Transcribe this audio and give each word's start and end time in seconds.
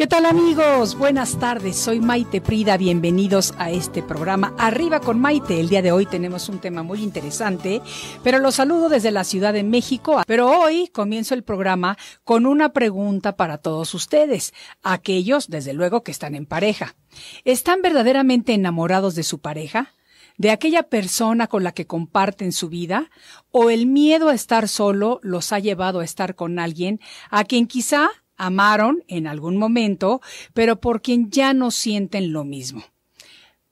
¿Qué 0.00 0.06
tal 0.06 0.24
amigos? 0.24 0.96
Buenas 0.96 1.38
tardes, 1.38 1.76
soy 1.76 2.00
Maite 2.00 2.40
Prida, 2.40 2.78
bienvenidos 2.78 3.52
a 3.58 3.70
este 3.70 4.02
programa 4.02 4.54
Arriba 4.56 4.98
con 4.98 5.20
Maite. 5.20 5.60
El 5.60 5.68
día 5.68 5.82
de 5.82 5.92
hoy 5.92 6.06
tenemos 6.06 6.48
un 6.48 6.58
tema 6.58 6.82
muy 6.82 7.02
interesante, 7.02 7.82
pero 8.24 8.38
los 8.38 8.54
saludo 8.54 8.88
desde 8.88 9.10
la 9.10 9.24
Ciudad 9.24 9.52
de 9.52 9.62
México. 9.62 10.22
Pero 10.26 10.48
hoy 10.48 10.88
comienzo 10.88 11.34
el 11.34 11.42
programa 11.42 11.98
con 12.24 12.46
una 12.46 12.72
pregunta 12.72 13.36
para 13.36 13.58
todos 13.58 13.92
ustedes, 13.92 14.54
aquellos 14.82 15.50
desde 15.50 15.74
luego 15.74 16.02
que 16.02 16.12
están 16.12 16.34
en 16.34 16.46
pareja. 16.46 16.96
¿Están 17.44 17.82
verdaderamente 17.82 18.54
enamorados 18.54 19.14
de 19.14 19.22
su 19.22 19.40
pareja? 19.40 19.92
¿De 20.38 20.50
aquella 20.50 20.84
persona 20.84 21.46
con 21.46 21.62
la 21.62 21.72
que 21.72 21.86
comparten 21.86 22.52
su 22.52 22.70
vida? 22.70 23.10
¿O 23.50 23.68
el 23.68 23.84
miedo 23.84 24.30
a 24.30 24.34
estar 24.34 24.66
solo 24.66 25.20
los 25.22 25.52
ha 25.52 25.58
llevado 25.58 26.00
a 26.00 26.04
estar 26.04 26.36
con 26.36 26.58
alguien 26.58 27.00
a 27.28 27.44
quien 27.44 27.66
quizá 27.66 28.08
amaron 28.40 29.04
en 29.06 29.26
algún 29.26 29.56
momento, 29.56 30.20
pero 30.54 30.80
por 30.80 31.02
quien 31.02 31.30
ya 31.30 31.52
no 31.52 31.70
sienten 31.70 32.32
lo 32.32 32.44
mismo. 32.44 32.82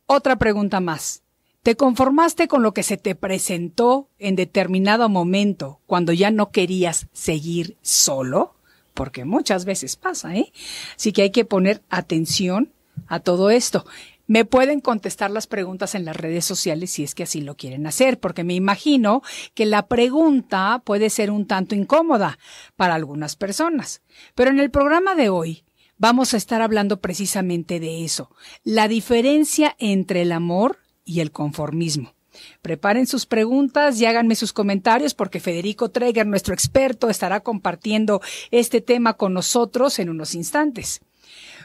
Otra 0.07 0.37
pregunta 0.37 0.81
más. 0.81 1.23
¿Te 1.63 1.75
conformaste 1.75 2.49
con 2.49 2.63
lo 2.63 2.73
que 2.73 2.83
se 2.83 2.97
te 2.97 3.15
presentó 3.15 4.09
en 4.19 4.37
determinado 4.37 5.09
momento 5.09 5.81
cuando 5.87 6.13
ya 6.13 6.31
no 6.31 6.51
querías 6.51 7.09
seguir 7.13 7.77
solo? 7.83 8.55
Porque 8.95 9.25
muchas 9.25 9.65
veces 9.65 9.97
pasa, 9.97 10.37
¿eh? 10.37 10.53
Así 10.97 11.13
que 11.13 11.23
hay 11.23 11.31
que 11.31 11.45
poner 11.45 11.83
atención 11.89 12.73
a 13.07 13.21
todo 13.21 13.51
esto. 13.51 13.85
Me 14.29 14.45
pueden 14.45 14.81
contestar 14.81 15.31
las 15.31 15.47
preguntas 15.47 15.95
en 15.95 16.05
las 16.05 16.15
redes 16.15 16.45
sociales 16.45 16.91
si 16.91 17.03
es 17.03 17.15
que 17.15 17.23
así 17.23 17.41
lo 17.41 17.57
quieren 17.57 17.87
hacer, 17.87 18.21
porque 18.21 18.45
me 18.45 18.55
imagino 18.55 19.23
que 19.55 19.65
la 19.65 19.87
pregunta 19.87 20.83
puede 20.85 21.09
ser 21.09 21.31
un 21.31 21.47
tanto 21.47 21.75
incómoda 21.75 22.39
para 22.77 22.95
algunas 22.95 23.37
personas. 23.37 24.03
Pero 24.35 24.51
en 24.51 24.61
el 24.61 24.71
programa 24.71 25.15
de 25.15 25.31
hoy 25.31 25.65
vamos 25.97 26.35
a 26.35 26.37
estar 26.37 26.61
hablando 26.61 27.01
precisamente 27.01 27.81
de 27.81 28.05
eso, 28.05 28.31
la 28.65 28.87
diferencia 28.87 29.75
entre 29.79 30.21
el 30.21 30.33
amor 30.33 30.79
y 31.07 31.21
el 31.21 31.33
conformismo. 31.33 32.15
Preparen 32.61 33.07
sus 33.07 33.25
preguntas 33.25 33.99
y 33.99 34.05
háganme 34.05 34.35
sus 34.35 34.53
comentarios 34.53 35.15
porque 35.15 35.41
Federico 35.41 35.91
Treger, 35.91 36.27
nuestro 36.27 36.53
experto, 36.53 37.09
estará 37.09 37.41
compartiendo 37.41 38.21
este 38.51 38.83
tema 38.83 39.15
con 39.15 39.33
nosotros 39.33 39.99
en 39.99 40.11
unos 40.11 40.35
instantes. 40.35 41.01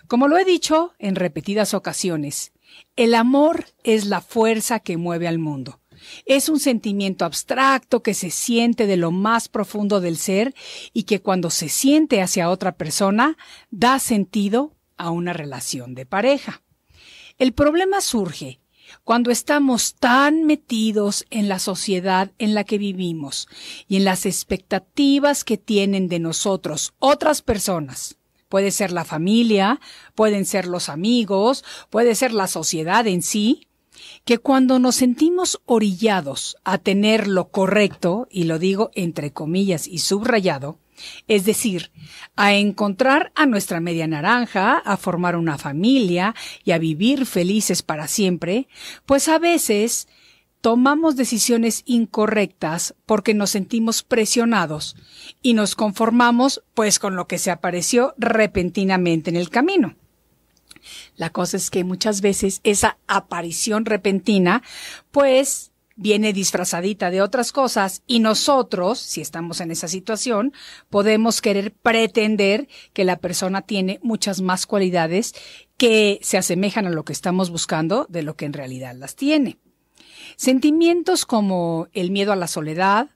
Como 0.08 0.28
lo 0.28 0.38
he 0.38 0.46
dicho 0.46 0.94
en 1.00 1.16
repetidas 1.16 1.74
ocasiones, 1.74 2.53
el 2.96 3.16
amor 3.16 3.66
es 3.84 4.06
la 4.06 4.22
fuerza 4.22 4.80
que 4.80 4.98
mueve 4.98 5.28
al 5.28 5.40
mundo. 5.40 5.80
Es 6.26 6.50
un 6.50 6.60
sentimiento 6.60 7.26
abstracto 7.26 8.04
que 8.04 8.14
se 8.14 8.30
siente 8.30 8.88
de 8.88 8.98
lo 8.98 9.12
más 9.12 9.48
profundo 9.48 10.02
del 10.02 10.18
ser 10.18 10.54
y 10.92 11.04
que 11.04 11.22
cuando 11.22 11.50
se 11.50 11.70
siente 11.70 12.22
hacia 12.22 12.50
otra 12.50 12.74
persona 12.76 13.38
da 13.72 14.00
sentido 14.00 14.76
a 14.98 15.12
una 15.12 15.34
relación 15.34 15.96
de 15.96 16.06
pareja. 16.06 16.62
El 17.38 17.54
problema 17.54 18.02
surge 18.02 18.60
cuando 19.04 19.32
estamos 19.32 19.96
tan 19.96 20.44
metidos 20.44 21.26
en 21.30 21.48
la 21.48 21.58
sociedad 21.58 22.32
en 22.38 22.54
la 22.54 22.64
que 22.64 22.78
vivimos 22.78 23.48
y 23.88 23.96
en 23.96 24.04
las 24.04 24.26
expectativas 24.26 25.44
que 25.44 25.58
tienen 25.58 26.10
de 26.10 26.20
nosotros 26.20 26.94
otras 27.00 27.42
personas 27.42 28.18
Puede 28.54 28.70
ser 28.70 28.92
la 28.92 29.04
familia, 29.04 29.80
pueden 30.14 30.46
ser 30.46 30.68
los 30.68 30.88
amigos, 30.88 31.66
puede 31.90 32.14
ser 32.14 32.34
la 32.34 32.46
sociedad 32.46 33.08
en 33.08 33.24
sí, 33.24 33.66
que 34.26 34.38
cuando 34.38 34.78
nos 34.78 34.94
sentimos 34.94 35.60
orillados 35.66 36.56
a 36.64 36.78
tener 36.78 37.28
lo 37.28 37.48
correcto, 37.48 38.28
y 38.30 38.44
lo 38.44 38.60
digo 38.60 38.92
entre 38.94 39.34
comillas 39.34 39.88
y 39.88 39.98
subrayado, 39.98 40.78
es 41.28 41.46
decir, 41.46 41.90
a 42.36 42.54
encontrar 42.54 43.32
a 43.34 43.48
nuestra 43.48 43.80
media 43.80 44.06
naranja, 44.06 44.78
a 44.78 44.98
formar 44.98 45.36
una 45.36 45.58
familia 45.58 46.36
y 46.64 46.74
a 46.74 46.78
vivir 46.78 47.26
felices 47.26 47.82
para 47.82 48.08
siempre, 48.08 48.68
pues 49.08 49.30
a 49.30 49.40
veces 49.40 50.08
tomamos 50.64 51.18
decisiones 51.18 51.84
incorrectas 51.86 52.96
porque 53.06 53.34
nos 53.34 53.50
sentimos 53.50 54.02
presionados 54.02 54.96
y 55.42 55.56
nos 55.56 55.76
conformamos 55.76 56.64
pues 56.74 57.00
con 57.00 57.18
lo 57.18 57.28
que 57.28 57.38
se 57.38 57.52
apareció 57.52 58.14
repentinamente 58.18 59.30
en 59.30 59.36
el 59.36 59.50
camino. 59.50 59.98
La 61.18 61.32
cosa 61.32 61.58
es 61.58 61.70
que 61.70 61.84
muchas 61.84 62.22
veces 62.22 62.62
esa 62.64 62.98
aparición 63.08 63.84
repentina 63.84 64.64
pues 65.12 65.74
viene 65.98 66.32
disfrazadita 66.32 67.12
de 67.12 67.22
otras 67.22 67.52
cosas 67.52 68.02
y 68.08 68.22
nosotros, 68.22 69.00
si 69.00 69.20
estamos 69.20 69.60
en 69.60 69.70
esa 69.70 69.90
situación, 69.90 70.54
podemos 70.90 71.42
querer 71.42 71.74
pretender 71.74 72.70
que 72.94 73.04
la 73.04 73.18
persona 73.18 73.64
tiene 73.64 74.00
muchas 74.02 74.40
más 74.40 74.66
cualidades 74.66 75.36
que 75.76 76.20
se 76.22 76.38
asemejan 76.38 76.88
a 76.88 76.92
lo 76.92 77.04
que 77.04 77.12
estamos 77.12 77.50
buscando 77.50 78.06
de 78.08 78.24
lo 78.24 78.38
que 78.38 78.46
en 78.46 78.54
realidad 78.54 78.96
las 78.96 79.18
tiene. 79.18 79.58
Sentimientos 80.36 81.26
como 81.26 81.88
el 81.94 82.12
miedo 82.12 82.32
a 82.32 82.38
la 82.38 82.48
soledad, 82.48 83.10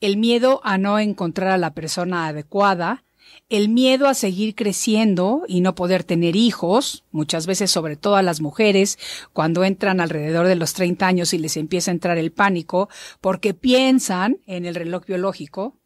el 0.00 0.16
miedo 0.16 0.60
a 0.64 0.78
no 0.78 0.98
encontrar 0.98 1.50
a 1.50 1.58
la 1.58 1.74
persona 1.74 2.26
adecuada, 2.26 3.04
el 3.48 3.68
miedo 3.68 4.06
a 4.06 4.14
seguir 4.14 4.54
creciendo 4.54 5.42
y 5.46 5.60
no 5.60 5.74
poder 5.74 6.04
tener 6.04 6.36
hijos, 6.36 7.04
muchas 7.10 7.46
veces 7.46 7.70
sobre 7.70 7.96
todo 7.96 8.16
a 8.16 8.22
las 8.22 8.40
mujeres, 8.40 8.98
cuando 9.32 9.64
entran 9.64 10.00
alrededor 10.00 10.46
de 10.46 10.56
los 10.56 10.72
30 10.72 11.06
años 11.06 11.34
y 11.34 11.38
les 11.38 11.56
empieza 11.56 11.90
a 11.90 11.94
entrar 11.94 12.16
el 12.16 12.32
pánico 12.32 12.88
porque 13.20 13.54
piensan 13.54 14.38
en 14.46 14.66
el 14.66 14.74
reloj 14.74 15.04
biológico, 15.06 15.76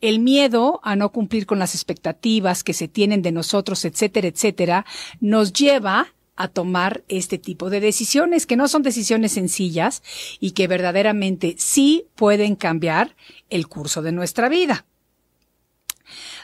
el 0.00 0.18
miedo 0.18 0.80
a 0.82 0.96
no 0.96 1.10
cumplir 1.10 1.46
con 1.46 1.58
las 1.58 1.74
expectativas 1.74 2.64
que 2.64 2.74
se 2.74 2.88
tienen 2.88 3.22
de 3.22 3.32
nosotros, 3.32 3.84
etcétera, 3.84 4.28
etcétera, 4.28 4.84
nos 5.20 5.52
lleva 5.52 6.13
a 6.36 6.48
tomar 6.48 7.04
este 7.08 7.38
tipo 7.38 7.70
de 7.70 7.80
decisiones, 7.80 8.46
que 8.46 8.56
no 8.56 8.68
son 8.68 8.82
decisiones 8.82 9.32
sencillas 9.32 10.02
y 10.40 10.52
que 10.52 10.66
verdaderamente 10.66 11.54
sí 11.58 12.06
pueden 12.16 12.56
cambiar 12.56 13.16
el 13.50 13.68
curso 13.68 14.02
de 14.02 14.12
nuestra 14.12 14.48
vida. 14.48 14.86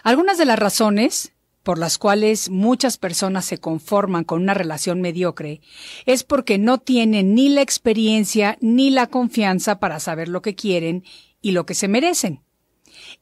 Algunas 0.02 0.38
de 0.38 0.46
las 0.46 0.58
razones 0.58 1.32
por 1.62 1.78
las 1.78 1.98
cuales 1.98 2.48
muchas 2.48 2.96
personas 2.96 3.44
se 3.44 3.58
conforman 3.58 4.24
con 4.24 4.42
una 4.42 4.54
relación 4.54 5.00
mediocre 5.00 5.60
es 6.06 6.24
porque 6.24 6.58
no 6.58 6.78
tienen 6.78 7.34
ni 7.34 7.48
la 7.48 7.60
experiencia 7.60 8.56
ni 8.60 8.90
la 8.90 9.08
confianza 9.08 9.78
para 9.78 10.00
saber 10.00 10.28
lo 10.28 10.40
que 10.40 10.54
quieren 10.54 11.04
y 11.42 11.52
lo 11.52 11.66
que 11.66 11.74
se 11.74 11.88
merecen. 11.88 12.42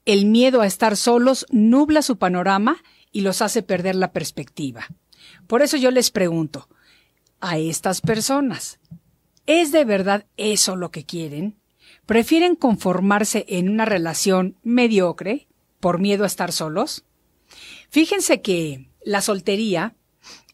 el 0.04 0.26
miedo 0.26 0.60
a 0.60 0.66
estar 0.66 0.96
solos 0.96 1.46
nubla 1.50 2.02
su 2.02 2.18
panorama 2.18 2.82
y 3.12 3.22
los 3.22 3.42
hace 3.42 3.62
perder 3.62 3.94
la 3.94 4.12
perspectiva. 4.12 4.86
Por 5.46 5.62
eso 5.62 5.76
yo 5.76 5.90
les 5.90 6.10
pregunto, 6.10 6.68
a 7.40 7.58
estas 7.58 8.00
personas, 8.00 8.80
¿es 9.46 9.72
de 9.72 9.84
verdad 9.84 10.26
eso 10.36 10.76
lo 10.76 10.90
que 10.90 11.04
quieren? 11.04 11.56
¿Prefieren 12.06 12.56
conformarse 12.56 13.44
en 13.48 13.68
una 13.68 13.84
relación 13.84 14.56
mediocre 14.62 15.46
por 15.80 16.00
miedo 16.00 16.24
a 16.24 16.26
estar 16.26 16.52
solos? 16.52 17.04
Fíjense 17.90 18.42
que 18.42 18.88
la 19.04 19.20
soltería 19.20 19.94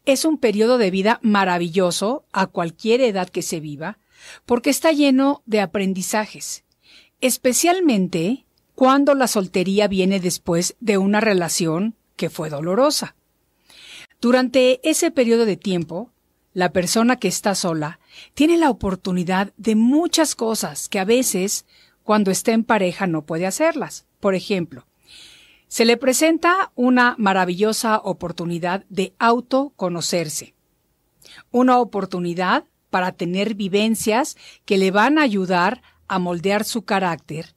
es 0.05 0.25
un 0.25 0.39
periodo 0.39 0.79
de 0.79 0.91
vida 0.91 1.19
maravilloso 1.23 2.27
a 2.33 2.47
cualquier 2.47 3.01
edad 3.01 3.29
que 3.29 3.43
se 3.43 3.61
viva, 3.61 3.99
porque 4.47 4.71
está 4.71 4.93
lleno 4.93 5.43
de 5.47 5.61
aprendizajes, 5.61 6.65
especialmente 7.21 8.47
cuando 8.75 9.15
la 9.15 9.29
soltería 9.29 9.89
viene 9.89 10.21
después 10.21 10.77
de 10.81 10.99
una 10.99 11.21
relación 11.21 11.97
que 12.17 12.31
fue 12.31 12.51
dolorosa. 12.51 13.17
Durante 14.25 14.81
ese 14.89 15.11
periodo 15.11 15.45
de 15.45 15.59
tiempo, 15.59 16.11
la 16.55 16.73
persona 16.73 17.17
que 17.17 17.29
está 17.29 17.55
sola 17.55 18.01
tiene 18.33 18.57
la 18.57 18.71
oportunidad 18.71 19.53
de 19.59 19.75
muchas 19.75 20.35
cosas 20.35 20.89
que 20.89 20.99
a 20.99 21.05
veces, 21.05 21.67
cuando 22.03 22.31
está 22.31 22.53
en 22.53 22.65
pareja, 22.65 23.07
no 23.07 23.27
puede 23.27 23.47
hacerlas. 23.47 24.07
Por 24.21 24.35
ejemplo, 24.35 24.87
se 25.69 25.85
le 25.85 25.99
presenta 25.99 26.73
una 26.75 27.17
maravillosa 27.19 27.99
oportunidad 27.99 28.87
de 28.89 29.13
autoconocerse, 29.19 30.55
una 31.51 31.79
oportunidad 31.79 32.65
para 32.89 33.13
tener 33.13 33.55
vivencias 33.55 34.39
que 34.65 34.79
le 34.79 34.91
van 34.91 35.19
a 35.19 35.23
ayudar 35.23 35.83
a 36.09 36.19
moldear 36.19 36.65
su 36.65 36.87
carácter 36.87 37.55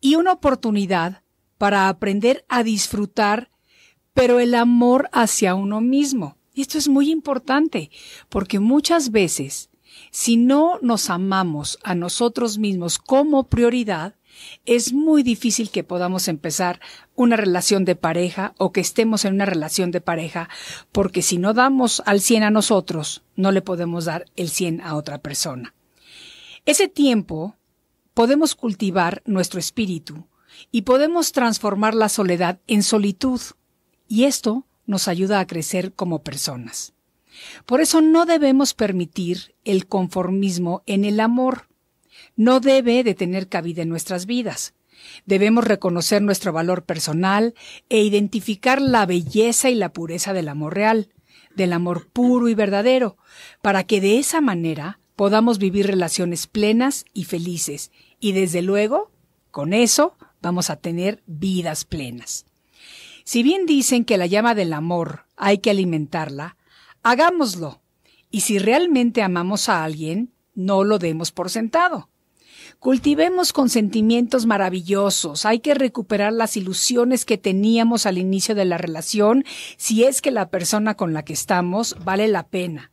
y 0.00 0.14
una 0.14 0.32
oportunidad 0.32 1.24
para 1.58 1.90
aprender 1.90 2.46
a 2.48 2.62
disfrutar, 2.62 3.50
pero 4.18 4.40
el 4.40 4.56
amor 4.56 5.08
hacia 5.12 5.54
uno 5.54 5.80
mismo. 5.80 6.36
Y 6.52 6.62
esto 6.62 6.76
es 6.76 6.88
muy 6.88 7.08
importante, 7.08 7.92
porque 8.28 8.58
muchas 8.58 9.12
veces, 9.12 9.70
si 10.10 10.36
no 10.36 10.80
nos 10.82 11.08
amamos 11.08 11.78
a 11.84 11.94
nosotros 11.94 12.58
mismos 12.58 12.98
como 12.98 13.44
prioridad, 13.44 14.16
es 14.66 14.92
muy 14.92 15.22
difícil 15.22 15.70
que 15.70 15.84
podamos 15.84 16.26
empezar 16.26 16.80
una 17.14 17.36
relación 17.36 17.84
de 17.84 17.94
pareja 17.94 18.54
o 18.58 18.72
que 18.72 18.80
estemos 18.80 19.24
en 19.24 19.34
una 19.34 19.46
relación 19.46 19.92
de 19.92 20.00
pareja, 20.00 20.48
porque 20.90 21.22
si 21.22 21.38
no 21.38 21.54
damos 21.54 22.02
al 22.04 22.20
100 22.20 22.42
a 22.42 22.50
nosotros, 22.50 23.22
no 23.36 23.52
le 23.52 23.62
podemos 23.62 24.06
dar 24.06 24.24
el 24.34 24.48
100 24.48 24.80
a 24.80 24.96
otra 24.96 25.18
persona. 25.18 25.76
Ese 26.66 26.88
tiempo 26.88 27.54
podemos 28.14 28.56
cultivar 28.56 29.22
nuestro 29.26 29.60
espíritu 29.60 30.26
y 30.72 30.82
podemos 30.82 31.30
transformar 31.30 31.94
la 31.94 32.08
soledad 32.08 32.58
en 32.66 32.82
solitud, 32.82 33.40
y 34.08 34.24
esto 34.24 34.66
nos 34.86 35.06
ayuda 35.06 35.38
a 35.38 35.46
crecer 35.46 35.92
como 35.92 36.22
personas. 36.22 36.94
Por 37.66 37.80
eso 37.80 38.00
no 38.00 38.26
debemos 38.26 38.74
permitir 38.74 39.54
el 39.64 39.86
conformismo 39.86 40.82
en 40.86 41.04
el 41.04 41.20
amor 41.20 41.68
no 42.36 42.60
debe 42.60 43.04
de 43.04 43.14
tener 43.14 43.48
cabida 43.48 43.82
en 43.82 43.88
nuestras 43.88 44.26
vidas. 44.26 44.74
Debemos 45.26 45.64
reconocer 45.64 46.22
nuestro 46.22 46.52
valor 46.52 46.84
personal 46.84 47.54
e 47.88 48.00
identificar 48.02 48.80
la 48.80 49.06
belleza 49.06 49.70
y 49.70 49.74
la 49.74 49.92
pureza 49.92 50.32
del 50.32 50.48
amor 50.48 50.74
real, 50.74 51.08
del 51.54 51.72
amor 51.72 52.08
puro 52.08 52.48
y 52.48 52.54
verdadero, 52.54 53.16
para 53.62 53.84
que 53.84 54.00
de 54.00 54.18
esa 54.18 54.40
manera 54.40 55.00
podamos 55.16 55.58
vivir 55.58 55.86
relaciones 55.86 56.46
plenas 56.46 57.04
y 57.12 57.24
felices, 57.24 57.90
y 58.20 58.32
desde 58.32 58.62
luego, 58.62 59.10
con 59.50 59.72
eso 59.72 60.16
vamos 60.40 60.70
a 60.70 60.76
tener 60.76 61.22
vidas 61.26 61.84
plenas. 61.84 62.47
Si 63.28 63.42
bien 63.42 63.66
dicen 63.66 64.06
que 64.06 64.16
la 64.16 64.24
llama 64.24 64.54
del 64.54 64.72
amor 64.72 65.26
hay 65.36 65.58
que 65.58 65.68
alimentarla, 65.68 66.56
hagámoslo, 67.02 67.82
y 68.30 68.40
si 68.40 68.58
realmente 68.58 69.20
amamos 69.20 69.68
a 69.68 69.84
alguien, 69.84 70.32
no 70.54 70.82
lo 70.82 70.98
demos 70.98 71.30
por 71.30 71.50
sentado. 71.50 72.08
Cultivemos 72.78 73.52
con 73.52 73.68
sentimientos 73.68 74.46
maravillosos. 74.46 75.44
Hay 75.44 75.60
que 75.60 75.74
recuperar 75.74 76.32
las 76.32 76.56
ilusiones 76.56 77.26
que 77.26 77.36
teníamos 77.36 78.06
al 78.06 78.16
inicio 78.16 78.54
de 78.54 78.64
la 78.64 78.78
relación 78.78 79.44
si 79.76 80.04
es 80.04 80.22
que 80.22 80.30
la 80.30 80.48
persona 80.48 80.94
con 80.94 81.12
la 81.12 81.22
que 81.22 81.34
estamos 81.34 81.96
vale 82.02 82.28
la 82.28 82.46
pena. 82.46 82.92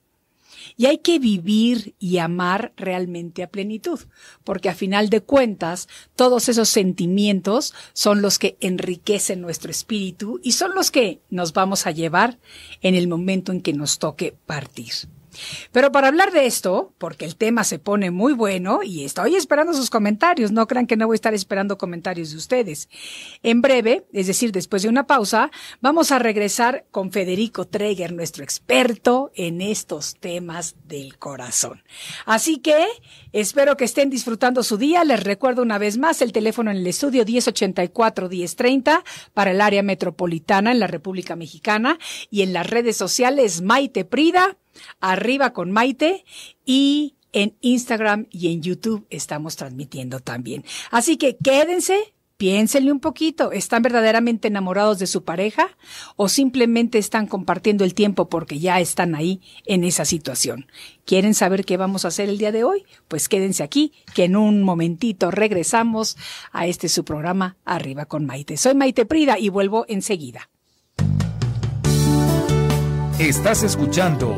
Y 0.77 0.88
hay 0.88 0.98
que 0.98 1.19
vivir 1.19 1.95
y 2.00 2.18
amar 2.18 2.74
realmente 2.75 3.44
a 3.44 3.50
plenitud, 3.50 4.00
porque 4.44 4.69
a 4.69 4.75
final 4.75 5.10
de 5.10 5.22
cuentas, 5.22 5.88
todos 6.16 6.50
esos 6.50 6.69
sentimientos 6.69 7.74
son 7.94 8.22
los 8.22 8.39
que 8.39 8.57
enriquecen 8.60 9.42
nuestro 9.42 9.72
espíritu 9.72 10.39
y 10.44 10.51
son 10.51 10.75
los 10.75 10.92
que 10.92 11.22
nos 11.30 11.54
vamos 11.54 11.88
a 11.88 11.92
llevar 11.92 12.39
en 12.81 12.95
el 12.95 13.07
momento 13.07 13.51
en 13.51 13.62
que 13.62 13.74
nos 13.74 14.00
toque 14.00 14.36
partir. 14.45 14.94
Pero 15.72 15.92
para 15.92 16.08
hablar 16.08 16.32
de 16.32 16.46
esto, 16.46 16.94
porque 16.98 17.26
el 17.26 17.36
tema 17.36 17.64
se 17.64 17.80
pone 17.80 18.12
muy 18.12 18.34
bueno 18.34 18.82
y 18.84 19.04
estoy 19.04 19.36
esperando 19.36 19.74
sus 19.74 19.90
comentarios, 19.90 20.52
no 20.52 20.68
crean 20.68 20.88
que 20.88 20.98
no 20.98 21.08
voy 21.08 21.16
a 21.16 21.16
estar 21.16 21.34
esperando 21.34 21.78
comentarios 21.78 22.32
de 22.32 22.38
ustedes. 22.38 22.90
En 23.44 23.62
breve, 23.62 24.06
es 24.14 24.28
decir, 24.28 24.52
después 24.52 24.84
de 24.84 24.90
una 24.90 25.08
pausa, 25.08 25.52
vamos 25.82 26.12
a 26.12 26.20
regresar 26.20 26.86
con 26.92 27.12
Federico 27.12 27.66
Treger, 27.66 28.14
nuestro 28.14 28.44
experto 28.44 29.32
en 29.36 29.62
estos 29.62 30.16
temas 30.16 30.76
del 30.88 31.18
corazón. 31.18 31.84
Así 32.26 32.58
que 32.58 32.86
espero 33.32 33.78
que 33.78 33.86
estén 33.86 34.10
disfrutando 34.10 34.64
su 34.64 34.78
día. 34.78 35.04
Les 35.04 35.24
recuerdo 35.24 35.62
una 35.62 35.78
vez 35.78 35.98
más 35.98 36.22
el 36.22 36.32
teléfono 36.32 36.72
en 36.72 36.78
el 36.78 36.88
estudio 36.88 37.26
1084-1030 37.26 39.04
para 39.34 39.52
el 39.52 39.62
área 39.62 39.84
metropolitana 39.84 40.72
en 40.72 40.80
la 40.80 40.88
República 40.88 41.36
Mexicana 41.36 41.98
y 42.30 42.42
en 42.42 42.54
las 42.54 42.70
redes 42.70 42.98
sociales 42.98 43.62
Maite 43.62 44.06
Prida 44.06 44.58
Arriba 45.00 45.54
con 45.54 45.72
Maite 45.72 46.25
y 46.66 47.16
en 47.36 47.56
Instagram 47.60 48.27
y 48.31 48.54
en 48.54 48.62
YouTube 48.62 49.06
estamos 49.10 49.57
transmitiendo 49.57 50.22
también. 50.22 50.63
Así 50.89 51.18
que 51.18 51.36
quédense, 51.36 52.13
piénsenle 52.38 52.92
un 52.94 53.01
poquito, 53.01 53.51
¿están 53.51 53.81
verdaderamente 53.81 54.48
enamorados 54.48 55.00
de 55.00 55.07
su 55.07 55.24
pareja 55.24 55.77
o 56.16 56.30
simplemente 56.30 56.98
están 56.98 57.27
compartiendo 57.27 57.83
el 57.83 57.94
tiempo 57.94 58.30
porque 58.30 58.60
ya 58.60 58.80
están 58.80 59.16
ahí 59.16 59.42
en 59.66 59.83
esa 59.83 60.06
situación? 60.06 60.68
¿Quieren 61.06 61.33
saber 61.33 61.66
qué 61.66 61.75
vamos 61.75 62.06
a 62.06 62.07
hacer 62.07 62.30
el 62.30 62.38
día 62.38 62.54
de 62.54 62.63
hoy? 62.63 62.86
Pues 63.10 63.27
quédense 63.27 63.63
aquí, 63.63 63.92
que 64.13 64.24
en 64.24 64.38
un 64.38 64.63
momentito 64.63 65.30
regresamos 65.30 66.18
a 66.54 66.68
este 66.68 66.88
su 66.88 67.04
programa 67.04 67.57
Arriba 67.66 68.06
con 68.06 68.25
Maite. 68.25 68.56
Soy 68.56 68.75
Maite 68.75 69.06
Prida 69.06 69.38
y 69.38 69.50
vuelvo 69.50 69.86
enseguida. 69.89 70.50
Estás 73.20 73.63
escuchando 73.63 74.38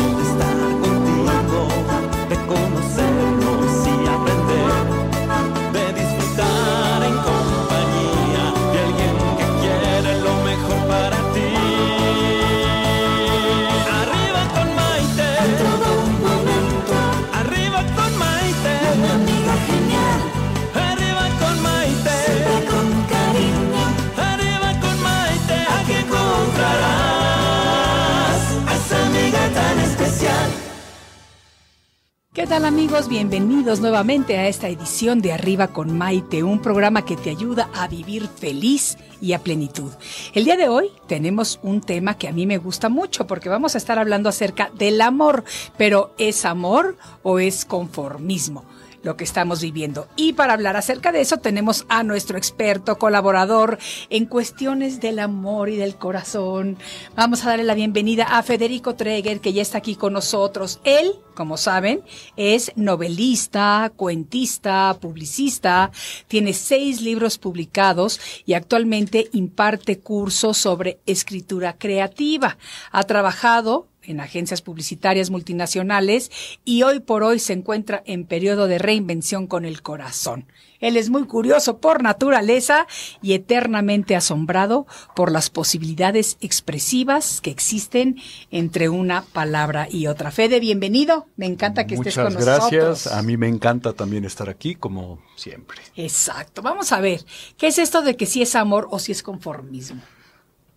¿Qué 32.41 32.47
tal 32.47 32.65
amigos? 32.65 33.07
Bienvenidos 33.07 33.81
nuevamente 33.81 34.39
a 34.39 34.47
esta 34.47 34.67
edición 34.67 35.21
de 35.21 35.31
Arriba 35.31 35.67
con 35.67 35.95
Maite, 35.95 36.41
un 36.41 36.59
programa 36.59 37.05
que 37.05 37.15
te 37.15 37.29
ayuda 37.29 37.69
a 37.75 37.87
vivir 37.87 38.27
feliz 38.27 38.97
y 39.21 39.33
a 39.33 39.43
plenitud. 39.43 39.91
El 40.33 40.45
día 40.45 40.57
de 40.57 40.67
hoy 40.67 40.89
tenemos 41.05 41.59
un 41.61 41.81
tema 41.81 42.17
que 42.17 42.27
a 42.27 42.31
mí 42.31 42.47
me 42.47 42.57
gusta 42.57 42.89
mucho 42.89 43.27
porque 43.27 43.47
vamos 43.47 43.75
a 43.75 43.77
estar 43.77 43.99
hablando 43.99 44.27
acerca 44.27 44.71
del 44.73 45.01
amor, 45.01 45.43
pero 45.77 46.15
¿es 46.17 46.43
amor 46.43 46.97
o 47.21 47.37
es 47.37 47.63
conformismo? 47.63 48.65
Lo 49.03 49.17
que 49.17 49.23
estamos 49.23 49.61
viviendo. 49.61 50.07
Y 50.15 50.33
para 50.33 50.53
hablar 50.53 50.77
acerca 50.77 51.11
de 51.11 51.21
eso 51.21 51.37
tenemos 51.37 51.85
a 51.89 52.03
nuestro 52.03 52.37
experto 52.37 52.97
colaborador 52.97 53.77
en 54.09 54.25
cuestiones 54.25 54.99
del 54.99 55.19
amor 55.19 55.69
y 55.69 55.75
del 55.75 55.95
corazón. 55.95 56.77
Vamos 57.15 57.43
a 57.43 57.49
darle 57.49 57.63
la 57.63 57.73
bienvenida 57.73 58.37
a 58.37 58.43
Federico 58.43 58.95
Treger, 58.95 59.39
que 59.39 59.53
ya 59.53 59.61
está 59.61 59.79
aquí 59.79 59.95
con 59.95 60.13
nosotros. 60.13 60.79
Él, 60.83 61.13
como 61.35 61.57
saben, 61.57 62.01
es 62.35 62.71
novelista, 62.75 63.91
cuentista, 63.95 64.97
publicista, 64.99 65.91
tiene 66.27 66.53
seis 66.53 67.01
libros 67.01 67.37
publicados 67.37 68.19
y 68.45 68.53
actualmente 68.53 69.29
imparte 69.33 69.99
cursos 69.99 70.57
sobre 70.57 70.99
escritura 71.05 71.77
creativa. 71.77 72.57
Ha 72.91 73.03
trabajado 73.03 73.90
en 74.03 74.19
agencias 74.19 74.61
publicitarias 74.61 75.29
multinacionales 75.29 76.31
y 76.65 76.83
hoy 76.83 76.99
por 76.99 77.23
hoy 77.23 77.39
se 77.39 77.53
encuentra 77.53 78.03
en 78.05 78.25
periodo 78.25 78.67
de 78.67 78.77
reinvención 78.77 79.47
con 79.47 79.65
el 79.65 79.81
corazón. 79.81 80.45
Él 80.79 80.97
es 80.97 81.09
muy 81.11 81.25
curioso 81.25 81.77
por 81.77 82.01
naturaleza 82.01 82.87
y 83.21 83.33
eternamente 83.33 84.15
asombrado 84.15 84.87
por 85.15 85.31
las 85.31 85.51
posibilidades 85.51 86.37
expresivas 86.41 87.39
que 87.39 87.51
existen 87.51 88.17
entre 88.49 88.89
una 88.89 89.21
palabra 89.21 89.87
y 89.89 90.07
otra. 90.07 90.31
Fede, 90.31 90.59
bienvenido. 90.59 91.27
Me 91.35 91.45
encanta 91.45 91.85
que 91.85 91.95
estés 91.95 92.15
con 92.15 92.33
nosotros. 92.33 92.45
Muchas 92.45 92.71
gracias. 92.71 93.07
A 93.13 93.21
mí 93.21 93.37
me 93.37 93.47
encanta 93.47 93.93
también 93.93 94.25
estar 94.25 94.49
aquí, 94.49 94.73
como 94.73 95.21
siempre. 95.35 95.77
Exacto. 95.95 96.63
Vamos 96.63 96.91
a 96.91 96.99
ver, 96.99 97.23
¿qué 97.57 97.67
es 97.67 97.77
esto 97.77 98.01
de 98.01 98.17
que 98.17 98.25
si 98.25 98.41
es 98.41 98.55
amor 98.55 98.87
o 98.89 98.97
si 98.97 99.11
es 99.11 99.21
conformismo? 99.21 100.01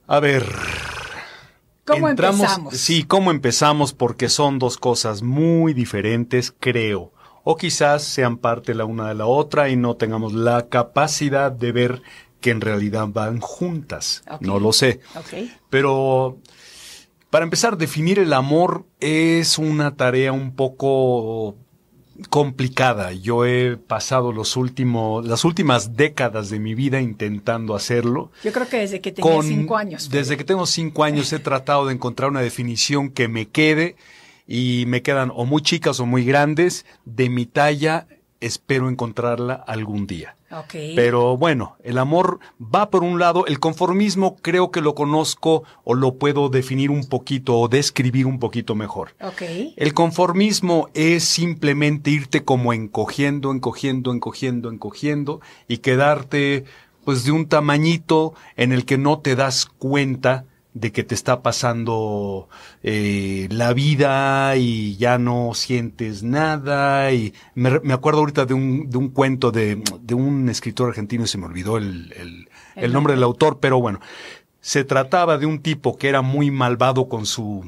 A 0.07 0.21
ver, 0.21 0.45
¿Cómo 1.85 2.09
entramos, 2.09 2.41
empezamos? 2.41 2.77
Sí, 2.77 3.05
¿cómo 3.05 3.31
empezamos? 3.31 3.93
Porque 3.93 4.29
son 4.29 4.59
dos 4.59 4.79
cosas 4.79 5.23
muy 5.23 5.75
diferentes, 5.75 6.55
creo. 6.59 7.13
O 7.43 7.57
quizás 7.57 8.03
sean 8.03 8.39
parte 8.39 8.75
la 8.75 8.87
una 8.87 9.09
de 9.09 9.15
la 9.15 9.27
otra 9.27 9.69
y 9.69 9.77
no 9.77 9.97
tengamos 9.97 10.33
la 10.33 10.69
capacidad 10.69 11.53
de 11.53 11.73
ver 11.73 12.03
que 12.41 12.51
en 12.51 12.63
realidad 12.63 13.09
van 13.09 13.41
juntas. 13.41 14.25
No 14.41 14.59
lo 14.59 14.73
sé. 14.73 15.01
Ok. 15.15 15.51
Pero 15.69 16.39
para 17.35 17.45
empezar, 17.45 17.77
definir 17.77 18.19
el 18.19 18.33
amor 18.33 18.87
es 19.01 19.59
una 19.59 19.97
tarea 19.97 20.33
un 20.33 20.55
poco 20.55 21.57
complicada. 22.31 23.13
Yo 23.13 23.45
he 23.45 23.77
pasado 23.77 24.33
los 24.33 24.57
últimos, 24.57 25.27
las 25.27 25.45
últimas 25.45 25.97
décadas 25.97 26.51
de 26.51 26.59
mi 26.59 26.75
vida 26.75 27.01
intentando 27.01 27.75
hacerlo. 27.75 28.31
Yo 28.45 28.53
creo 28.53 28.69
que 28.69 28.79
desde 28.79 29.01
que 29.01 29.13
tenía 29.13 29.33
Con- 29.33 29.47
cinco 29.47 29.77
años. 29.77 30.11
Desde 30.11 30.37
que 30.37 30.45
tengo 30.45 30.67
cinco 30.67 31.05
años 31.05 31.33
he 31.33 31.39
tratado 31.39 31.87
de 31.87 31.95
encontrar 31.95 32.31
una 32.31 32.41
definición 32.41 33.11
que 33.11 33.29
me 33.29 33.49
quede 33.49 33.97
y 34.47 34.85
me 34.87 35.03
quedan 35.03 35.33
o 35.35 35.45
muy 35.45 35.63
chicas 35.63 36.01
o 36.01 36.07
muy 36.07 36.25
grandes. 36.25 36.87
De 37.05 37.29
mi 37.29 37.47
talla 37.47 38.07
espero 38.41 38.89
encontrarla 38.89 39.55
algún 39.55 40.07
día. 40.07 40.37
Pero 40.95 41.37
bueno, 41.37 41.77
el 41.83 41.99
amor 41.99 42.39
va 42.63 42.89
por 42.91 43.03
un 43.03 43.19
lado, 43.19 43.47
el 43.47 43.59
conformismo 43.59 44.37
creo 44.37 44.71
que 44.71 44.81
lo 44.81 44.95
conozco 44.95 45.65
o 45.83 45.95
lo 45.95 46.15
puedo 46.15 46.49
definir 46.49 46.91
un 46.91 47.07
poquito 47.07 47.59
o 47.59 47.69
describir 47.69 48.27
un 48.27 48.39
poquito 48.39 48.75
mejor. 48.77 49.17
El 49.77 49.95
conformismo 49.95 50.89
es 50.95 51.25
simplemente 51.25 52.11
irte 52.11 52.45
como 52.45 52.73
encogiendo, 52.73 53.51
encogiendo, 53.51 54.13
encogiendo, 54.13 54.71
encogiendo 54.71 55.41
y 55.67 55.79
quedarte 55.79 56.65
pues 57.05 57.25
de 57.25 57.33
un 57.33 57.47
tamañito 57.47 58.35
en 58.57 58.73
el 58.73 58.85
que 58.85 58.97
no 58.97 59.19
te 59.19 59.37
das 59.37 59.67
cuenta 59.67 60.45
de 60.75 60.93
que 60.93 61.05
te 61.05 61.15
está 61.15 61.43
pasando 61.43 62.49
eh, 62.83 63.49
la 63.51 63.73
vida 63.73 64.57
y 64.57 64.97
ya 64.97 65.19
no 65.19 65.55
sientes 65.55 66.23
nada 66.25 67.13
y 67.13 67.33
me, 67.55 67.81
me 67.81 67.95
acuerdo 67.95 68.21
ahorita 68.21 68.45
de 68.47 68.55
un, 68.55 68.91
de 68.91 68.99
un 68.99 69.09
cuento 69.11 69.53
de, 69.53 69.83
de 70.01 70.15
un 70.15 70.49
escritor 70.49 70.89
argentino 70.89 71.25
y 71.25 71.29
se 71.29 71.39
me 71.39 71.47
olvidó 71.47 71.79
el, 71.79 72.13
el- 72.17 72.49
El 72.75 72.85
el 72.87 72.93
nombre 72.93 73.15
del 73.15 73.23
autor, 73.23 73.59
pero 73.61 73.81
bueno, 73.81 74.01
se 74.61 74.85
trataba 74.85 75.39
de 75.39 75.47
un 75.47 75.61
tipo 75.61 75.97
que 75.97 76.09
era 76.09 76.23
muy 76.23 76.51
malvado 76.51 77.09
con 77.09 77.27
su 77.27 77.65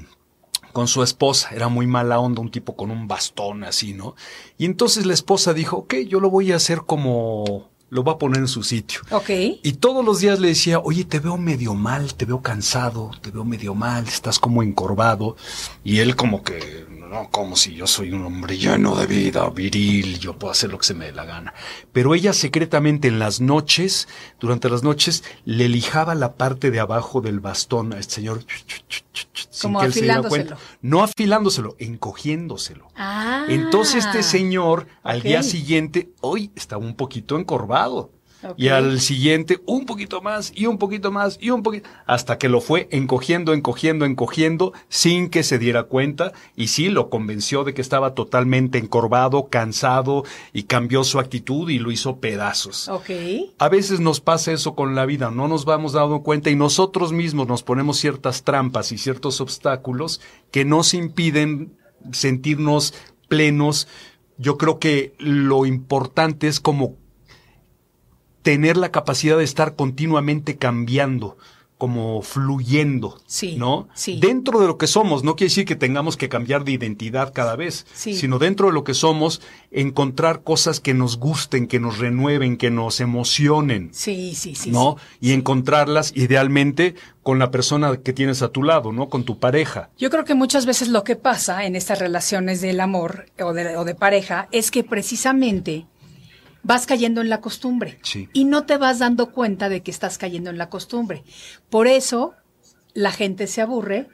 con 0.72 0.88
su 0.88 1.02
esposa, 1.02 1.50
era 1.54 1.68
muy 1.68 1.86
mala 1.86 2.18
onda, 2.20 2.42
un 2.42 2.50
tipo 2.50 2.76
con 2.76 2.90
un 2.90 3.08
bastón 3.08 3.64
así, 3.64 3.94
¿no? 3.94 4.14
Y 4.58 4.66
entonces 4.66 5.06
la 5.06 5.14
esposa 5.14 5.54
dijo, 5.54 5.78
ok, 5.78 5.94
yo 6.06 6.20
lo 6.20 6.28
voy 6.30 6.52
a 6.52 6.56
hacer 6.56 6.80
como 6.86 7.70
lo 7.88 8.02
va 8.02 8.12
a 8.12 8.18
poner 8.18 8.40
en 8.40 8.48
su 8.48 8.62
sitio. 8.62 9.00
Ok. 9.10 9.30
Y 9.62 9.72
todos 9.74 10.04
los 10.04 10.20
días 10.20 10.40
le 10.40 10.48
decía, 10.48 10.80
oye, 10.80 11.04
te 11.04 11.20
veo 11.20 11.36
medio 11.36 11.74
mal, 11.74 12.14
te 12.14 12.24
veo 12.24 12.42
cansado, 12.42 13.10
te 13.22 13.30
veo 13.30 13.44
medio 13.44 13.74
mal, 13.74 14.06
estás 14.06 14.38
como 14.38 14.62
encorvado. 14.62 15.36
Y 15.84 15.98
él 15.98 16.16
como 16.16 16.42
que, 16.42 16.86
no, 17.06 17.30
como 17.30 17.56
si 17.56 17.74
yo 17.74 17.86
soy 17.86 18.12
un 18.12 18.24
hombre 18.24 18.58
lleno 18.58 18.96
de 18.96 19.06
vida, 19.06 19.48
viril, 19.50 20.18
yo 20.18 20.38
puedo 20.38 20.50
hacer 20.50 20.70
lo 20.70 20.78
que 20.78 20.86
se 20.86 20.94
me 20.94 21.06
dé 21.06 21.12
la 21.12 21.24
gana. 21.24 21.54
Pero 21.92 22.14
ella 22.14 22.32
secretamente 22.32 23.08
en 23.08 23.18
las 23.18 23.40
noches, 23.40 24.08
durante 24.40 24.68
las 24.68 24.82
noches, 24.82 25.24
le 25.44 25.68
lijaba 25.68 26.14
la 26.14 26.34
parte 26.34 26.70
de 26.70 26.80
abajo 26.80 27.20
del 27.20 27.40
bastón 27.40 27.92
a 27.92 27.98
este 27.98 28.16
señor. 28.16 28.44
sin 29.50 29.70
Como 29.70 29.80
que 29.80 29.86
él 29.86 29.92
se 29.92 30.02
diera 30.02 30.22
cuenta. 30.22 30.56
No 30.82 31.02
afilándoselo, 31.02 31.76
encogiéndoselo. 31.78 32.88
Ah. 32.96 33.46
Entonces 33.48 34.04
este 34.04 34.22
señor 34.22 34.86
al 35.02 35.22
día 35.22 35.42
siguiente, 35.42 36.10
hoy 36.20 36.50
estaba 36.56 36.84
un 36.84 36.96
poquito 36.96 37.38
encorvado. 37.38 38.10
Y 38.56 38.68
al 38.68 39.00
siguiente 39.00 39.60
un 39.66 39.86
poquito 39.86 40.20
más 40.20 40.52
y 40.54 40.66
un 40.66 40.78
poquito 40.78 41.10
más 41.10 41.38
y 41.40 41.50
un 41.50 41.62
poquito 41.62 41.88
hasta 42.06 42.38
que 42.38 42.48
lo 42.48 42.60
fue 42.60 42.88
encogiendo, 42.90 43.52
encogiendo, 43.52 44.04
encogiendo 44.04 44.72
sin 44.88 45.30
que 45.30 45.42
se 45.42 45.58
diera 45.58 45.84
cuenta 45.84 46.32
y 46.54 46.68
sí 46.68 46.88
lo 46.88 47.10
convenció 47.10 47.64
de 47.64 47.74
que 47.74 47.80
estaba 47.80 48.14
totalmente 48.14 48.78
encorvado, 48.78 49.48
cansado 49.48 50.24
y 50.52 50.64
cambió 50.64 51.04
su 51.04 51.18
actitud 51.18 51.70
y 51.70 51.78
lo 51.78 51.90
hizo 51.90 52.18
pedazos. 52.18 52.88
A 53.58 53.68
veces 53.68 54.00
nos 54.00 54.20
pasa 54.20 54.52
eso 54.52 54.74
con 54.74 54.94
la 54.94 55.06
vida, 55.06 55.30
no 55.30 55.48
nos 55.48 55.64
vamos 55.64 55.92
dando 55.92 56.22
cuenta 56.22 56.50
y 56.50 56.56
nosotros 56.56 57.12
mismos 57.12 57.48
nos 57.48 57.62
ponemos 57.62 57.98
ciertas 57.98 58.42
trampas 58.42 58.92
y 58.92 58.98
ciertos 58.98 59.40
obstáculos 59.40 60.20
que 60.50 60.64
nos 60.64 60.94
impiden 60.94 61.76
sentirnos 62.12 62.94
plenos. 63.28 63.88
Yo 64.38 64.58
creo 64.58 64.78
que 64.78 65.14
lo 65.18 65.66
importante 65.66 66.48
es 66.48 66.60
como 66.60 66.96
tener 68.46 68.76
la 68.76 68.92
capacidad 68.92 69.36
de 69.36 69.42
estar 69.42 69.74
continuamente 69.74 70.56
cambiando, 70.56 71.36
como 71.78 72.22
fluyendo, 72.22 73.20
Sí, 73.26 73.56
¿no? 73.56 73.88
sí. 73.94 74.18
Dentro 74.20 74.60
de 74.60 74.68
lo 74.68 74.78
que 74.78 74.86
somos, 74.86 75.24
no 75.24 75.34
quiere 75.34 75.50
decir 75.50 75.64
que 75.66 75.74
tengamos 75.74 76.16
que 76.16 76.28
cambiar 76.28 76.64
de 76.64 76.70
identidad 76.72 77.32
cada 77.34 77.56
vez, 77.56 77.86
Sí. 77.92 78.14
sino 78.14 78.38
dentro 78.38 78.68
de 78.68 78.72
lo 78.72 78.84
que 78.84 78.94
somos, 78.94 79.42
encontrar 79.72 80.42
cosas 80.44 80.78
que 80.80 80.94
nos 80.94 81.18
gusten, 81.18 81.66
que 81.66 81.80
nos 81.80 81.98
renueven, 81.98 82.56
que 82.56 82.70
nos 82.70 83.00
emocionen, 83.00 83.90
Sí, 83.92 84.34
sí, 84.36 84.54
sí. 84.54 84.70
¿no? 84.70 84.96
Y 85.20 85.32
encontrarlas 85.32 86.12
idealmente 86.14 86.94
con 87.24 87.38
la 87.40 87.50
persona 87.50 87.96
que 87.96 88.12
tienes 88.14 88.40
a 88.42 88.48
tu 88.48 88.62
lado, 88.62 88.92
¿no? 88.92 89.08
Con 89.10 89.24
tu 89.24 89.38
pareja. 89.38 89.90
Yo 89.98 90.08
creo 90.08 90.24
que 90.24 90.34
muchas 90.36 90.64
veces 90.64 90.88
lo 90.88 91.02
que 91.04 91.16
pasa 91.16 91.66
en 91.66 91.74
estas 91.76 91.98
relaciones 91.98 92.60
del 92.60 92.80
amor 92.80 93.26
o 93.40 93.52
de, 93.52 93.76
o 93.76 93.84
de 93.84 93.94
pareja 93.96 94.48
es 94.52 94.70
que 94.70 94.82
precisamente 94.84 95.86
vas 96.66 96.86
cayendo 96.86 97.20
en 97.20 97.28
la 97.28 97.40
costumbre 97.40 97.98
Sí. 98.02 98.28
y 98.32 98.44
no 98.44 98.64
te 98.66 98.76
vas 98.76 98.98
dando 98.98 99.30
cuenta 99.30 99.68
de 99.68 99.82
que 99.82 99.90
estás 99.92 100.18
cayendo 100.18 100.50
en 100.50 100.58
la 100.58 100.68
costumbre. 100.68 101.22
Por 101.70 101.86
eso 101.86 102.34
la 102.92 103.12
gente 103.12 103.46
se 103.46 103.60
aburre, 103.60 104.08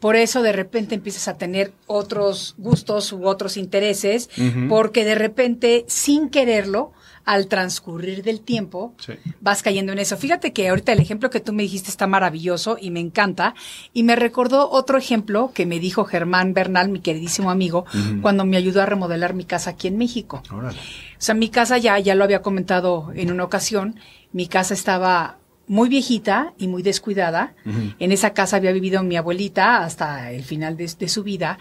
por 0.00 0.16
eso 0.16 0.42
de 0.42 0.52
repente 0.52 0.94
empiezas 0.94 1.28
a 1.28 1.36
tener 1.36 1.72
otros 1.86 2.54
gustos 2.56 3.12
u 3.12 3.26
otros 3.26 3.56
intereses, 3.56 4.30
porque 4.68 5.04
de 5.04 5.16
repente 5.16 5.84
sin 5.88 6.30
quererlo, 6.30 6.92
al 7.28 7.46
transcurrir 7.46 8.22
del 8.22 8.40
tiempo, 8.40 8.94
Sí. 8.98 9.12
vas 9.40 9.62
cayendo 9.62 9.92
en 9.92 9.98
eso. 9.98 10.16
Fíjate 10.16 10.52
que 10.54 10.68
ahorita 10.68 10.92
el 10.92 11.00
ejemplo 11.00 11.28
que 11.28 11.40
tú 11.40 11.52
me 11.52 11.62
dijiste 11.62 11.90
está 11.90 12.06
maravilloso 12.06 12.78
y 12.80 12.90
me 12.90 13.00
encanta. 13.00 13.54
Y 13.92 14.02
me 14.02 14.16
recordó 14.16 14.70
otro 14.70 14.96
ejemplo 14.96 15.50
que 15.54 15.66
me 15.66 15.78
dijo 15.78 16.04
Germán 16.04 16.54
Bernal, 16.54 16.88
mi 16.88 17.00
queridísimo 17.00 17.50
amigo, 17.50 17.84
cuando 18.22 18.44
me 18.46 18.56
ayudó 18.56 18.80
a 18.82 18.86
remodelar 18.86 19.34
mi 19.34 19.44
casa 19.44 19.70
aquí 19.70 19.88
en 19.88 19.98
México. 19.98 20.42
Órale. 20.50 20.78
O 20.78 21.20
sea, 21.20 21.34
mi 21.34 21.50
casa 21.50 21.76
ya, 21.76 21.98
ya 21.98 22.14
lo 22.14 22.24
había 22.24 22.40
comentado 22.40 23.10
en 23.14 23.30
una 23.30 23.44
ocasión, 23.44 24.00
mi 24.32 24.46
casa 24.46 24.72
estaba 24.72 25.36
muy 25.66 25.90
viejita 25.90 26.54
y 26.56 26.66
muy 26.66 26.82
descuidada. 26.82 27.54
En 27.98 28.10
esa 28.10 28.32
casa 28.32 28.56
había 28.56 28.72
vivido 28.72 29.02
mi 29.02 29.16
abuelita 29.16 29.84
hasta 29.84 30.32
el 30.32 30.44
final 30.44 30.78
de, 30.78 30.90
de 30.98 31.08
su 31.08 31.22
vida. 31.24 31.58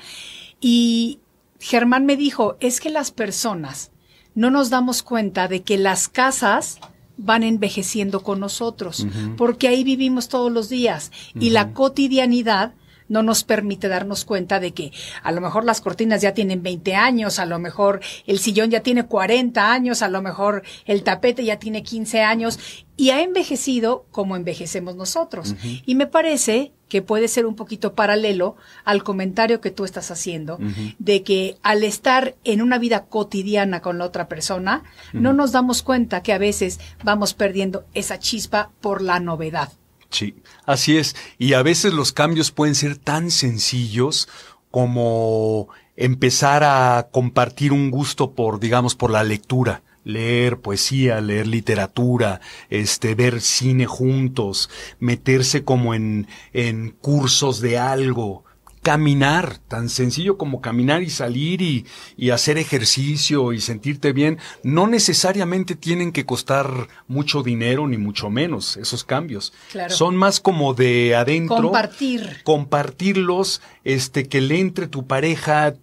Y 0.61 1.19
Germán 1.59 2.05
me 2.05 2.15
dijo, 2.15 2.55
es 2.61 2.79
que 2.79 2.89
las 2.89 3.11
personas 3.11 3.91
no 4.37 4.51
nos 4.51 4.69
damos 4.69 5.01
cuenta 5.01 5.47
de 5.47 5.63
que 5.63 5.79
las 5.79 6.07
casas 6.07 6.77
van 7.17 7.41
envejeciendo 7.41 8.21
con 8.21 8.39
nosotros, 8.39 9.07
porque 9.35 9.67
ahí 9.67 9.83
vivimos 9.83 10.29
todos 10.29 10.51
los 10.51 10.69
días 10.69 11.11
y 11.33 11.49
la 11.49 11.73
cotidianidad 11.73 12.75
no 13.09 13.23
nos 13.23 13.43
permite 13.43 13.87
darnos 13.87 14.25
cuenta 14.25 14.59
de 14.59 14.73
que 14.73 14.91
a 15.23 15.31
lo 15.31 15.41
mejor 15.41 15.65
las 15.65 15.81
cortinas 15.81 16.21
ya 16.21 16.33
tienen 16.33 16.63
20 16.63 16.95
años, 16.95 17.39
a 17.39 17.45
lo 17.45 17.59
mejor 17.59 18.01
el 18.25 18.39
sillón 18.39 18.69
ya 18.69 18.81
tiene 18.81 19.05
40 19.05 19.71
años, 19.71 20.01
a 20.01 20.09
lo 20.09 20.21
mejor 20.21 20.63
el 20.85 21.03
tapete 21.03 21.43
ya 21.43 21.59
tiene 21.59 21.83
15 21.83 22.21
años 22.21 22.59
y 22.95 23.11
ha 23.11 23.21
envejecido 23.21 24.05
como 24.11 24.35
envejecemos 24.35 24.95
nosotros. 24.95 25.55
Y 25.85 25.95
me 25.95 26.07
parece 26.07 26.73
que 26.89 27.01
puede 27.01 27.27
ser 27.27 27.45
un 27.45 27.55
poquito 27.55 27.93
paralelo 27.93 28.55
al 28.85 29.03
comentario 29.03 29.61
que 29.61 29.71
tú 29.71 29.85
estás 29.85 30.09
haciendo, 30.09 30.57
de 30.97 31.23
que 31.23 31.57
al 31.61 31.83
estar 31.83 32.35
en 32.43 32.61
una 32.61 32.79
vida 32.79 33.05
cotidiana 33.05 33.81
con 33.81 33.97
la 33.97 34.05
otra 34.05 34.27
persona, 34.27 34.83
no 35.13 35.33
nos 35.33 35.51
damos 35.51 35.83
cuenta 35.83 36.23
que 36.23 36.33
a 36.33 36.37
veces 36.37 36.79
vamos 37.03 37.33
perdiendo 37.33 37.85
esa 37.93 38.19
chispa 38.19 38.71
por 38.81 39.01
la 39.01 39.19
novedad. 39.19 39.71
Sí, 40.09 40.35
así 40.65 40.97
es. 40.97 41.15
Y 41.37 41.53
a 41.53 41.63
veces 41.63 41.93
los 41.93 42.13
cambios 42.13 42.51
pueden 42.51 42.75
ser 42.75 42.97
tan 42.97 43.31
sencillos 43.31 44.27
como 44.71 45.69
empezar 45.95 46.63
a 46.63 47.09
compartir 47.11 47.73
un 47.73 47.91
gusto 47.91 48.31
por, 48.31 48.59
digamos, 48.59 48.95
por 48.95 49.11
la 49.11 49.23
lectura 49.23 49.83
leer 50.07 50.61
poesía, 50.61 51.19
leer 51.19 51.47
literatura, 51.47 52.39
este, 52.69 53.13
ver 53.13 53.41
cine 53.41 53.85
juntos, 53.85 54.69
meterse 54.99 55.65
como 55.65 55.93
en, 55.93 56.27
en 56.53 56.91
cursos 56.91 57.59
de 57.59 57.77
algo, 57.77 58.45
caminar, 58.87 59.57
tan 59.67 59.89
sencillo 59.89 60.37
como 60.37 60.61
caminar 60.61 61.03
y 61.03 61.09
salir 61.09 61.61
y, 61.61 61.85
y, 62.15 62.29
hacer 62.29 62.57
ejercicio 62.57 63.51
y 63.51 63.59
sentirte 63.59 64.13
bien, 64.13 64.37
no 64.63 64.87
necesariamente 64.87 65.75
tienen 65.75 66.13
que 66.13 66.25
costar 66.25 66.87
mucho 67.09 67.43
dinero 67.43 67.85
ni 67.85 67.97
mucho 67.97 68.29
menos 68.29 68.77
esos 68.77 69.03
cambios. 69.03 69.51
Claro. 69.73 69.93
Son 69.93 70.15
más 70.15 70.39
como 70.39 70.73
de 70.73 71.17
adentro. 71.17 71.63
Compartir. 71.63 72.37
Compartirlos, 72.45 73.61
este, 73.83 74.29
que 74.29 74.39
le 74.39 74.57
entre 74.61 74.87
tu 74.87 75.05
pareja, 75.05 75.73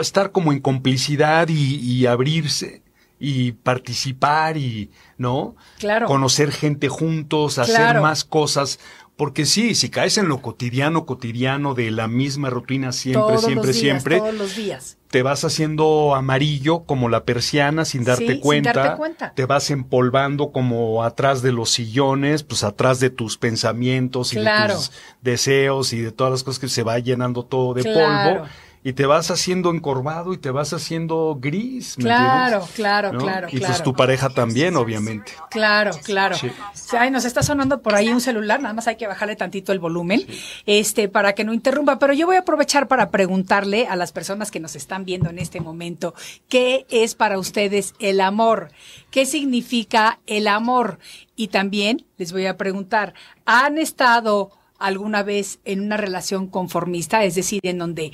estar 0.00 0.32
como 0.32 0.50
en 0.50 0.60
complicidad 0.60 1.48
y, 1.50 1.74
y 1.74 2.06
abrirse 2.06 2.80
y 3.20 3.52
participar 3.52 4.56
y, 4.56 4.90
¿no? 5.18 5.54
Claro. 5.78 6.06
Conocer 6.06 6.50
gente 6.50 6.88
juntos, 6.88 7.58
hacer 7.58 7.74
Claro. 7.74 8.00
más 8.00 8.24
cosas. 8.24 8.78
Porque 9.18 9.46
sí, 9.46 9.74
si 9.74 9.90
caes 9.90 10.16
en 10.16 10.28
lo 10.28 10.40
cotidiano, 10.40 11.04
cotidiano 11.04 11.74
de 11.74 11.90
la 11.90 12.06
misma 12.06 12.50
rutina 12.50 12.92
siempre, 12.92 13.20
todos 13.20 13.44
siempre, 13.44 13.66
los 13.66 13.74
días, 13.76 13.80
siempre, 13.82 14.18
Todos 14.20 14.34
los 14.34 14.54
días. 14.56 14.96
te 15.10 15.22
vas 15.24 15.42
haciendo 15.44 16.14
amarillo 16.14 16.84
como 16.84 17.08
la 17.08 17.24
persiana 17.24 17.84
sin 17.84 18.04
darte, 18.04 18.26
Sí, 18.26 18.32
sin 18.34 18.40
cuenta, 18.40 18.72
darte 18.72 18.96
cuenta. 18.96 19.34
Te 19.34 19.44
vas 19.44 19.70
empolvando 19.72 20.52
como 20.52 21.02
atrás 21.02 21.42
de 21.42 21.50
los 21.50 21.70
sillones, 21.70 22.44
pues 22.44 22.62
atrás 22.62 23.00
de 23.00 23.10
tus 23.10 23.36
pensamientos 23.38 24.32
y 24.34 24.36
Claro. 24.36 24.74
de 24.74 24.78
tus 24.78 24.92
deseos 25.20 25.92
y 25.92 26.00
de 26.00 26.12
todas 26.12 26.30
las 26.30 26.44
cosas 26.44 26.60
que 26.60 26.68
se 26.68 26.84
va 26.84 26.96
llenando 27.00 27.44
todo 27.44 27.74
de 27.74 27.82
Claro. 27.82 28.34
polvo. 28.42 28.48
Y 28.88 28.94
te 28.94 29.04
vas 29.04 29.30
haciendo 29.30 29.70
encorvado 29.70 30.32
y 30.32 30.38
te 30.38 30.50
vas 30.50 30.72
haciendo 30.72 31.36
gris. 31.38 31.98
¿me 31.98 32.04
Claro, 32.04 32.44
entiendes? 32.44 32.70
claro, 32.74 33.12
¿No? 33.12 33.18
claro, 33.18 33.48
Y 33.48 33.58
pues 33.58 33.66
claro. 33.66 33.84
tu 33.84 33.92
pareja 33.92 34.30
también, 34.30 34.76
obviamente. 34.76 35.32
Claro, 35.50 35.90
claro. 36.04 36.34
Sí. 36.36 36.50
Ay, 36.98 37.10
nos 37.10 37.26
está 37.26 37.42
sonando 37.42 37.82
por 37.82 37.94
ahí 37.94 38.08
un 38.08 38.22
celular, 38.22 38.62
nada 38.62 38.72
más 38.72 38.88
hay 38.88 38.96
que 38.96 39.06
bajarle 39.06 39.36
tantito 39.36 39.72
el 39.72 39.78
volumen, 39.78 40.26
este, 40.64 41.10
para 41.10 41.34
que 41.34 41.44
no 41.44 41.52
interrumpa. 41.52 41.98
Pero 41.98 42.14
yo 42.14 42.24
voy 42.24 42.36
a 42.36 42.40
aprovechar 42.40 42.88
para 42.88 43.10
preguntarle 43.10 43.86
a 43.86 43.94
las 43.94 44.12
personas 44.12 44.50
que 44.50 44.58
nos 44.58 44.74
están 44.74 45.04
viendo 45.04 45.28
en 45.28 45.38
este 45.38 45.60
momento, 45.60 46.14
¿qué 46.48 46.86
es 46.88 47.14
para 47.14 47.38
ustedes 47.38 47.92
el 47.98 48.22
amor? 48.22 48.70
¿Qué 49.10 49.26
significa 49.26 50.18
el 50.26 50.48
amor? 50.48 50.98
Y 51.36 51.48
también 51.48 52.06
les 52.16 52.32
voy 52.32 52.46
a 52.46 52.56
preguntar, 52.56 53.12
¿han 53.44 53.76
estado 53.76 54.50
alguna 54.78 55.22
vez 55.22 55.58
en 55.66 55.82
una 55.82 55.98
relación 55.98 56.46
conformista? 56.46 57.22
Es 57.24 57.34
decir, 57.34 57.60
en 57.64 57.76
donde 57.76 58.12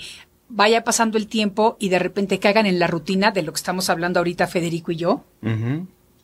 vaya 0.48 0.84
pasando 0.84 1.18
el 1.18 1.26
tiempo 1.26 1.76
y 1.78 1.88
de 1.88 1.98
repente 1.98 2.38
caigan 2.38 2.66
en 2.66 2.78
la 2.78 2.86
rutina 2.86 3.30
de 3.30 3.42
lo 3.42 3.52
que 3.52 3.56
estamos 3.58 3.90
hablando 3.90 4.20
ahorita 4.20 4.46
Federico 4.46 4.92
y 4.92 4.96
yo. 4.96 5.24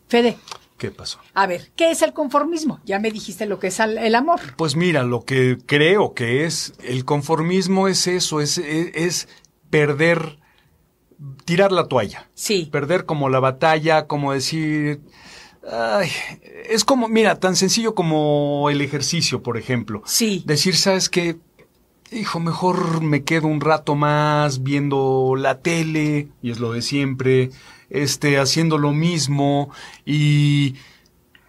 Fede, 0.09 0.37
¿Qué 0.79 0.91
pasó? 0.91 1.19
a 1.35 1.47
ver, 1.47 1.71
¿qué 1.77 1.91
es 1.91 2.03
el 2.03 2.13
conformismo? 2.13 2.81
Ya 2.85 2.99
me 2.99 3.11
dijiste 3.11 3.47
lo 3.47 3.59
que 3.59 3.69
es 3.69 3.81
el 3.81 4.15
amor. 4.15 4.41
Pues 4.57 4.77
mira, 4.77 5.03
lo 5.03 5.25
que 5.25 5.59
creo 5.67 6.15
que 6.15 6.45
es 6.45 6.73
el 6.83 7.05
conformismo 7.05 7.87
es 7.87 8.07
eso, 8.07 8.41
es, 8.41 8.59
es, 8.59 8.91
es 8.95 9.29
perder, 9.69 10.39
tirar 11.45 11.71
la 11.71 11.87
toalla. 11.87 12.29
Sí. 12.35 12.69
Perder 12.73 13.05
como 13.05 13.29
la 13.29 13.41
batalla, 13.41 14.07
como 14.07 14.33
decir, 14.33 15.01
ay, 15.71 16.09
es 16.69 16.85
como, 16.85 17.09
mira, 17.09 17.39
tan 17.39 17.57
sencillo 17.57 17.95
como 17.95 18.69
el 18.71 18.81
ejercicio, 18.81 19.43
por 19.43 19.59
ejemplo. 19.59 20.03
Sí. 20.07 20.43
Decir, 20.47 20.77
¿sabes 20.77 21.09
qué? 21.09 21.37
Hijo, 22.13 22.41
mejor 22.41 23.03
me 23.03 23.23
quedo 23.23 23.47
un 23.47 23.61
rato 23.61 23.95
más 23.95 24.63
viendo 24.65 25.35
la 25.37 25.61
tele, 25.61 26.29
y 26.43 26.51
es 26.51 26.59
lo 26.59 26.73
de 26.73 26.83
siempre, 26.83 27.51
este, 27.89 28.39
haciendo 28.39 28.79
lo 28.79 28.93
mismo, 28.93 29.71
y 30.05 30.75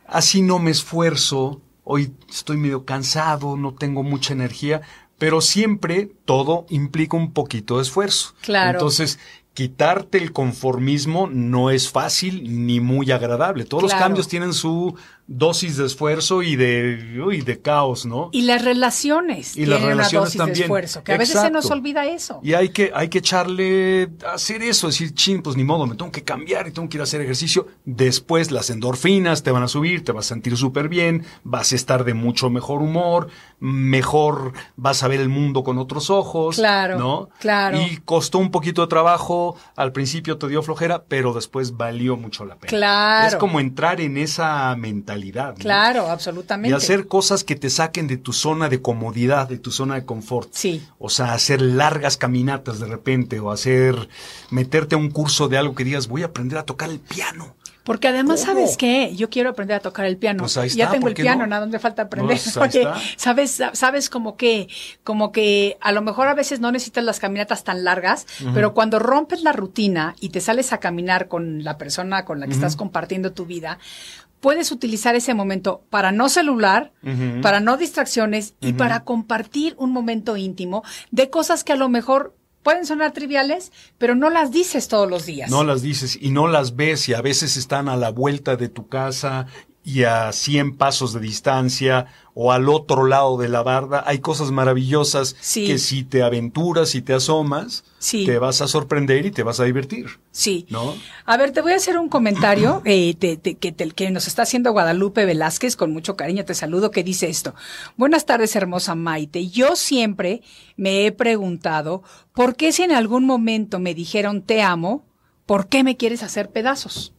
así 0.06 0.44
no 0.44 0.60
me 0.60 0.70
esfuerzo, 0.70 1.62
hoy 1.84 2.14
estoy 2.30 2.58
medio 2.58 2.86
cansado, 2.86 3.58
no 3.58 3.74
tengo 3.74 4.04
mucha 4.04 4.34
energía, 4.34 4.82
pero 5.18 5.42
siempre 5.42 6.12
todo 6.26 6.66
implica 6.70 7.18
un 7.18 7.32
poquito 7.32 7.78
de 7.78 7.84
esfuerzo. 7.84 8.34
Claro. 8.42 8.78
Entonces, 8.78 9.20
quitarte 9.54 10.18
el 10.18 10.32
conformismo 10.32 11.28
no 11.28 11.70
es 11.70 11.90
fácil 11.90 12.66
ni 12.66 12.80
muy 12.80 13.12
agradable. 13.12 13.66
Todos 13.66 13.84
los 13.84 13.94
cambios 13.94 14.28
tienen 14.28 14.54
su 14.54 14.96
dosis 15.38 15.78
de 15.78 15.86
esfuerzo 15.86 16.44
y 16.44 16.56
de, 16.56 17.22
uy, 17.26 17.42
de 17.42 17.62
caos, 17.62 18.06
¿no? 18.06 18.30
Y 18.34 18.42
las 18.42 18.64
relaciones 18.64 19.56
Y 19.56 19.66
las 19.66 19.82
relaciones 19.82 20.14
una 20.14 20.20
dosis 20.20 20.34
de 20.34 20.38
también. 20.40 20.64
esfuerzo, 20.64 21.04
que 21.04 21.14
a 21.14 21.18
veces 21.18 21.40
se 21.40 21.50
nos 21.50 21.72
olvida 21.72 22.06
eso. 22.06 22.40
Y 22.44 22.54
hay 22.54 22.70
que, 22.70 22.92
hay 22.94 23.08
que 23.08 23.20
echarle, 23.20 24.10
hacer 24.32 24.62
eso, 24.62 24.88
decir, 24.88 25.14
chin, 25.14 25.42
pues 25.42 25.56
ni 25.56 25.64
modo, 25.64 25.88
me 25.88 25.96
tengo 25.96 26.12
que 26.12 26.24
cambiar 26.24 26.68
y 26.68 26.72
tengo 26.72 26.90
que 26.90 26.98
ir 26.98 27.02
a 27.02 27.04
hacer 27.04 27.22
ejercicio. 27.22 27.68
Después 27.86 28.52
las 28.52 28.70
endorfinas 28.70 29.44
te 29.44 29.52
van 29.52 29.64
a 29.64 29.68
subir, 29.68 30.04
te 30.04 30.12
vas 30.12 30.26
a 30.26 30.30
sentir 30.30 30.58
súper 30.58 30.90
bien, 30.90 31.24
vas 31.44 31.72
a 31.72 31.76
estar 31.76 32.04
de 32.04 32.14
mucho 32.14 32.50
mejor 32.50 32.82
humor, 32.82 33.30
mejor 33.60 34.52
vas 34.76 35.02
a 35.04 35.08
ver 35.08 35.22
el 35.22 35.30
mundo 35.30 35.64
con 35.64 35.78
otros 35.78 36.10
ojos. 36.10 36.58
Claro, 36.58 36.98
¿no? 37.00 37.30
claro. 37.40 37.80
Y 37.80 37.98
costó 38.04 38.38
un 38.38 38.52
poquito 38.52 38.82
de 38.82 38.88
trabajo, 38.88 39.56
al 39.78 39.94
principio 39.94 40.38
te 40.38 40.50
dio 40.50 40.62
flojera, 40.62 41.06
pero 41.08 41.34
después 41.34 41.78
valió 41.78 42.18
mucho 42.18 42.44
la 42.44 42.56
pena. 42.56 42.70
Claro. 42.70 43.28
Es 43.28 43.36
como 43.38 43.62
entrar 43.62 44.02
en 44.02 44.18
esa 44.18 44.76
mentalidad. 44.76 45.21
¿No? 45.22 45.54
Claro, 45.56 46.10
absolutamente. 46.10 46.70
Y 46.70 46.74
hacer 46.74 47.08
cosas 47.08 47.44
que 47.44 47.56
te 47.56 47.70
saquen 47.70 48.08
de 48.08 48.18
tu 48.18 48.34
zona 48.34 48.70
de 48.70 48.82
comodidad, 48.82 49.48
de 49.48 49.58
tu 49.58 49.72
zona 49.72 49.96
de 49.96 50.06
confort. 50.06 50.50
Sí. 50.54 50.84
O 50.98 51.10
sea, 51.10 51.34
hacer 51.34 51.62
largas 51.62 52.18
caminatas 52.18 52.80
de 52.80 52.88
repente 52.88 53.40
o 53.40 53.52
hacer, 53.52 54.10
meterte 54.50 54.96
a 54.96 54.98
un 54.98 55.12
curso 55.12 55.48
de 55.48 55.58
algo 55.58 55.76
que 55.76 55.84
digas, 55.84 56.08
voy 56.08 56.24
a 56.24 56.28
aprender 56.28 56.58
a 56.58 56.64
tocar 56.64 56.90
el 56.90 57.00
piano. 57.00 57.56
Porque 57.84 58.08
además, 58.08 58.42
¿Cómo? 58.42 58.54
¿sabes 58.54 58.78
qué? 58.78 59.16
Yo 59.16 59.30
quiero 59.30 59.50
aprender 59.50 59.78
a 59.78 59.80
tocar 59.80 60.06
el 60.06 60.18
piano. 60.18 60.44
Pues 60.44 60.56
ahí 60.58 60.70
ya 60.70 60.84
está, 60.84 60.92
tengo 60.92 61.02
¿por 61.02 61.10
el 61.12 61.16
piano, 61.16 61.42
no? 61.42 61.48
nada 61.48 61.66
me 61.66 61.80
falta 61.80 62.04
aprender. 62.04 62.38
Pues 62.38 62.56
Oye, 62.58 62.88
sabes, 63.18 63.60
sabes 63.74 64.10
como 64.10 64.38
que, 64.38 64.68
como 65.04 65.32
que 65.32 65.78
a 65.82 65.92
lo 65.92 66.02
mejor 66.04 66.28
a 66.28 66.36
veces 66.36 66.60
no 66.60 66.72
necesitas 66.72 67.04
las 67.04 67.20
caminatas 67.20 67.64
tan 67.64 67.84
largas, 67.84 68.28
pero 68.54 68.74
cuando 68.74 69.00
rompes 69.00 69.42
la 69.42 69.52
rutina 69.52 70.16
y 70.20 70.30
te 70.30 70.42
sales 70.42 70.74
a 70.74 70.78
caminar 70.78 71.28
con 71.28 71.64
la 71.64 71.78
persona 71.78 72.24
con 72.24 72.40
la 72.40 72.48
que 72.48 72.54
estás 72.54 72.76
compartiendo 72.76 73.34
tu 73.34 73.46
vida, 73.46 73.80
puedes 74.42 74.72
utilizar 74.72 75.16
ese 75.16 75.34
momento 75.34 75.84
para 75.90 76.12
no 76.12 76.28
celular, 76.28 76.92
para 77.42 77.60
no 77.60 77.78
distracciones 77.78 78.56
y 78.60 78.74
para 78.74 79.06
compartir 79.06 79.76
un 79.78 79.92
momento 79.92 80.36
íntimo 80.36 80.84
de 81.12 81.30
cosas 81.30 81.64
que 81.64 81.74
a 81.74 81.78
lo 81.78 81.88
mejor 81.88 82.36
pueden 82.64 82.86
sonar 82.86 83.12
triviales, 83.12 83.72
pero 83.98 84.16
no 84.16 84.30
las 84.30 84.52
dices 84.52 84.88
todos 84.88 85.10
los 85.10 85.26
días. 85.26 85.50
No 85.50 85.64
las 85.64 85.82
dices 85.82 86.18
y 86.20 86.32
no 86.32 86.48
las 86.48 86.76
ves 86.76 87.08
y 87.10 87.14
a 87.14 87.22
veces 87.22 87.58
están 87.58 87.88
a 87.88 87.96
la 87.96 88.10
vuelta 88.10 88.56
de 88.56 88.70
tu 88.70 88.88
casa 88.88 89.48
y 89.84 90.04
a 90.04 90.32
100 90.32 90.78
pasos 90.78 91.12
de 91.14 91.20
distancia 91.20 92.06
o 92.34 92.52
al 92.52 92.70
otro 92.70 93.06
lado 93.08 93.38
de 93.38 93.50
la 93.50 93.64
barda. 93.64 94.04
Hay 94.06 94.20
cosas 94.20 94.52
maravillosas 94.52 95.36
Sí. 95.42 95.66
que 95.66 95.78
si 95.80 96.04
te 96.04 96.22
aventuras 96.24 96.94
y 96.96 97.02
te 97.02 97.14
asomas, 97.14 97.84
Sí. 98.00 98.26
te 98.26 98.38
vas 98.38 98.62
a 98.62 98.68
sorprender 98.68 99.26
y 99.26 99.32
te 99.32 99.44
vas 99.44 99.60
a 99.60 99.64
divertir. 99.66 100.20
Sí. 100.32 100.66
¿No? 100.70 100.96
A 101.26 101.36
ver, 101.36 101.52
te 101.52 101.62
voy 101.62 101.74
a 101.74 101.78
hacer 101.78 101.98
un 101.98 102.10
comentario 102.10 102.82
eh, 102.86 103.16
te- 103.16 103.38
te- 103.38 103.56
que, 103.56 103.72
te- 103.72 103.90
que 103.92 104.12
nos 104.12 104.28
está 104.28 104.44
haciendo 104.44 104.72
Guadalupe 104.72 105.26
Velázquez, 105.26 105.76
con 105.76 105.92
mucho 105.92 106.16
cariño 106.16 106.46
te 106.46 106.54
saludo, 106.54 106.92
que 106.92 107.04
dice 107.04 107.28
esto. 107.28 107.54
Buenas 107.98 108.26
tardes, 108.26 108.56
hermosa 108.56 108.96
Maite. 108.96 109.50
Yo 109.50 109.76
siempre 109.76 110.42
me 110.78 111.06
he 111.06 111.12
preguntado, 111.12 112.04
¿por 112.34 112.56
qué 112.56 112.72
si 112.72 112.84
en 112.84 112.92
algún 112.92 113.26
momento 113.26 113.80
me 113.80 113.94
dijeron 113.96 114.42
te 114.44 114.62
amo, 114.62 115.06
¿por 115.46 115.68
qué 115.68 115.84
me 115.84 115.98
quieres 115.98 116.24
hacer 116.24 116.50
pedazos? 116.52 117.14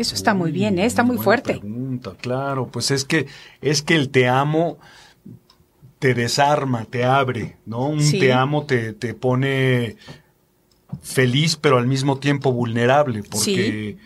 Eso 0.00 0.14
está 0.14 0.32
muy 0.32 0.50
bien, 0.50 0.78
¿eh? 0.78 0.86
está 0.86 1.02
muy 1.02 1.18
fuerte. 1.18 1.58
Pregunta, 1.58 2.14
claro, 2.18 2.68
pues 2.68 2.90
es 2.90 3.04
que 3.04 3.26
es 3.60 3.82
que 3.82 3.96
el 3.96 4.08
te 4.08 4.28
amo 4.28 4.78
te 5.98 6.14
desarma, 6.14 6.86
te 6.86 7.04
abre, 7.04 7.58
¿no? 7.66 7.86
Un 7.86 8.00
Sí. 8.00 8.18
te 8.18 8.32
amo 8.32 8.64
te, 8.64 8.94
te 8.94 9.12
pone 9.12 9.96
feliz, 11.02 11.56
pero 11.56 11.76
al 11.76 11.86
mismo 11.86 12.18
tiempo 12.18 12.50
vulnerable, 12.50 13.22
porque 13.30 13.98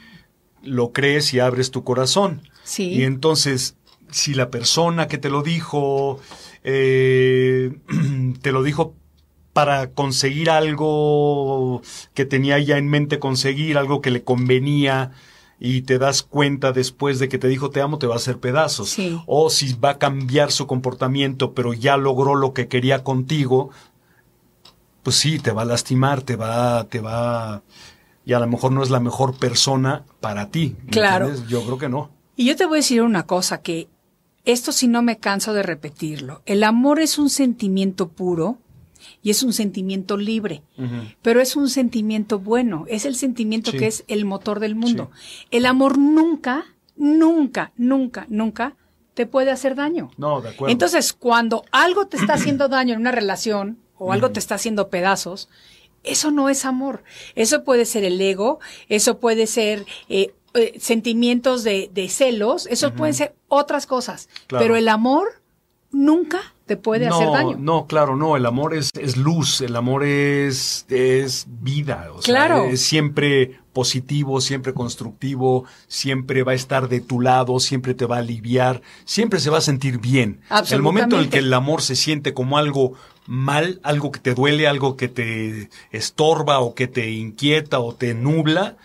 lo 0.65 0.91
crees 0.93 1.33
y 1.33 1.39
abres 1.39 1.71
tu 1.71 1.85
corazón. 1.85 2.43
Sí. 2.65 2.89
Y 2.89 3.05
entonces, 3.05 3.77
si 4.11 4.35
la 4.35 4.51
persona 4.51 5.07
que 5.07 5.19
te 5.19 5.31
lo 5.31 5.43
dijo 5.43 6.19
eh, 6.65 7.71
te 8.43 8.51
lo 8.51 8.65
dijo 8.65 8.97
para 9.53 9.91
conseguir 9.93 10.51
algo 10.51 11.83
que 12.15 12.25
tenía 12.25 12.59
ya 12.59 12.79
en 12.79 12.89
mente 12.89 13.21
conseguir, 13.21 13.79
algo 13.79 14.01
que 14.01 14.11
le 14.11 14.25
convenía 14.25 15.13
y 15.61 15.83
te 15.83 15.99
das 15.99 16.23
cuenta 16.23 16.73
después 16.73 17.19
de 17.19 17.29
que 17.29 17.39
te 17.39 17.49
dijo 17.49 17.71
te 17.71 17.81
amo, 17.81 17.99
te 17.99 18.07
va 18.07 18.15
a 18.15 18.17
hacer 18.19 18.39
pedazos. 18.39 18.91
Sí. 18.91 19.21
O 19.27 19.51
si 19.51 19.75
va 19.75 19.91
a 19.91 19.99
cambiar 19.99 20.51
su 20.53 20.67
comportamiento, 20.67 21.53
pero 21.55 21.73
ya 21.73 21.97
logró 21.97 22.35
lo 22.35 22.53
que 22.53 22.69
quería 22.69 23.05
contigo, 23.05 23.71
pues 25.03 25.17
sí, 25.17 25.39
te 25.39 25.53
va 25.53 25.63
a 25.63 25.67
lastimar, 25.67 26.23
te 26.23 26.37
va, 26.37 26.85
te 26.85 27.01
va, 27.01 27.63
y 28.25 28.33
a 28.33 28.39
lo 28.41 28.47
mejor 28.47 28.73
no 28.73 28.83
es 28.83 28.91
la 28.91 29.01
mejor 29.01 29.37
persona 29.39 30.05
para 30.21 30.51
ti. 30.51 30.77
¿me 30.85 30.91
Claro. 30.91 31.27
entiendes? 31.27 31.51
Yo 31.51 31.63
creo 31.65 31.79
que 31.79 31.89
no. 31.89 32.11
Y 32.37 32.47
yo 32.47 32.57
te 32.57 32.65
voy 32.67 32.77
a 32.77 32.81
decir 32.81 33.03
una 33.03 33.25
cosa 33.27 33.61
que 33.61 33.89
esto 34.45 34.73
sí 34.73 34.89
no 34.89 35.03
me 35.03 35.19
canso 35.19 35.53
de 35.55 35.63
repetirlo. 35.63 36.43
El 36.47 36.65
amor 36.65 37.01
es 37.01 37.19
un 37.19 37.31
sentimiento 37.31 38.09
puro 38.09 38.59
y 39.23 39.31
es 39.31 39.43
un 39.43 39.53
sentimiento 39.53 40.17
libre, 40.17 40.63
pero 41.23 41.41
es 41.41 41.57
un 41.57 41.69
sentimiento 41.69 42.39
bueno, 42.39 42.85
es 42.89 43.05
el 43.05 43.17
sentimiento 43.17 43.71
Sí. 43.71 43.79
que 43.79 43.87
es 43.87 44.05
el 44.09 44.25
motor 44.25 44.61
del 44.61 44.75
mundo. 44.75 45.11
El 45.51 45.67
amor 45.67 45.99
nunca, 45.99 46.65
nunca, 46.97 47.73
nunca, 47.77 48.27
nunca 48.29 48.77
te 49.15 49.27
puede 49.27 49.51
hacer 49.51 49.75
daño. 49.75 50.11
No, 50.17 50.41
de 50.41 50.51
acuerdo. 50.51 50.73
Entonces, 50.73 51.13
cuando 51.13 51.65
algo 51.71 52.07
te 52.07 52.17
está 52.17 52.35
haciendo 52.35 52.69
daño 52.69 52.95
en 52.95 53.01
una 53.01 53.13
relación 53.13 53.79
o 53.97 54.13
algo 54.13 54.31
te 54.31 54.41
está 54.41 54.57
haciendo 54.57 54.89
pedazos, 54.89 55.49
eso 56.03 56.31
no 56.31 56.49
es 56.49 56.65
amor. 56.65 57.03
Eso 57.35 57.65
puede 57.65 57.85
ser 57.87 58.05
el 58.05 58.21
ego, 58.21 58.59
eso 58.89 59.21
puede 59.21 59.47
ser 59.47 59.87
eh, 60.09 60.35
eh, 60.55 60.75
sentimientos 60.79 61.65
de, 61.65 61.91
de 61.93 62.09
celos, 62.09 62.67
eso 62.67 62.93
pueden 62.93 63.15
ser 63.15 63.35
otras 63.49 63.87
cosas. 63.87 64.29
Claro. 64.47 64.63
Pero 64.65 64.77
el 64.77 64.89
amor 64.89 65.41
nunca 65.91 66.54
te 66.67 66.77
puede 66.77 67.09
no, 67.09 67.15
hacer 67.17 67.31
daño. 67.31 67.57
No, 67.59 67.87
claro, 67.87 68.17
no. 68.17 68.37
El 68.37 68.47
amor 68.47 68.75
es, 68.75 68.91
es 68.99 69.17
luz, 69.17 69.61
el 69.61 69.77
amor 69.77 70.03
es, 70.05 70.87
es 70.89 71.47
vida. 71.49 72.09
O 72.15 72.23
sea, 72.23 72.35
Claro. 72.35 72.65
es 72.65 72.81
siempre 72.81 73.61
positivo, 73.75 74.41
siempre 74.41 74.73
constructivo, 74.73 75.65
siempre 75.89 76.43
va 76.43 76.53
a 76.53 76.55
estar 76.55 76.89
de 76.89 77.01
tu 77.01 77.21
lado, 77.21 77.61
siempre 77.61 77.93
te 77.93 78.07
va 78.07 78.17
a 78.17 78.21
aliviar, 78.21 78.81
siempre 79.05 79.41
se 79.41 79.51
va 79.51 79.59
a 79.59 79.63
sentir 79.63 79.99
bien. 79.99 80.41
El 80.71 80.81
momento 80.81 81.17
en 81.17 81.23
el 81.23 81.29
que 81.29 81.39
el 81.39 81.53
amor 81.53 81.83
se 81.83 81.97
siente 81.97 82.33
como 82.33 82.57
algo 82.57 82.93
mal, 83.27 83.81
algo 83.83 84.13
que 84.13 84.21
te 84.21 84.35
duele, 84.35 84.69
algo 84.69 84.97
que 84.97 85.09
te 85.09 85.69
estorba 85.91 86.61
o 86.61 86.75
que 86.75 86.87
te 86.87 87.11
inquieta 87.11 87.81
o 87.81 87.95
te 87.95 88.15
nubla, 88.15 88.77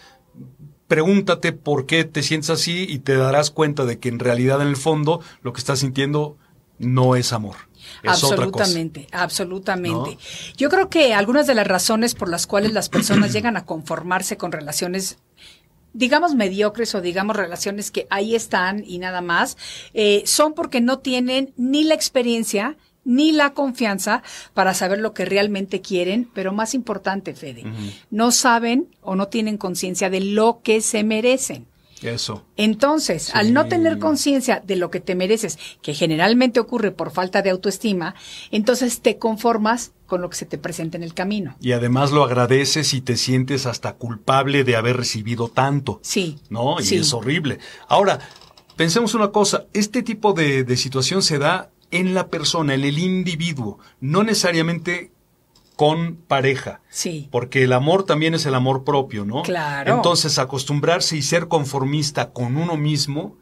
pregúntate 0.87 1.53
por 1.53 1.85
qué 1.85 2.03
te 2.03 2.23
sientes 2.23 2.49
así 2.49 2.85
y 2.89 2.99
te 2.99 3.15
darás 3.15 3.51
cuenta 3.51 3.85
de 3.85 3.99
que 3.99 4.09
en 4.09 4.19
realidad 4.19 4.61
en 4.61 4.67
el 4.67 4.75
fondo 4.75 5.21
lo 5.43 5.53
que 5.53 5.59
estás 5.59 5.79
sintiendo 5.79 6.35
no 6.79 7.15
es 7.15 7.31
amor. 7.31 7.68
Es 8.03 8.23
otra 8.23 8.49
cosa. 8.49 8.63
absolutamente, 8.63 9.07
absolutamente. 9.11 10.11
¿No? 10.11 10.17
Yo 10.57 10.69
creo 10.69 10.89
que 10.89 11.13
algunas 11.13 11.47
de 11.47 11.55
las 11.55 11.67
razones 11.67 12.15
por 12.15 12.29
las 12.29 12.47
cuales 12.47 12.73
las 12.73 12.89
personas 12.89 13.33
llegan 13.33 13.57
a 13.57 13.65
conformarse 13.65 14.37
con 14.37 14.51
relaciones 14.51 15.17
digamos 15.93 16.35
mediocres 16.35 16.93
o 16.93 17.01
digamos 17.01 17.35
relaciones 17.35 17.89
que 17.91 18.05
ahí 18.09 18.35
están 18.35 18.83
y 18.85 18.99
nada 18.99 19.21
más, 19.21 19.57
eh, 19.93 20.21
son 20.25 20.53
porque 20.53 20.81
no 20.81 20.99
tienen 20.99 21.51
ni 21.57 21.83
la 21.83 21.95
experiencia 21.95 22.77
ni 23.05 23.31
la 23.31 23.53
confianza 23.53 24.21
para 24.53 24.73
saber 24.73 24.99
lo 24.99 25.13
que 25.13 25.25
realmente 25.25 25.81
quieren, 25.81 26.29
pero 26.33 26.53
más 26.53 26.75
importante, 26.75 27.33
Fede, 27.33 27.63
no 28.11 28.31
saben 28.31 28.87
o 29.01 29.15
no 29.15 29.29
tienen 29.29 29.57
conciencia 29.57 30.09
de 30.09 30.19
lo 30.19 30.61
que 30.61 30.81
se 30.81 31.03
merecen. 31.03 31.65
Eso. 32.01 32.45
Entonces, 32.55 33.33
al 33.35 33.53
no 33.53 33.67
tener 33.67 33.99
conciencia 33.99 34.61
de 34.65 34.75
lo 34.75 34.89
que 34.89 34.99
te 34.99 35.15
mereces, 35.15 35.57
que 35.81 35.93
generalmente 35.93 36.59
ocurre 36.59 36.91
por 36.91 37.11
falta 37.11 37.41
de 37.41 37.49
autoestima, 37.49 38.15
entonces 38.51 39.01
te 39.01 39.17
conformas 39.17 39.91
con 40.05 40.21
lo 40.21 40.29
que 40.29 40.37
se 40.37 40.45
te 40.45 40.57
presenta 40.57 40.97
en 40.97 41.03
el 41.03 41.13
camino. 41.13 41.55
Y 41.61 41.73
además 41.73 42.11
lo 42.11 42.23
agradeces 42.23 42.93
y 42.93 43.01
te 43.01 43.15
sientes 43.15 43.65
hasta 43.65 43.93
culpable 43.93 44.63
de 44.63 44.75
haber 44.75 44.97
recibido 44.97 45.49
tanto. 45.49 45.99
Sí. 46.03 46.39
¿No? 46.49 46.79
Y 46.79 46.83
sí. 46.83 46.95
es 46.97 47.13
horrible. 47.13 47.59
Ahora, 47.87 48.19
pensemos 48.75 49.13
una 49.13 49.31
cosa, 49.31 49.65
este 49.73 50.03
tipo 50.03 50.33
de, 50.33 50.63
de 50.63 50.77
situación 50.77 51.21
se 51.21 51.37
da 51.37 51.69
en 51.91 52.13
la 52.13 52.27
persona, 52.27 52.73
en 52.73 52.83
el 52.83 52.99
individuo, 52.99 53.79
no 53.99 54.23
necesariamente 54.23 55.11
con 55.79 56.17
pareja. 56.27 56.81
Sí. 56.89 57.29
Porque 57.31 57.63
el 57.63 57.71
amor 57.71 58.03
también 58.03 58.33
es 58.33 58.45
el 58.45 58.53
amor 58.53 58.83
propio, 58.83 59.23
¿no? 59.23 59.43
Claro. 59.43 59.95
Entonces, 59.95 60.37
acostumbrarse 60.37 61.15
y 61.15 61.21
ser 61.21 61.47
conformista 61.47 62.31
con 62.33 62.57
uno 62.57 62.75
mismo 62.75 63.37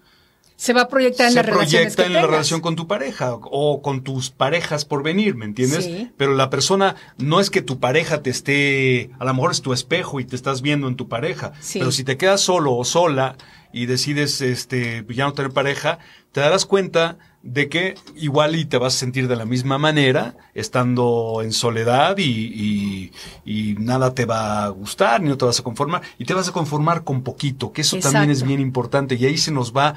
Se 0.56 0.72
va 0.72 0.82
a 0.82 0.88
proyectar 0.88 1.26
en 1.26 1.32
se 1.32 1.38
las 1.38 1.46
relaciones 1.48 1.96
proyecta 1.96 2.06
en 2.06 2.14
la 2.14 2.28
relación 2.28 2.62
con 2.62 2.76
tu 2.76 2.86
pareja 2.86 3.34
o 3.34 3.82
con 3.82 4.04
tus 4.04 4.30
parejas 4.30 4.86
por 4.86 5.02
venir, 5.02 5.34
¿me 5.34 5.46
entiendes? 5.46 5.86
Sí. 5.86 6.12
Pero 6.16 6.36
la 6.36 6.52
persona 6.52 6.96
no 7.18 7.40
es 7.40 7.50
que 7.50 7.64
tu 7.64 7.80
pareja 7.80 8.22
te 8.22 8.30
esté, 8.30 9.10
a 9.18 9.26
lo 9.26 9.34
mejor 9.34 9.50
es 9.50 9.64
tu 9.64 9.74
espejo 9.74 10.20
y 10.20 10.26
te 10.26 10.36
estás 10.36 10.62
viendo 10.62 10.88
en 10.88 10.96
tu 10.96 11.08
pareja, 11.08 11.54
Sí. 11.60 11.80
pero 11.80 11.92
si 11.92 12.04
te 12.04 12.18
quedas 12.18 12.42
solo 12.42 12.76
o 12.76 12.86
sola 12.86 13.36
y 13.74 13.88
decides 13.88 14.42
este 14.42 15.04
ya 15.10 15.26
no 15.26 15.34
tener 15.34 15.52
pareja, 15.54 15.98
te 16.34 16.42
darás 16.42 16.68
cuenta 16.68 17.18
de 17.50 17.70
que 17.70 17.96
igual 18.16 18.56
y 18.58 18.66
te 18.66 18.78
vas 18.78 18.96
a 18.96 19.00
sentir 19.00 19.28
de 19.30 19.36
la 19.38 19.46
misma 19.46 19.78
manera 19.78 20.36
estando 20.54 21.40
en 21.42 21.54
soledad 21.54 22.18
y, 22.18 22.24
y- 22.24 23.12
y 23.46 23.76
nada 23.80 24.14
te 24.14 24.26
va 24.26 24.66
a 24.66 24.68
gustar 24.70 25.22
ni 25.22 25.30
no 25.30 25.38
te 25.38 25.46
vas 25.46 25.60
a 25.60 25.64
conformar 25.64 26.02
y 26.20 26.26
te 26.26 26.34
vas 26.34 26.50
a 26.50 26.52
conformar 26.52 27.04
con 27.06 27.22
poquito, 27.24 27.72
que 27.72 27.82
eso 27.82 27.96
también 28.12 28.32
es 28.32 28.44
bien 28.48 28.60
importante 28.60 29.16
y 29.16 29.26
ahí 29.26 29.38
se 29.38 29.52
nos 29.52 29.72
va 29.76 29.96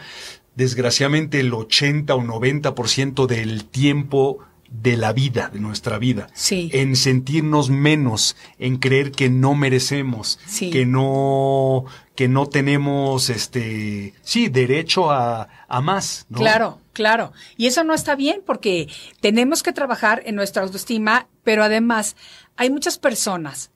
desgraciadamente 0.54 1.40
el 1.40 1.52
80 1.54 2.14
o 2.14 2.22
90% 2.22 3.26
del 3.26 3.64
tiempo 3.64 4.38
de 4.70 4.96
la 4.96 5.12
vida, 5.12 5.50
de 5.52 5.59
nuestra 5.61 5.98
vida, 5.98 6.28
Sí. 6.33 6.70
en 6.72 6.94
sentirnos 6.94 7.70
menos, 7.70 8.37
en 8.59 8.78
creer 8.78 9.11
que 9.11 9.28
no 9.28 9.54
merecemos, 9.54 10.38
Sí. 10.46 10.70
que 10.70 10.87
no 10.87 11.85
que 12.14 12.28
no 12.28 12.46
tenemos 12.46 13.30
este 13.30 14.12
sí 14.22 14.48
derecho 14.48 15.11
a, 15.11 15.48
a 15.68 15.80
más, 15.80 16.26
¿no? 16.28 16.38
Claro, 16.38 16.78
claro. 16.92 17.33
Y 17.56 17.66
eso 17.66 17.83
no 17.83 17.94
está 17.94 18.14
bien 18.14 18.42
porque 18.44 18.88
tenemos 19.20 19.62
que 19.62 19.72
trabajar 19.72 20.22
en 20.26 20.35
nuestra 20.35 20.62
autoestima, 20.62 21.28
pero 21.44 21.64
además 21.64 22.16
hay 22.56 22.68
muchas 22.68 22.98
personas 22.98 23.70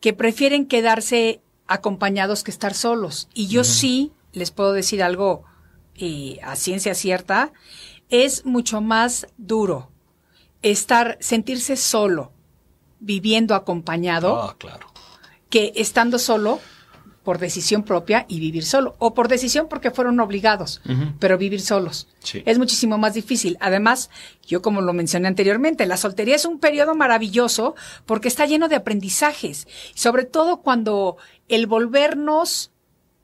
que 0.00 0.12
prefieren 0.12 0.66
quedarse 0.66 1.40
acompañados 1.66 2.44
que 2.44 2.50
estar 2.50 2.74
solos. 2.74 3.28
Y 3.32 3.46
yo 3.48 3.64
sí 3.64 4.12
les 4.32 4.50
puedo 4.50 4.72
decir 4.74 5.02
algo 5.02 5.44
eh, 5.96 6.38
a 6.42 6.56
ciencia 6.56 6.94
cierta, 6.94 7.52
es 8.10 8.44
mucho 8.44 8.80
más 8.82 9.26
duro 9.38 9.90
estar, 10.62 11.16
sentirse 11.20 11.76
solo, 11.76 12.32
viviendo 13.00 13.54
acompañado, 13.54 14.40
Ah, 14.42 14.56
claro. 14.58 14.86
que 15.48 15.72
estando 15.76 16.18
solo 16.18 16.60
por 17.22 17.38
decisión 17.38 17.82
propia 17.82 18.24
y 18.28 18.40
vivir 18.40 18.64
solo, 18.64 18.96
o 18.98 19.12
por 19.12 19.28
decisión 19.28 19.68
porque 19.68 19.90
fueron 19.90 20.18
obligados, 20.20 20.80
pero 21.18 21.36
vivir 21.36 21.60
solos. 21.60 22.08
Sí. 22.20 22.42
Es 22.46 22.58
muchísimo 22.58 22.96
más 22.96 23.12
difícil. 23.12 23.58
Además, 23.60 24.08
yo 24.46 24.62
como 24.62 24.80
lo 24.80 24.94
mencioné 24.94 25.28
anteriormente, 25.28 25.84
la 25.86 25.98
soltería 25.98 26.34
es 26.36 26.46
un 26.46 26.58
periodo 26.60 26.94
maravilloso 26.94 27.74
porque 28.06 28.28
está 28.28 28.46
lleno 28.46 28.68
de 28.68 28.76
aprendizajes, 28.76 29.68
sobre 29.94 30.24
todo 30.24 30.62
cuando 30.62 31.18
el 31.48 31.66
volvernos 31.66 32.72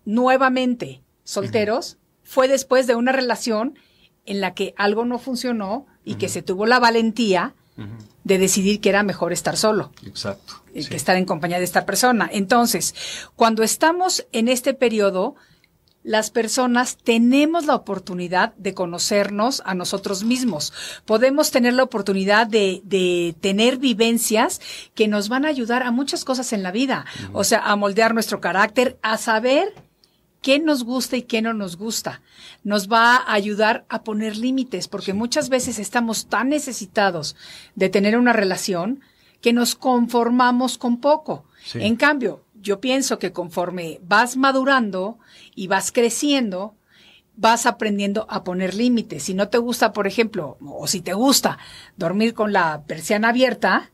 nuevamente 0.05 1.03
solteros 1.25 1.97
fue 2.23 2.49
después 2.49 2.87
de 2.87 2.95
una 2.97 3.13
relación 3.13 3.79
en 4.27 4.41
la 4.41 4.53
que 4.55 4.75
algo 4.77 5.05
no 5.05 5.19
funcionó 5.19 5.87
y 6.07 6.15
que 6.15 6.31
se 6.31 6.41
tuvo 6.41 6.65
la 6.65 6.79
valentía 6.79 7.53
de 8.25 8.39
decidir 8.39 8.81
que 8.81 8.89
era 8.89 9.03
mejor 9.03 9.35
estar 9.35 9.59
solo 9.59 9.93
Exacto. 10.07 10.63
eh, 10.73 10.83
sí. 10.83 10.89
que 10.89 10.97
estar 10.97 11.17
en 11.17 11.27
compañía 11.27 11.59
de 11.59 11.65
esta 11.65 11.85
persona. 11.85 12.29
Entonces, 12.33 12.95
cuando 13.37 13.63
estamos 13.63 14.27
en 14.33 14.49
este 14.49 14.73
periodo, 14.73 15.35
las 16.03 16.31
personas 16.31 16.97
tenemos 16.97 17.67
la 17.67 17.75
oportunidad 17.75 18.55
de 18.55 18.75
conocernos 18.75 19.61
a 19.67 19.75
nosotros 19.75 20.25
mismos. 20.25 20.73
Podemos 21.05 21.51
tener 21.51 21.75
la 21.75 21.83
oportunidad 21.83 22.47
de, 22.47 22.81
de 22.85 23.35
tener 23.41 23.77
vivencias 23.77 24.61
que 24.95 25.09
nos 25.09 25.29
van 25.29 25.45
a 25.45 25.49
ayudar 25.49 25.83
a 25.83 25.91
muchas 25.91 26.25
cosas 26.25 26.53
en 26.53 26.63
la 26.63 26.71
vida. 26.71 27.05
O 27.33 27.43
sea, 27.43 27.59
a 27.59 27.75
moldear 27.77 28.15
nuestro 28.15 28.41
carácter, 28.41 28.99
a 29.03 29.19
saber 29.19 29.75
qué 30.47 30.61
nos 30.61 30.85
gusta 30.85 31.17
y 31.17 31.23
qué 31.23 31.43
no 31.43 31.55
nos 31.55 31.77
gusta. 31.77 32.23
Nos 32.63 32.89
va 32.89 33.17
a 33.17 33.33
ayudar 33.33 33.85
a 33.89 34.05
poner 34.05 34.37
límites, 34.37 34.87
porque 34.87 35.13
muchas 35.13 35.49
veces 35.49 35.81
estamos 35.81 36.29
tan 36.29 36.51
necesitados 36.51 37.35
de 37.75 37.89
tener 37.89 38.17
una 38.17 38.33
relación 38.33 39.01
que 39.41 39.53
nos 39.53 39.75
conformamos 39.75 40.79
con 40.79 41.01
poco. 41.01 41.47
Sí. 41.65 41.81
En 41.83 41.97
cambio, 41.97 42.45
yo 42.55 42.81
pienso 42.81 43.19
que 43.19 43.33
conforme 43.33 43.99
vas 44.05 44.37
madurando 44.37 45.19
y 45.57 45.67
vas 45.67 45.91
creciendo, 45.91 46.77
vas 47.35 47.67
aprendiendo 47.67 48.25
a 48.31 48.45
poner 48.45 48.73
límites. 48.73 49.25
Si 49.25 49.35
no 49.35 49.49
te 49.49 49.59
gusta, 49.59 49.93
por 49.93 50.07
ejemplo, 50.07 50.59
o 50.61 50.87
si 50.87 51.01
te 51.01 51.13
gusta 51.13 51.59
dormir 51.97 52.35
con 52.35 52.53
la 52.53 52.85
persiana 52.87 53.31
abierta. 53.31 53.91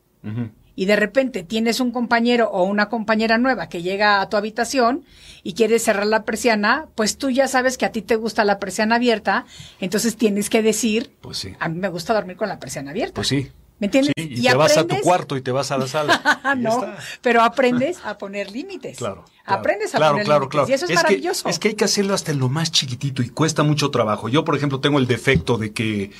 Y 0.74 0.86
de 0.86 0.96
repente 0.96 1.42
tienes 1.42 1.80
un 1.80 1.90
compañero 1.92 2.50
o 2.50 2.64
una 2.64 2.88
compañera 2.88 3.38
nueva 3.38 3.68
que 3.68 3.82
llega 3.82 4.20
a 4.20 4.28
tu 4.28 4.36
habitación 4.36 5.04
y 5.42 5.54
quiere 5.54 5.78
cerrar 5.78 6.06
la 6.06 6.24
persiana, 6.24 6.86
pues 6.94 7.18
tú 7.18 7.30
ya 7.30 7.48
sabes 7.48 7.76
que 7.78 7.84
a 7.84 7.92
ti 7.92 8.02
te 8.02 8.16
gusta 8.16 8.44
la 8.44 8.58
persiana 8.58 8.96
abierta, 8.96 9.44
entonces 9.80 10.16
tienes 10.16 10.48
que 10.50 10.62
decir, 10.62 11.12
Pues 11.20 11.38
sí. 11.38 11.54
a 11.60 11.68
mí 11.68 11.78
me 11.78 11.88
gusta 11.88 12.14
dormir 12.14 12.36
con 12.36 12.48
la 12.48 12.58
persiana 12.58 12.90
abierta. 12.92 13.14
Pues 13.14 13.28
sí. 13.28 13.50
¿Me 13.78 13.86
entiendes? 13.86 14.12
Sí, 14.16 14.28
y, 14.36 14.42
te 14.42 14.54
vas 14.54 14.76
a 14.76 14.86
tu 14.86 14.96
cuarto 15.00 15.36
y 15.36 15.42
te 15.42 15.50
vas 15.50 15.72
a 15.72 15.76
la 15.76 15.88
sala. 15.88 16.40
no, 16.56 16.86
pero 17.20 17.42
aprendes 17.42 17.98
a 18.04 18.16
poner 18.16 18.52
límites. 18.52 18.96
Claro. 18.98 19.24
claro. 19.44 19.58
Aprendes 19.60 19.92
a 19.92 19.98
claro, 19.98 20.12
poner 20.12 20.24
claro, 20.26 20.40
límites. 20.42 20.52
claro. 20.52 20.68
Y 20.70 20.72
eso 20.72 20.84
es, 20.84 20.90
que- 20.90 20.94
maravilloso. 20.94 21.48
es 21.48 21.58
que 21.58 21.68
hay 21.68 21.74
que 21.74 21.84
hacerlo 21.84 22.14
hasta 22.14 22.30
en 22.30 22.38
lo 22.38 22.48
más 22.48 22.70
chiquitito 22.70 23.22
y 23.24 23.30
cuesta 23.30 23.64
mucho 23.64 23.90
trabajo. 23.90 24.28
Yo, 24.28 24.44
por 24.44 24.54
ejemplo, 24.56 24.78
tengo 24.78 25.00
el 25.00 25.08
defecto 25.08 25.58
de 25.58 25.72
que 25.72 26.12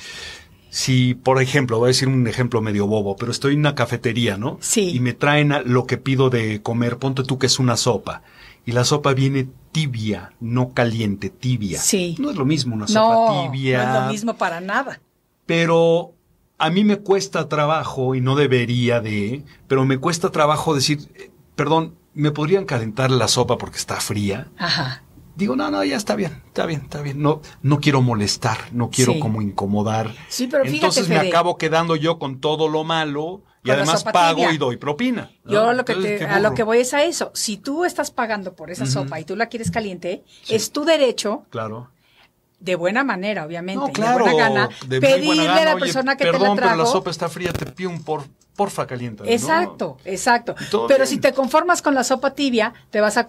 si, 0.75 1.13
por 1.13 1.39
ejemplo, 1.39 1.77
voy 1.77 1.85
a 1.85 1.93
decir 1.93 2.07
un 2.07 2.25
ejemplo 2.27 2.59
medio 2.59 2.87
bobo, 2.87 3.15
pero 3.15 3.31
estoy 3.31 3.53
en 3.53 3.59
una 3.59 3.75
cafetería, 3.75 4.37
¿no? 4.37 4.57
Sí. 4.59 4.89
Y 4.95 4.99
me 4.99 5.13
traen 5.13 5.51
a- 5.51 5.61
lo 5.61 5.85
que 5.85 5.97
pido 5.99 6.31
de 6.31 6.63
comer, 6.63 6.97
ponte 6.97 7.21
tú 7.23 7.37
que 7.37 7.45
es 7.45 7.59
una 7.59 7.77
sopa. 7.77 8.23
Y 8.65 8.71
la 8.71 8.83
sopa 8.83 9.13
viene 9.13 9.47
tibia, 9.71 10.33
no 10.39 10.73
caliente, 10.73 11.29
tibia. 11.29 11.79
Sí. 11.79 12.15
No 12.17 12.31
es 12.31 12.37
lo 12.37 12.45
mismo 12.45 12.73
una 12.73 12.87
sopa 12.87 13.51
tibia. 13.51 13.85
no 13.85 13.93
es 13.97 14.01
lo 14.05 14.11
mismo 14.11 14.33
para 14.37 14.61
nada. 14.61 14.99
Pero 15.45 16.13
a 16.57 16.71
mí 16.71 16.83
me 16.83 16.97
cuesta 16.97 17.47
trabajo, 17.49 18.15
y 18.15 18.21
no 18.21 18.35
debería 18.35 18.99
de, 18.99 19.43
pero 19.67 19.85
me 19.85 19.99
cuesta 19.99 20.31
trabajo 20.31 20.73
decir, 20.73 20.99
eh, 21.15 21.29
perdón, 21.55 21.93
¿me 22.15 22.31
podrían 22.31 22.65
calentar 22.65 23.11
la 23.11 23.27
sopa 23.27 23.59
porque 23.59 23.77
está 23.77 23.97
fría? 23.97 24.47
Ajá. 24.57 25.02
Digo, 25.35 25.55
no, 25.55 25.71
no, 25.71 25.83
ya 25.83 25.95
está 25.97 26.15
bien, 26.15 26.41
está 26.47 26.65
bien, 26.67 26.81
está 26.81 27.01
bien. 27.01 27.21
No, 27.21 27.41
no 27.63 27.79
quiero 27.79 28.01
molestar, 28.03 28.57
no 28.71 28.89
quiero 28.91 29.13
Sí. 29.13 29.19
como 29.19 29.41
incomodar. 29.41 30.13
Sí, 30.29 30.47
pero 30.47 30.63
fíjate, 30.63 30.75
Entonces 30.77 31.09
me 31.09 31.17
Fede. 31.19 31.29
acabo 31.29 31.57
quedando 31.57 31.95
yo 31.95 32.19
con 32.19 32.39
todo 32.39 32.67
lo 32.67 32.83
malo 32.83 33.41
y 33.63 33.71
además 33.71 34.03
pago 34.03 34.51
y 34.51 34.57
doy 34.57 34.77
propina. 34.77 35.31
¿no? 35.43 35.51
Yo 35.51 35.73
lo 35.73 35.85
que 35.85 35.93
Entonces, 35.93 36.19
te- 36.19 36.25
a 36.27 36.39
lo 36.39 36.53
que 36.53 36.61
voy 36.63 36.79
es 36.79 36.93
a 36.93 37.03
eso. 37.03 37.31
Si 37.33 37.57
tú 37.57 37.83
estás 37.83 38.11
pagando 38.11 38.53
por 38.53 38.69
esa 38.69 38.85
sopa 38.85 39.19
y 39.19 39.23
tú 39.25 39.35
la 39.35 39.47
quieres 39.47 39.71
caliente, 39.71 40.23
Sí. 40.43 40.53
es 40.53 40.71
tu 40.71 40.85
derecho, 40.85 41.45
Claro. 41.49 41.89
de 42.59 42.75
buena 42.75 43.03
manera, 43.03 43.43
obviamente, 43.45 43.79
No, 43.87 43.91
claro. 43.91 44.25
de 44.25 44.31
buena 44.33 44.49
gana, 44.49 44.69
de 44.87 45.01
pedirle 45.01 45.25
buena 45.35 45.55
a 45.57 45.65
la 45.65 45.75
"Oye, 45.75 45.79
persona 45.85 46.15
que 46.15 46.25
perdón, 46.25 46.55
te 46.55 46.61
la 46.61 46.67
pero 46.71 46.83
la 46.83 46.85
sopa 46.85 47.09
está 47.09 47.27
fría, 47.27 47.51
te 47.51 47.65
pido 47.65 47.89
un 47.89 48.03
por, 48.03 48.23
porfa 48.55 48.85
caliente. 48.87 49.23
Exacto, 49.33 49.97
exacto. 50.05 50.55
Pero 50.87 50.87
bien. 50.87 51.07
si 51.07 51.17
te 51.17 51.33
conformas 51.33 51.81
con 51.81 51.95
la 51.95 52.03
sopa 52.03 52.33
tibia, 52.35 52.73
te 52.91 53.01
vas 53.01 53.17
a, 53.17 53.21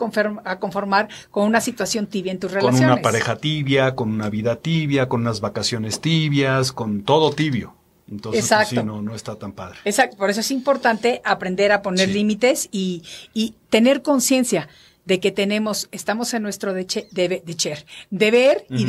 a 0.45 0.59
conformar 0.59 1.09
con 1.31 1.45
una 1.47 1.61
situación 1.61 2.07
tibia 2.07 2.33
en 2.33 2.39
tus 2.39 2.51
Con 2.53 2.61
relaciones. 2.61 2.93
una 2.93 3.03
pareja 3.03 3.37
tibia, 3.37 3.95
con 3.95 4.11
una 4.11 4.29
vida 4.29 4.57
tibia, 4.57 5.09
con 5.09 5.23
unas 5.23 5.41
vacaciones 5.41 6.01
tibias, 6.01 6.73
con 6.73 7.03
todo 7.05 7.33
tibio. 7.33 7.75
Entonces, 8.11 8.43
pues, 8.43 8.53
Exacto. 8.53 8.81
sí, 8.83 8.87
no, 8.87 9.01
no 9.01 9.15
está 9.15 9.37
tan 9.37 9.53
padre. 9.53 9.79
Exacto, 9.87 10.19
por 10.19 10.29
eso 10.29 10.41
es 10.41 10.51
importante 10.51 11.23
aprender 11.25 11.73
a 11.73 11.81
poner 11.81 12.09
Sí. 12.09 12.13
límites 12.13 12.69
y, 12.71 13.03
y 13.33 13.55
tener 13.71 14.03
conciencia 14.03 14.69
de 15.07 15.21
que 15.21 15.33
tenemos, 15.33 15.89
estamos 15.91 16.33
en 16.35 16.43
nuestro 16.43 16.75
deche- 16.75 17.09
debe- 17.13 17.43
decher- 17.45 17.85
deber 18.11 18.65
y 18.71 18.75
Ujú. 18.75 18.85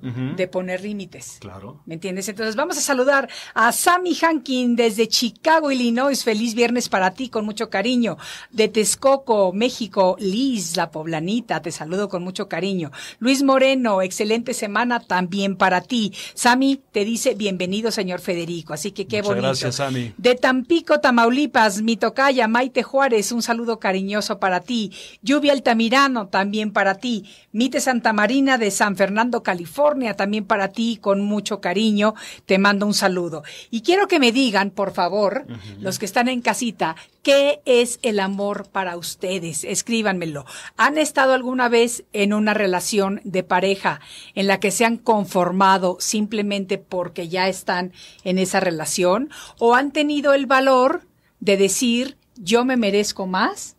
De 0.00 0.48
poner 0.48 0.82
límites. 0.82 1.38
Claro. 1.40 1.80
¿Me 1.86 1.94
entiendes? 1.94 2.28
Entonces 2.28 2.56
vamos 2.56 2.78
a 2.78 2.80
saludar 2.80 3.28
a 3.54 3.72
Sammy 3.72 4.14
Hankin 4.14 4.76
desde 4.76 5.08
Chicago, 5.08 5.70
Illinois. 5.70 6.22
Feliz 6.22 6.54
viernes 6.54 6.88
para 6.88 7.12
ti, 7.12 7.28
con 7.28 7.44
mucho 7.44 7.70
cariño. 7.70 8.16
De 8.50 8.68
Texcoco, 8.68 9.52
México, 9.52 10.16
Liz, 10.18 10.76
la 10.76 10.90
poblanita, 10.90 11.60
te 11.62 11.72
saludo 11.72 12.08
con 12.08 12.22
mucho 12.22 12.48
cariño. 12.48 12.90
Luis 13.18 13.42
Moreno, 13.42 14.02
excelente 14.02 14.54
semana 14.54 15.00
también 15.00 15.56
para 15.56 15.80
ti. 15.80 16.12
Sammy 16.34 16.80
te 16.92 17.04
dice 17.04 17.34
bienvenido, 17.34 17.90
señor 17.90 18.20
Federico. 18.20 18.72
Así 18.72 18.92
que 18.92 19.06
qué 19.06 19.18
Muchas 19.18 19.28
bonito. 19.28 19.46
gracias, 19.48 19.74
Sammy. 19.76 20.14
De 20.16 20.34
Tampico, 20.34 21.00
Tamaulipas, 21.00 21.82
mi 21.82 21.96
tocaya, 21.96 22.48
Maite 22.48 22.82
Juárez, 22.82 23.32
un 23.32 23.42
saludo 23.42 23.78
cariñoso 23.78 24.38
para 24.38 24.60
ti. 24.60 24.92
Lluvia 25.22 25.52
Altamirano, 25.52 26.28
también 26.28 26.72
para 26.72 26.94
ti. 26.96 27.24
Mite 27.52 27.80
Santa 27.80 28.12
Marina 28.12 28.58
de 28.58 28.70
San 28.70 28.94
Fernando, 28.96 29.42
California, 29.42 29.87
también 30.16 30.44
para 30.44 30.68
ti, 30.68 30.98
con 31.00 31.22
mucho 31.22 31.60
cariño. 31.60 32.14
Te 32.46 32.58
mando 32.58 32.86
un 32.86 32.94
saludo. 32.94 33.42
Y 33.70 33.82
quiero 33.82 34.08
que 34.08 34.18
me 34.18 34.32
digan, 34.32 34.70
por 34.70 34.92
favor, 34.92 35.46
los 35.80 35.98
que 35.98 36.04
están 36.04 36.28
en 36.28 36.42
casita, 36.42 36.96
¿qué 37.22 37.60
es 37.64 37.98
el 38.02 38.20
amor 38.20 38.68
para 38.70 38.96
ustedes? 38.96 39.64
Escríbanmelo. 39.64 40.44
¿Han 40.76 40.98
estado 40.98 41.32
alguna 41.32 41.68
vez 41.68 42.04
en 42.12 42.32
una 42.32 42.54
relación 42.54 43.20
de 43.24 43.42
pareja 43.42 44.00
en 44.34 44.46
la 44.46 44.60
que 44.60 44.70
se 44.70 44.84
han 44.84 44.98
conformado 44.98 45.96
simplemente 46.00 46.78
porque 46.78 47.28
ya 47.28 47.48
están 47.48 47.92
en 48.24 48.38
esa 48.38 48.60
relación? 48.60 49.30
¿O 49.58 49.74
han 49.74 49.92
tenido 49.92 50.34
el 50.34 50.46
valor 50.46 51.02
de 51.40 51.56
decir, 51.56 52.16
yo 52.36 52.64
me 52.64 52.76
merezco 52.76 53.26
más? 53.26 53.77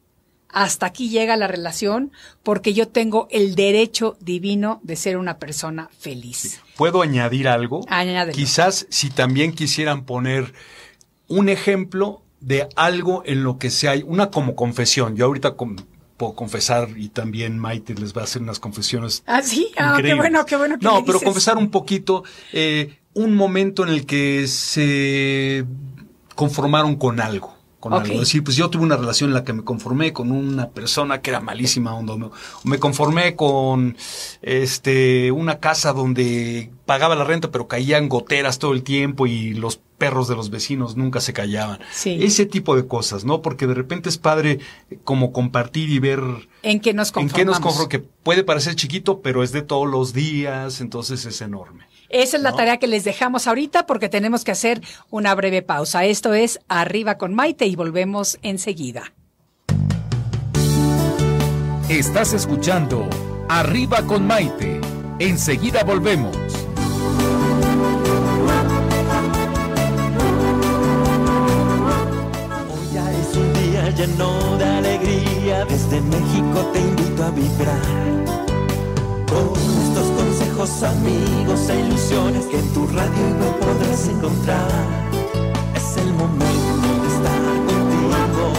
Hasta 0.51 0.87
aquí 0.87 1.09
llega 1.09 1.35
la 1.37 1.47
relación 1.47 2.11
porque 2.43 2.73
yo 2.73 2.87
tengo 2.87 3.27
el 3.29 3.55
derecho 3.55 4.17
divino 4.19 4.79
de 4.83 4.95
ser 4.95 5.17
una 5.17 5.37
persona 5.37 5.89
feliz. 5.99 6.61
¿Puedo 6.75 7.01
añadir 7.01 7.47
algo? 7.47 7.85
Añádelo. 7.87 8.35
Quizás 8.35 8.87
si 8.89 9.09
también 9.09 9.53
quisieran 9.53 10.05
poner 10.05 10.53
un 11.27 11.49
ejemplo 11.49 12.23
de 12.39 12.67
algo 12.75 13.21
en 13.25 13.43
lo 13.43 13.57
que 13.59 13.69
se 13.69 13.89
hay, 13.89 14.03
una 14.05 14.31
como 14.31 14.55
confesión. 14.55 15.15
Yo 15.15 15.25
ahorita 15.25 15.55
puedo 16.17 16.33
confesar 16.33 16.89
y 16.97 17.09
también 17.09 17.59
Maite 17.59 17.93
les 17.93 18.15
va 18.15 18.21
a 18.21 18.23
hacer 18.23 18.41
unas 18.41 18.59
confesiones. 18.59 19.23
Ah, 19.27 19.41
sí, 19.43 19.71
ah, 19.77 19.99
qué 20.01 20.15
bueno, 20.15 20.45
qué 20.45 20.55
bueno 20.57 20.79
que 20.79 20.85
No, 20.85 20.95
me 20.95 21.01
pero 21.01 21.13
dices. 21.19 21.25
confesar 21.25 21.57
un 21.57 21.69
poquito, 21.69 22.23
eh, 22.53 22.97
un 23.13 23.35
momento 23.35 23.83
en 23.83 23.89
el 23.89 24.05
que 24.05 24.47
se 24.47 25.65
conformaron 26.35 26.95
con 26.95 27.19
algo. 27.19 27.55
Con 27.79 27.93
algo. 27.93 28.19
Decir, 28.19 28.43
pues 28.43 28.57
yo 28.57 28.69
tuve 28.69 28.83
una 28.83 28.97
relación 28.97 29.29
en 29.29 29.35
la 29.35 29.43
que 29.43 29.53
me 29.53 29.63
conformé 29.63 30.11
con 30.11 30.31
una 30.31 30.69
persona 30.69 31.21
que 31.21 31.29
era 31.29 31.39
malísima 31.39 31.93
onda. 31.95 32.17
Me, 32.17 32.29
me 32.65 32.77
conformé 32.77 33.35
con 33.35 33.95
este 34.41 35.31
una 35.31 35.59
casa 35.59 35.93
donde 35.93 36.71
pagaba 36.89 37.15
la 37.15 37.23
renta, 37.23 37.51
pero 37.51 37.67
caían 37.67 38.09
goteras 38.09 38.57
todo 38.57 38.73
el 38.73 38.81
tiempo 38.81 39.27
y 39.27 39.53
los 39.53 39.77
perros 39.77 40.27
de 40.27 40.35
los 40.35 40.49
vecinos 40.49 40.97
nunca 40.97 41.21
se 41.21 41.33
callaban. 41.33 41.79
Sí. 41.91 42.17
Ese 42.19 42.47
tipo 42.47 42.75
de 42.75 42.87
cosas, 42.87 43.25
¿no? 43.25 43.43
Porque 43.43 43.67
de 43.67 43.75
repente 43.75 44.09
es 44.09 44.17
padre 44.17 44.57
como 45.03 45.31
compartir 45.31 45.91
y 45.91 45.99
ver 45.99 46.19
¿En 46.63 46.79
qué 46.79 46.95
nos 46.95 47.09
en 47.09 47.13
conformamos? 47.13 47.33
qué 47.35 47.45
nos 47.45 47.59
conformamos, 47.59 47.89
que 47.89 47.99
puede 47.99 48.43
parecer 48.43 48.73
chiquito, 48.73 49.21
pero 49.21 49.43
es 49.43 49.51
de 49.51 49.61
todos 49.61 49.87
los 49.87 50.13
días, 50.13 50.81
entonces 50.81 51.27
es 51.27 51.41
enorme. 51.41 51.85
Esa 52.09 52.37
es 52.37 52.41
la 52.41 52.53
tarea 52.53 52.77
que 52.77 52.87
les 52.87 53.03
dejamos 53.03 53.45
ahorita 53.45 53.85
porque 53.85 54.09
tenemos 54.09 54.43
que 54.43 54.49
hacer 54.49 54.81
una 55.11 55.35
breve 55.35 55.61
pausa. 55.61 56.05
Esto 56.05 56.33
es 56.33 56.59
Arriba 56.69 57.19
con 57.19 57.35
Maite 57.35 57.67
y 57.67 57.75
volvemos 57.75 58.39
enseguida. 58.41 59.13
Estás 61.87 62.33
escuchando 62.33 63.07
Arriba 63.47 64.01
con 64.07 64.25
Maite. 64.25 64.81
Enseguida 65.19 65.83
volvemos. 65.83 66.35
Lleno 73.99 74.57
de 74.57 74.63
alegría, 74.63 75.65
desde 75.65 75.99
México 75.99 76.59
te 76.71 76.79
invito 76.79 77.21
a 77.21 77.31
vibrar. 77.31 77.81
Con 79.27 79.51
estos 79.83 80.07
consejos, 80.19 80.83
amigos 80.83 81.69
e 81.69 81.79
ilusiones 81.81 82.45
que 82.45 82.59
en 82.59 82.73
tu 82.73 82.87
radio 82.87 83.25
no 83.41 83.47
podrás 83.59 84.07
encontrar. 84.07 84.69
Es 85.75 85.97
el 85.97 86.13
momento 86.13 86.87
de 87.01 87.07
estar 87.13 87.41
contigo, 87.67 88.53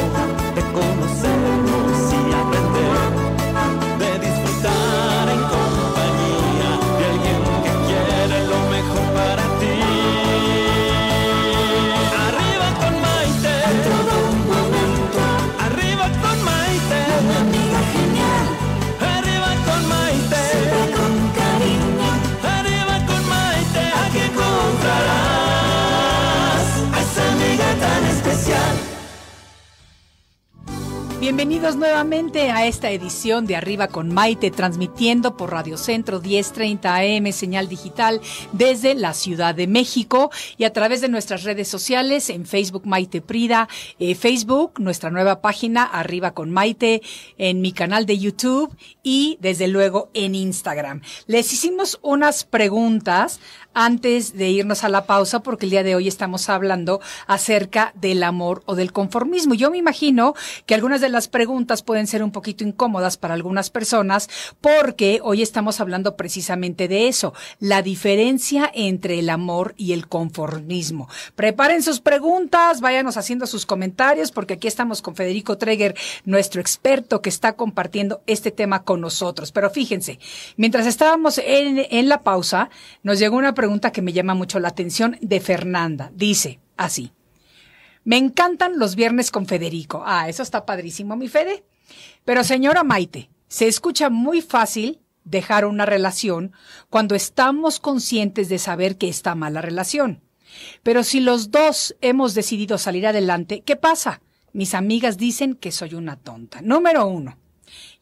de 0.56 0.62
conocernos 0.76 1.19
Bienvenidos 31.30 31.76
nuevamente 31.76 32.50
a 32.50 32.66
esta 32.66 32.90
edición 32.90 33.46
de 33.46 33.54
Arriba 33.54 33.86
con 33.86 34.12
Maite, 34.12 34.50
transmitiendo 34.50 35.36
por 35.36 35.52
Radio 35.52 35.76
Centro 35.76 36.20
1030 36.20 36.92
AM, 36.92 37.30
señal 37.30 37.68
digital 37.68 38.20
desde 38.50 38.96
la 38.96 39.14
Ciudad 39.14 39.54
de 39.54 39.68
México 39.68 40.32
y 40.58 40.64
a 40.64 40.72
través 40.72 41.00
de 41.00 41.08
nuestras 41.08 41.44
redes 41.44 41.68
sociales 41.68 42.30
en 42.30 42.46
Facebook 42.46 42.84
Maite 42.84 43.20
Prida, 43.20 43.68
eh, 44.00 44.16
Facebook, 44.16 44.80
nuestra 44.80 45.10
nueva 45.10 45.40
página 45.40 45.84
Arriba 45.84 46.34
con 46.34 46.50
Maite, 46.50 47.00
en 47.38 47.60
mi 47.60 47.70
canal 47.70 48.06
de 48.06 48.18
YouTube 48.18 48.76
y 49.04 49.38
desde 49.40 49.68
luego 49.68 50.10
en 50.14 50.34
Instagram. 50.34 51.00
Les 51.28 51.52
hicimos 51.52 52.00
unas 52.02 52.42
preguntas 52.42 53.38
antes 53.74 54.36
de 54.36 54.48
irnos 54.48 54.84
a 54.84 54.88
la 54.88 55.06
pausa 55.06 55.40
porque 55.40 55.66
el 55.66 55.70
día 55.70 55.82
de 55.82 55.94
hoy 55.94 56.08
estamos 56.08 56.48
hablando 56.48 57.00
acerca 57.26 57.92
del 57.94 58.22
amor 58.22 58.62
o 58.66 58.74
del 58.74 58.92
conformismo. 58.92 59.54
Yo 59.54 59.70
me 59.70 59.78
imagino 59.78 60.34
que 60.66 60.74
algunas 60.74 61.00
de 61.00 61.08
las 61.08 61.28
preguntas 61.28 61.82
pueden 61.82 62.06
ser 62.06 62.22
un 62.22 62.32
poquito 62.32 62.64
incómodas 62.64 63.16
para 63.16 63.34
algunas 63.34 63.70
personas 63.70 64.28
porque 64.60 65.20
hoy 65.22 65.42
estamos 65.42 65.80
hablando 65.80 66.16
precisamente 66.16 66.88
de 66.88 67.08
eso, 67.08 67.32
la 67.58 67.82
diferencia 67.82 68.70
entre 68.74 69.18
el 69.18 69.30
amor 69.30 69.74
y 69.76 69.92
el 69.92 70.08
conformismo. 70.08 71.08
Preparen 71.34 71.82
sus 71.82 72.00
preguntas, 72.00 72.80
váyanos 72.80 73.16
haciendo 73.16 73.46
sus 73.46 73.66
comentarios 73.66 74.32
porque 74.32 74.54
aquí 74.54 74.68
estamos 74.68 75.02
con 75.02 75.14
Federico 75.14 75.58
Treger, 75.58 75.94
nuestro 76.24 76.60
experto 76.60 77.22
que 77.22 77.28
está 77.30 77.54
compartiendo 77.54 78.22
este 78.26 78.50
tema 78.50 78.82
con 78.82 79.00
nosotros. 79.00 79.52
Pero 79.52 79.70
fíjense, 79.70 80.18
mientras 80.56 80.86
estábamos 80.86 81.38
en, 81.38 81.86
en 81.90 82.08
la 82.08 82.22
pausa, 82.22 82.70
nos 83.02 83.18
llegó 83.18 83.36
una 83.36 83.54
pregunta 83.54 83.59
que 83.92 84.02
me 84.02 84.12
llama 84.12 84.34
mucho 84.34 84.58
la 84.60 84.68
atención 84.68 85.16
de 85.20 85.40
Fernanda. 85.40 86.10
Dice 86.14 86.60
así. 86.76 87.12
Me 88.04 88.16
encantan 88.16 88.78
los 88.78 88.96
viernes 88.96 89.30
con 89.30 89.46
Federico. 89.46 90.02
Ah, 90.06 90.28
eso 90.28 90.42
está 90.42 90.64
padrísimo, 90.64 91.16
mi 91.16 91.28
Fede. 91.28 91.64
Pero 92.24 92.44
señora 92.44 92.84
Maite, 92.84 93.30
se 93.48 93.66
escucha 93.66 94.10
muy 94.10 94.40
fácil 94.40 95.00
dejar 95.24 95.64
una 95.64 95.86
relación 95.86 96.52
cuando 96.88 97.14
estamos 97.14 97.80
conscientes 97.80 98.48
de 98.48 98.58
saber 98.58 98.96
que 98.96 99.08
está 99.08 99.34
mala 99.34 99.60
relación. 99.60 100.22
Pero 100.82 101.04
si 101.04 101.20
los 101.20 101.50
dos 101.50 101.96
hemos 102.00 102.34
decidido 102.34 102.78
salir 102.78 103.06
adelante, 103.06 103.62
¿qué 103.62 103.76
pasa? 103.76 104.22
Mis 104.52 104.74
amigas 104.74 105.16
dicen 105.16 105.54
que 105.54 105.70
soy 105.70 105.94
una 105.94 106.16
tonta. 106.16 106.60
Número 106.62 107.06
uno. 107.06 107.38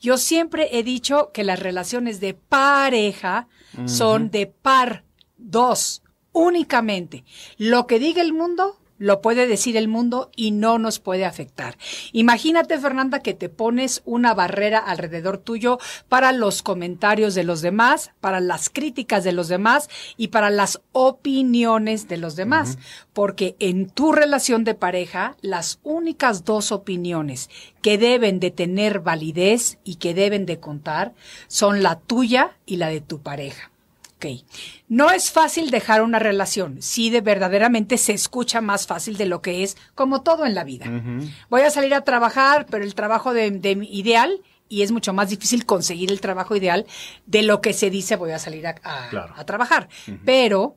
Yo 0.00 0.16
siempre 0.16 0.78
he 0.78 0.82
dicho 0.82 1.30
que 1.32 1.44
las 1.44 1.58
relaciones 1.58 2.20
de 2.20 2.34
pareja 2.34 3.48
son 3.84 4.30
de 4.30 4.46
par 4.46 5.04
dos, 5.38 6.02
únicamente. 6.32 7.24
Lo 7.56 7.86
que 7.86 7.98
diga 7.98 8.22
el 8.22 8.32
mundo, 8.32 8.78
lo 8.98 9.20
puede 9.22 9.46
decir 9.46 9.76
el 9.76 9.88
mundo 9.88 10.30
y 10.36 10.50
no 10.50 10.78
nos 10.78 10.98
puede 10.98 11.24
afectar. 11.24 11.78
Imagínate, 12.12 12.78
Fernanda, 12.78 13.20
que 13.20 13.32
te 13.32 13.48
pones 13.48 14.02
una 14.04 14.34
barrera 14.34 14.78
alrededor 14.78 15.38
tuyo 15.38 15.78
para 16.08 16.32
los 16.32 16.62
comentarios 16.62 17.34
de 17.34 17.44
los 17.44 17.62
demás, 17.62 18.10
para 18.20 18.40
las 18.40 18.68
críticas 18.68 19.24
de 19.24 19.32
los 19.32 19.48
demás 19.48 19.88
y 20.16 20.28
para 20.28 20.50
las 20.50 20.80
opiniones 20.92 22.08
de 22.08 22.16
los 22.16 22.34
demás. 22.34 22.78
Porque 23.12 23.56
en 23.60 23.88
tu 23.88 24.12
relación 24.12 24.64
de 24.64 24.74
pareja, 24.74 25.36
las 25.40 25.78
únicas 25.84 26.44
dos 26.44 26.72
opiniones 26.72 27.50
que 27.82 27.98
deben 27.98 28.40
de 28.40 28.50
tener 28.50 29.00
validez 29.00 29.78
y 29.84 29.96
que 29.96 30.12
deben 30.12 30.44
de 30.44 30.58
contar 30.58 31.14
son 31.46 31.82
la 31.82 32.00
tuya 32.00 32.58
y 32.66 32.76
la 32.76 32.88
de 32.88 33.00
tu 33.00 33.22
pareja. 33.22 33.70
Ok. 34.18 34.26
No 34.88 35.10
es 35.10 35.30
fácil 35.30 35.70
dejar 35.70 36.02
una 36.02 36.18
relación. 36.18 36.82
Sí, 36.82 37.08
de 37.08 37.20
verdaderamente 37.20 37.96
se 37.98 38.12
escucha 38.12 38.60
más 38.60 38.86
fácil 38.88 39.16
de 39.16 39.26
lo 39.26 39.40
que 39.42 39.62
es, 39.62 39.76
como 39.94 40.22
todo 40.22 40.44
en 40.44 40.54
la 40.56 40.64
vida. 40.64 40.86
Voy 41.48 41.60
a 41.62 41.70
salir 41.70 41.94
a 41.94 42.02
trabajar, 42.02 42.66
pero 42.68 42.82
el 42.84 42.96
trabajo 42.96 43.32
de, 43.32 43.50
de 43.52 43.76
mi 43.76 43.86
ideal, 43.96 44.40
y 44.68 44.82
es 44.82 44.90
mucho 44.90 45.12
más 45.12 45.30
difícil 45.30 45.64
conseguir 45.66 46.10
el 46.10 46.20
trabajo 46.20 46.56
ideal 46.56 46.84
de 47.26 47.42
lo 47.42 47.60
que 47.60 47.72
se 47.72 47.90
dice 47.90 48.16
voy 48.16 48.32
a 48.32 48.38
salir 48.40 48.66
a, 48.66 48.74
a- 48.82 49.08
Claro. 49.08 49.32
a 49.36 49.44
trabajar. 49.44 49.88
Pero, 50.24 50.76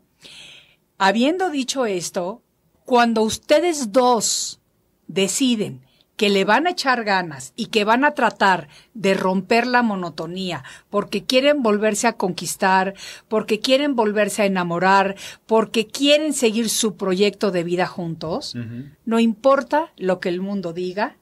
habiendo 0.99 1.49
dicho 1.49 1.85
esto, 1.87 2.43
cuando 2.85 3.23
ustedes 3.23 3.91
dos 3.91 4.59
deciden 5.07 5.81
que 6.21 6.29
le 6.29 6.45
van 6.45 6.67
a 6.67 6.69
echar 6.69 7.03
ganas 7.03 7.51
y 7.55 7.65
que 7.65 7.83
van 7.83 8.05
a 8.05 8.11
tratar 8.11 8.67
de 8.93 9.15
romper 9.15 9.65
la 9.65 9.81
monotonía 9.81 10.63
porque 10.91 11.23
quieren 11.23 11.63
volverse 11.63 12.05
a 12.05 12.13
conquistar, 12.13 12.93
porque 13.27 13.59
quieren 13.59 13.95
volverse 13.95 14.43
a 14.43 14.45
enamorar, 14.45 15.15
porque 15.47 15.87
quieren 15.87 16.33
seguir 16.33 16.69
su 16.69 16.95
proyecto 16.95 17.49
de 17.49 17.63
vida 17.63 17.87
juntos, 17.87 18.55
no 19.03 19.19
importa 19.19 19.93
lo 19.97 20.19
que 20.19 20.29
el 20.29 20.41
mundo 20.41 20.73
diga, 20.73 21.17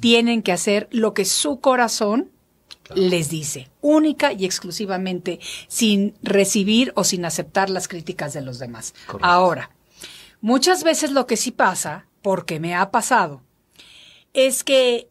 tienen 0.00 0.40
que 0.40 0.52
hacer 0.52 0.86
lo 0.92 1.14
que 1.14 1.24
su 1.24 1.58
corazón 1.58 2.30
les 2.94 3.30
dice, 3.30 3.72
única 3.80 4.32
y 4.32 4.44
exclusivamente, 4.44 5.40
sin 5.66 6.14
recibir 6.22 6.92
o 6.94 7.02
sin 7.02 7.24
aceptar 7.24 7.70
las 7.70 7.88
críticas 7.88 8.32
de 8.34 8.42
los 8.42 8.60
demás. 8.60 8.94
Correcto. 9.08 9.26
Ahora, 9.26 9.70
muchas 10.40 10.84
veces 10.84 11.10
lo 11.10 11.26
que 11.26 11.36
sí 11.36 11.50
pasa, 11.50 12.06
porque 12.22 12.60
me 12.60 12.76
ha 12.76 12.92
pasado, 12.92 13.42
es 14.34 14.64
que 14.64 15.08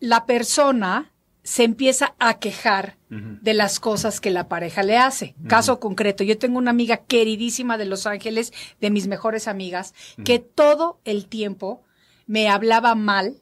la 0.00 0.26
persona 0.26 1.12
se 1.42 1.62
empieza 1.62 2.16
a 2.18 2.40
quejar 2.40 2.96
de 3.08 3.54
las 3.54 3.78
cosas 3.78 4.20
que 4.20 4.30
la 4.30 4.48
pareja 4.48 4.82
le 4.82 4.98
hace. 4.98 5.36
Caso 5.46 5.78
concreto, 5.78 6.24
yo 6.24 6.38
tengo 6.38 6.58
una 6.58 6.72
amiga 6.72 6.96
queridísima 6.96 7.78
de 7.78 7.84
Los 7.84 8.06
Ángeles, 8.08 8.52
de 8.80 8.90
mis 8.90 9.06
mejores 9.06 9.46
amigas, 9.46 9.94
que 10.24 10.40
todo 10.40 10.98
el 11.04 11.28
tiempo 11.28 11.84
me 12.26 12.48
hablaba 12.48 12.96
mal 12.96 13.40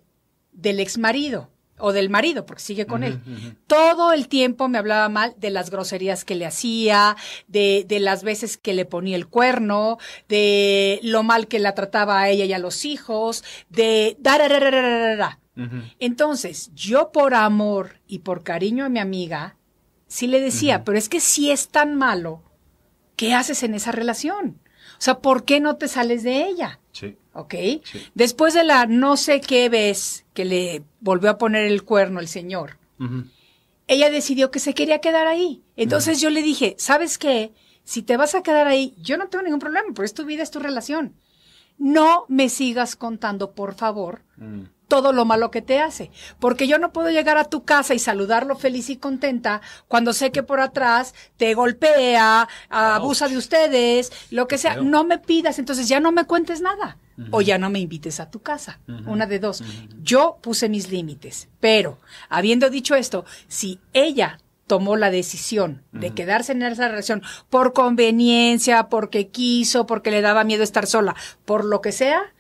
del 0.52 0.80
ex 0.80 0.98
marido 0.98 1.53
o 1.84 1.92
del 1.92 2.08
marido, 2.08 2.46
porque 2.46 2.62
sigue 2.62 2.86
con 2.86 3.04
él. 3.04 3.20
Todo 3.66 4.14
el 4.14 4.26
tiempo 4.28 4.68
me 4.68 4.78
hablaba 4.78 5.10
mal 5.10 5.34
de 5.36 5.50
las 5.50 5.68
groserías 5.68 6.24
que 6.24 6.34
le 6.34 6.46
hacía, 6.46 7.14
de, 7.46 7.84
de 7.86 8.00
las 8.00 8.24
veces 8.24 8.56
que 8.56 8.72
le 8.72 8.86
ponía 8.86 9.16
el 9.16 9.26
cuerno, 9.26 9.98
de 10.26 10.98
lo 11.02 11.22
mal 11.22 11.46
que 11.46 11.58
la 11.58 11.74
trataba 11.74 12.22
a 12.22 12.30
ella 12.30 12.46
y 12.46 12.54
a 12.54 12.58
los 12.58 12.86
hijos, 12.86 13.44
de... 13.68 14.16
darararararara. 14.18 15.40
Entonces, 15.98 16.70
yo 16.74 17.12
por 17.12 17.34
amor 17.34 18.00
y 18.08 18.20
por 18.20 18.42
cariño 18.42 18.86
a 18.86 18.88
mi 18.88 18.98
amiga, 18.98 19.58
sí 20.08 20.26
le 20.26 20.40
decía, 20.40 20.84
pero 20.84 20.96
es 20.96 21.10
que 21.10 21.20
si 21.20 21.50
es 21.50 21.68
tan 21.68 21.96
malo, 21.96 22.42
¿qué 23.14 23.34
haces 23.34 23.62
en 23.62 23.74
esa 23.74 23.92
relación? 23.92 24.58
O 24.98 25.00
sea, 25.00 25.18
¿por 25.18 25.44
qué 25.44 25.60
no 25.60 25.76
te 25.76 25.86
sales 25.86 26.22
de 26.22 26.46
ella? 26.46 26.80
Sí. 26.94 27.16
¿Ok? 27.32 27.54
Después 28.14 28.54
de 28.54 28.62
la 28.62 28.86
no 28.86 29.16
sé 29.16 29.40
qué 29.40 29.68
vez 29.68 30.24
que 30.32 30.44
le 30.44 30.84
volvió 31.00 31.28
a 31.30 31.38
poner 31.38 31.64
el 31.64 31.82
cuerno 31.82 32.20
el 32.20 32.28
señor, 32.28 32.78
ella 33.88 34.10
decidió 34.10 34.50
que 34.50 34.60
se 34.60 34.74
quería 34.74 35.00
quedar 35.00 35.26
ahí. 35.26 35.62
Entonces 35.76 36.20
yo 36.20 36.30
le 36.30 36.42
dije, 36.42 36.76
¿sabes 36.78 37.18
qué? 37.18 37.52
Si 37.82 38.02
te 38.02 38.16
vas 38.16 38.34
a 38.34 38.42
quedar 38.42 38.68
ahí, 38.68 38.94
yo 39.02 39.18
no 39.18 39.28
tengo 39.28 39.42
ningún 39.42 39.58
problema, 39.58 39.88
pero 39.92 40.06
es 40.06 40.14
tu 40.14 40.24
vida, 40.24 40.42
es 40.44 40.52
tu 40.52 40.60
relación. 40.60 41.14
No 41.76 42.24
me 42.28 42.48
sigas 42.48 42.94
contando, 42.94 43.52
por 43.52 43.74
favor, 43.74 44.22
todo 44.94 45.12
lo 45.12 45.24
malo 45.24 45.50
que 45.50 45.60
te 45.60 45.80
hace. 45.80 46.12
Porque 46.38 46.68
yo 46.68 46.78
no 46.78 46.92
puedo 46.92 47.10
llegar 47.10 47.36
a 47.36 47.46
tu 47.46 47.64
casa 47.64 47.94
y 47.94 47.98
saludarlo 47.98 48.54
feliz 48.54 48.90
y 48.90 48.96
contenta 48.96 49.60
cuando 49.88 50.12
sé 50.12 50.30
que 50.30 50.44
por 50.44 50.60
atrás 50.60 51.16
te 51.36 51.52
golpea, 51.54 52.48
abusa 52.68 53.26
de 53.26 53.36
ustedes, 53.36 54.12
lo 54.30 54.46
que 54.46 54.56
sea. 54.56 54.76
No 54.76 55.02
me 55.02 55.18
pidas, 55.18 55.58
entonces 55.58 55.88
ya 55.88 55.98
no 55.98 56.12
me 56.12 56.26
cuentes 56.26 56.60
nada. 56.60 56.98
O 57.32 57.40
ya 57.42 57.58
no 57.58 57.70
me 57.70 57.80
invites 57.80 58.20
a 58.20 58.30
tu 58.30 58.40
casa. 58.40 58.78
Una 59.04 59.26
de 59.26 59.40
dos. 59.40 59.64
Yo 60.00 60.38
puse 60.40 60.68
mis 60.68 60.92
límites. 60.92 61.48
Pero, 61.58 61.98
habiendo 62.28 62.70
dicho 62.70 62.94
esto, 62.94 63.24
si 63.48 63.80
ella 63.94 64.38
tomó 64.68 64.96
la 64.96 65.10
decisión 65.10 65.82
de 65.90 66.14
quedarse 66.14 66.52
en 66.52 66.62
esa 66.62 66.86
relación 66.86 67.22
por 67.50 67.72
conveniencia, 67.72 68.88
porque 68.88 69.26
quiso, 69.26 69.86
porque 69.86 70.12
le 70.12 70.20
daba 70.20 70.44
miedo 70.44 70.62
estar 70.62 70.86
sola, 70.86 71.16
por 71.44 71.64
lo 71.64 71.80
que 71.80 71.90
sea, 71.90 72.33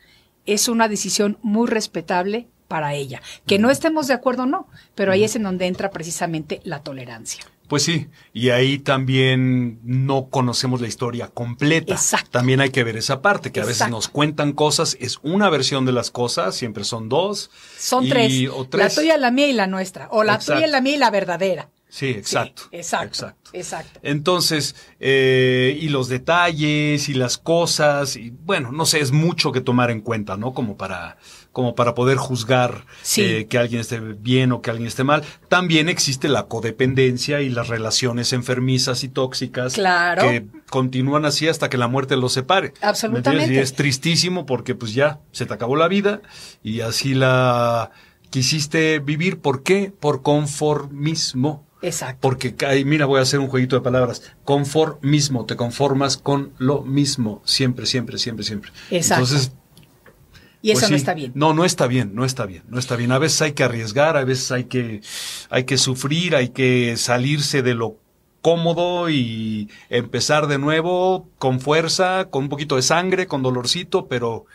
es 0.46 0.68
una 0.68 0.88
decisión 0.88 1.38
muy 1.42 1.68
respetable 1.68 2.48
para 2.68 2.94
ella. 2.94 3.20
Que 3.46 3.58
no 3.58 3.70
estemos 3.70 4.06
de 4.08 4.14
acuerdo, 4.14 4.46
no, 4.46 4.68
pero 4.94 5.12
ahí 5.12 5.22
es 5.24 5.36
en 5.36 5.42
donde 5.44 5.66
entra 5.66 5.90
precisamente 5.90 6.60
la 6.64 6.82
tolerancia. 6.82 7.44
Pues 7.68 7.82
sí, 7.82 8.08
y 8.34 8.50
ahí 8.50 8.78
también 8.78 9.80
no 9.84 10.26
conocemos 10.28 10.82
la 10.82 10.86
historia 10.88 11.28
completa. 11.28 11.94
Exacto. 11.94 12.28
También 12.30 12.60
hay 12.60 12.68
que 12.70 12.84
ver 12.84 12.96
esa 12.98 13.22
parte, 13.22 13.52
que 13.52 13.60
a 13.60 13.64
veces 13.64 13.88
nos 13.88 14.08
cuentan 14.08 14.52
cosas, 14.52 14.98
es 15.00 15.18
una 15.22 15.48
versión 15.48 15.86
de 15.86 15.92
las 15.92 16.10
cosas, 16.10 16.54
siempre 16.54 16.84
son 16.84 17.08
dos. 17.08 17.50
Son 17.78 18.04
y- 18.04 18.10
tres. 18.10 18.48
o 18.52 18.64
La 18.64 18.68
tres. 18.68 18.94
tuya, 18.96 19.16
la 19.16 19.30
mía 19.30 19.46
y 19.46 19.54
la 19.54 19.66
nuestra. 19.66 20.08
O 20.10 20.24
la 20.24 20.34
Exacto. 20.34 20.54
tuya, 20.60 20.66
la 20.66 20.82
mía 20.82 20.96
y 20.96 20.98
la 20.98 21.10
verdadera. 21.10 21.70
Sí, 21.94 22.06
exacto. 22.10 22.62
Sí, 22.72 22.76
exacto. 22.76 23.08
Exacto. 23.12 23.50
Exacto. 23.52 24.00
Entonces, 24.02 24.74
eh, 24.98 25.78
y 25.80 25.90
los 25.90 26.08
detalles 26.08 27.08
y 27.08 27.14
las 27.14 27.38
cosas, 27.38 28.16
y 28.16 28.30
bueno, 28.30 28.72
no 28.72 28.84
sé, 28.84 28.98
es 28.98 29.12
mucho 29.12 29.52
que 29.52 29.60
tomar 29.60 29.92
en 29.92 30.00
cuenta, 30.00 30.36
¿no? 30.36 30.52
Como 30.52 30.76
para, 30.76 31.18
como 31.52 31.76
para 31.76 31.94
poder 31.94 32.16
juzgar 32.16 32.84
Sí. 33.02 33.22
eh, 33.22 33.46
que 33.46 33.58
alguien 33.58 33.80
esté 33.80 34.00
bien 34.00 34.50
o 34.50 34.60
que 34.60 34.70
alguien 34.70 34.88
esté 34.88 35.04
mal. 35.04 35.22
También 35.48 35.88
existe 35.88 36.28
la 36.28 36.48
codependencia 36.48 37.42
y 37.42 37.48
las 37.48 37.68
relaciones 37.68 38.32
enfermizas 38.32 39.04
y 39.04 39.08
tóxicas 39.08 39.74
Claro. 39.74 40.22
que 40.22 40.46
continúan 40.70 41.24
así 41.24 41.46
hasta 41.46 41.70
que 41.70 41.78
la 41.78 41.86
muerte 41.86 42.16
los 42.16 42.32
separe. 42.32 42.72
¿Me 42.82 42.88
Absolutamente. 42.88 43.54
Y 43.54 43.58
es 43.58 43.74
tristísimo 43.74 44.46
porque 44.46 44.74
pues 44.74 44.94
ya 44.94 45.20
se 45.30 45.46
te 45.46 45.54
acabó 45.54 45.76
la 45.76 45.86
vida 45.86 46.22
y 46.64 46.80
así 46.80 47.14
la 47.14 47.92
quisiste 48.30 48.98
vivir. 48.98 49.38
¿Por 49.38 49.62
qué? 49.62 49.92
Por 50.00 50.22
conformismo. 50.22 51.64
Exacto. 51.82 52.18
Porque, 52.20 52.54
mira, 52.84 53.06
voy 53.06 53.18
a 53.18 53.22
hacer 53.22 53.40
un 53.40 53.48
jueguito 53.48 53.76
de 53.76 53.82
palabras. 53.82 54.22
Conformismo, 54.44 55.44
te 55.44 55.56
conformas 55.56 56.16
con 56.16 56.52
lo 56.58 56.82
mismo. 56.82 57.42
Siempre, 57.44 57.86
siempre, 57.86 58.18
siempre, 58.18 58.44
siempre. 58.44 58.70
Exacto. 58.90 59.24
Entonces, 59.24 59.52
y 60.64 60.70
eso 60.70 60.80
pues 60.80 60.90
no 60.92 60.96
sí. 60.96 61.00
está 61.02 61.12
bien. 61.12 61.32
No, 61.34 61.52
no 61.52 61.66
está 61.66 61.86
bien, 61.86 62.14
no 62.14 62.24
está 62.24 62.46
bien, 62.46 62.62
no 62.68 62.78
está 62.78 62.96
bien. 62.96 63.12
A 63.12 63.18
veces 63.18 63.42
hay 63.42 63.52
que 63.52 63.64
arriesgar, 63.64 64.16
a 64.16 64.24
veces 64.24 64.50
hay 64.50 64.64
que, 64.64 65.02
hay 65.50 65.64
que 65.64 65.76
sufrir, 65.76 66.34
hay 66.34 66.48
que 66.48 66.96
salirse 66.96 67.60
de 67.60 67.74
lo 67.74 67.98
cómodo 68.40 69.10
y 69.10 69.68
empezar 69.90 70.46
de 70.46 70.56
nuevo 70.56 71.28
con 71.38 71.60
fuerza, 71.60 72.28
con 72.30 72.44
un 72.44 72.48
poquito 72.48 72.76
de 72.76 72.82
sangre, 72.82 73.26
con 73.26 73.42
dolorcito, 73.42 74.06
pero 74.06 74.46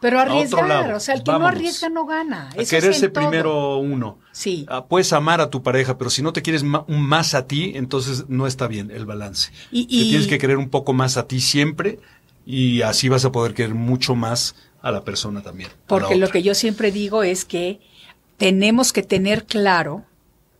Pero 0.00 0.18
a 0.20 0.22
arriesgar, 0.22 0.92
o 0.94 1.00
sea, 1.00 1.14
el 1.16 1.22
que 1.24 1.30
Vámonos. 1.32 1.52
no 1.52 1.58
arriesga 1.58 1.88
no 1.88 2.06
gana. 2.06 2.48
A 2.50 2.52
Eso 2.52 2.60
es 2.60 2.70
quererse 2.70 3.08
todo. 3.08 3.24
primero 3.28 3.78
uno. 3.78 4.18
Sí. 4.32 4.64
Ah, 4.68 4.84
puedes 4.86 5.12
amar 5.12 5.40
a 5.40 5.50
tu 5.50 5.62
pareja, 5.62 5.98
pero 5.98 6.08
si 6.10 6.22
no 6.22 6.32
te 6.32 6.40
quieres 6.42 6.62
más 6.62 7.34
a 7.34 7.46
ti, 7.48 7.72
entonces 7.74 8.26
no 8.28 8.46
está 8.46 8.68
bien 8.68 8.90
el 8.92 9.06
balance. 9.06 9.50
Y- 9.72 9.84
Te 9.86 10.08
tienes 10.10 10.26
que 10.28 10.38
querer 10.38 10.56
un 10.56 10.68
poco 10.70 10.92
más 10.92 11.16
a 11.16 11.26
ti 11.26 11.40
siempre 11.40 11.98
y 12.46 12.82
así 12.82 13.08
vas 13.08 13.24
a 13.24 13.32
poder 13.32 13.54
querer 13.54 13.74
mucho 13.74 14.14
más 14.14 14.54
a 14.82 14.92
la 14.92 15.02
persona 15.04 15.42
también. 15.42 15.70
a 15.70 15.74
Porque 15.88 16.14
lo 16.14 16.28
que 16.28 16.42
yo 16.44 16.54
siempre 16.54 16.92
digo 16.92 17.24
es 17.24 17.44
que 17.44 17.80
tenemos 18.36 18.92
que 18.92 19.02
tener 19.02 19.46
claro 19.46 20.04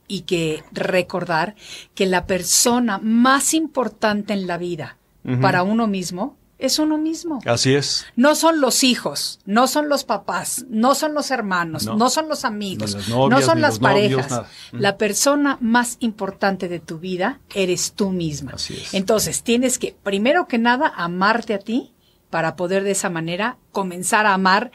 y 0.09 0.23
que 0.23 0.65
recordar 0.73 1.55
que 1.95 2.07
la 2.07 2.27
persona 2.27 2.99
más 2.99 3.55
importante 3.55 4.33
en 4.33 4.47
la 4.49 4.59
vida 4.59 4.97
para 5.41 5.63
uno 5.63 5.87
mismo 5.87 6.37
es 6.59 6.79
uno 6.79 6.99
mismo. 6.99 7.41
Así 7.47 7.75
es. 7.75 8.05
No 8.17 8.35
son 8.35 8.61
los 8.61 8.83
hijos, 8.83 9.39
no 9.47 9.69
son 9.69 9.89
los 9.89 10.05
papás, 10.05 10.65
no 10.69 10.95
son 10.95 11.15
los 11.15 11.31
hermanos, 11.31 11.87
No. 11.87 11.97
no, 11.97 12.11
son 12.11 12.29
los 12.29 12.45
amigos, 12.45 12.91
Ni 12.95 13.01
las 13.01 13.09
novias, 13.09 13.41
no 13.41 13.47
son 13.47 13.61
las 13.61 13.81
novios, 13.81 14.27
parejas. 14.27 14.47
La 14.73 14.97
persona 14.97 15.59
más 15.61 15.97
importante 16.01 16.69
de 16.69 16.81
tu 16.81 16.99
vida 16.99 17.41
eres 17.55 17.93
tú 17.93 18.11
misma. 18.11 18.53
Así 18.55 18.75
es. 18.75 18.93
Entonces, 18.95 19.43
tienes 19.43 19.79
que, 19.79 19.95
primero 20.03 20.49
que 20.49 20.59
nada, 20.59 20.93
amarte 20.97 21.55
a 21.55 21.59
ti 21.61 21.93
para 22.31 22.57
poder 22.57 22.83
de 22.83 22.91
esa 22.91 23.09
manera 23.09 23.57
comenzar 23.73 24.27
a 24.27 24.35
amar 24.35 24.71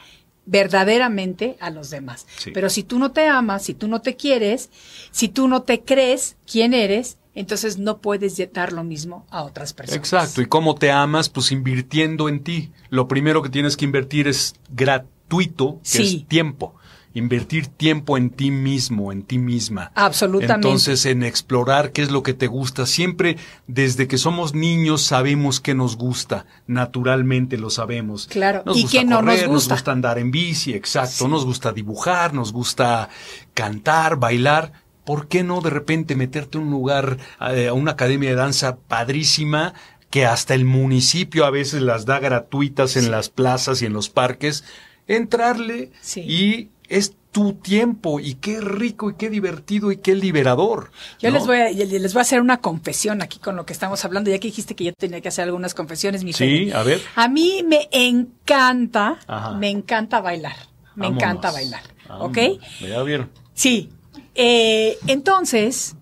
verdaderamente 0.46 1.56
a 1.60 1.70
los 1.70 1.90
demás. 1.90 2.26
Sí. 2.38 2.50
Pero 2.52 2.70
si 2.70 2.82
tú 2.82 2.98
no 2.98 3.12
te 3.12 3.26
amas, 3.26 3.62
si 3.64 3.74
tú 3.74 3.88
no 3.88 4.00
te 4.00 4.16
quieres, 4.16 4.70
si 5.10 5.28
tú 5.28 5.48
no 5.48 5.62
te 5.62 5.82
crees 5.82 6.36
quién 6.50 6.74
eres, 6.74 7.18
entonces 7.34 7.78
no 7.78 7.98
puedes 7.98 8.40
dar 8.52 8.72
lo 8.72 8.84
mismo 8.84 9.26
a 9.30 9.42
otras 9.42 9.72
personas. 9.72 9.98
Exacto. 9.98 10.40
¿Y 10.42 10.46
cómo 10.46 10.74
te 10.74 10.90
amas? 10.92 11.28
Pues 11.28 11.50
invirtiendo 11.52 12.28
en 12.28 12.40
ti. 12.42 12.70
Lo 12.90 13.08
primero 13.08 13.42
que 13.42 13.48
tienes 13.48 13.76
que 13.76 13.84
invertir 13.84 14.28
es 14.28 14.54
gratuito, 14.70 15.80
que 15.82 15.88
Sí. 15.88 16.16
es 16.22 16.28
tiempo. 16.28 16.74
Invertir 17.16 17.68
tiempo 17.68 18.16
en 18.18 18.28
ti 18.30 18.50
mismo, 18.50 19.12
en 19.12 19.22
ti 19.22 19.38
misma. 19.38 19.92
Absolutamente. 19.94 20.66
Entonces, 20.66 21.06
en 21.06 21.22
explorar 21.22 21.92
qué 21.92 22.02
es 22.02 22.10
lo 22.10 22.24
que 22.24 22.34
te 22.34 22.48
gusta. 22.48 22.86
Siempre, 22.86 23.36
desde 23.68 24.08
que 24.08 24.18
somos 24.18 24.52
niños, 24.54 25.02
sabemos 25.02 25.60
qué 25.60 25.74
nos 25.76 25.96
gusta. 25.96 26.44
Naturalmente 26.66 27.56
lo 27.56 27.70
sabemos. 27.70 28.26
Claro. 28.26 28.64
Nos 28.66 28.76
¿Y 28.76 28.82
gusta 28.82 28.98
qué 28.98 29.04
no 29.04 29.22
nos 29.22 29.34
gusta? 29.34 29.46
Nos 29.52 29.68
gusta 29.68 29.92
andar 29.92 30.18
en 30.18 30.32
bici, 30.32 30.74
exacto. 30.74 31.28
Nos 31.28 31.44
gusta 31.44 31.70
dibujar, 31.72 32.34
nos 32.34 32.52
gusta 32.52 33.08
cantar, 33.54 34.16
bailar. 34.16 34.72
¿Por 35.04 35.28
qué 35.28 35.42
no 35.44 35.60
de 35.60 35.70
repente 35.70 36.16
meterte 36.16 36.58
a 36.58 36.60
un 36.60 36.70
lugar, 36.70 37.18
eh, 37.52 37.68
a 37.68 37.72
una 37.74 37.92
academia 37.92 38.30
de 38.30 38.36
danza 38.36 38.76
padrísima? 38.76 39.74
que 40.10 40.26
hasta 40.26 40.54
el 40.54 40.64
municipio 40.64 41.44
a 41.44 41.50
veces 41.50 41.82
las 41.82 42.04
da 42.04 42.20
gratuitas 42.20 42.96
en 42.96 43.10
las 43.10 43.30
plazas 43.30 43.82
y 43.82 43.86
en 43.86 43.92
los 43.92 44.10
parques, 44.10 44.62
entrarle 45.08 45.90
Sí. 46.02 46.20
y 46.20 46.68
es 46.88 47.16
tu 47.32 47.54
tiempo 47.54 48.20
y 48.20 48.34
qué 48.34 48.60
rico 48.60 49.10
y 49.10 49.14
qué 49.14 49.28
divertido 49.28 49.90
y 49.90 49.96
qué 49.96 50.14
liberador. 50.14 50.92
Yo 51.18 51.30
¿no? 51.30 51.36
les 51.38 51.46
voy 51.48 51.56
a, 51.58 51.68
les 51.70 52.12
voy 52.14 52.20
a 52.20 52.22
hacer 52.22 52.40
una 52.40 52.58
confesión 52.60 53.22
aquí 53.22 53.40
con 53.40 53.56
lo 53.56 53.66
que 53.66 53.72
estamos 53.72 54.04
hablando, 54.04 54.30
ya 54.30 54.38
que 54.38 54.46
dijiste 54.46 54.76
que 54.76 54.84
yo 54.84 54.92
tenía 54.92 55.20
que 55.20 55.26
hacer 55.28 55.44
algunas 55.46 55.74
confesiones, 55.74 56.22
mi 56.22 56.32
Sí, 56.32 56.70
a 56.70 56.84
ver. 56.84 57.00
A 57.16 57.26
mí 57.26 57.64
me 57.66 57.88
encanta, 57.90 59.18
Ajá. 59.26 59.50
me 59.54 59.68
encanta 59.70 60.20
bailar. 60.20 60.54
Me 60.94 61.06
Vámonos. 61.06 61.22
encanta 61.24 61.50
bailar. 61.50 61.82
¿Ok? 62.20 62.36
Vámonos. 62.36 62.80
Ya 62.80 63.02
vieron. 63.02 63.30
Sí. 63.52 63.90
Eh, 64.34 64.98
entonces, 65.06 65.96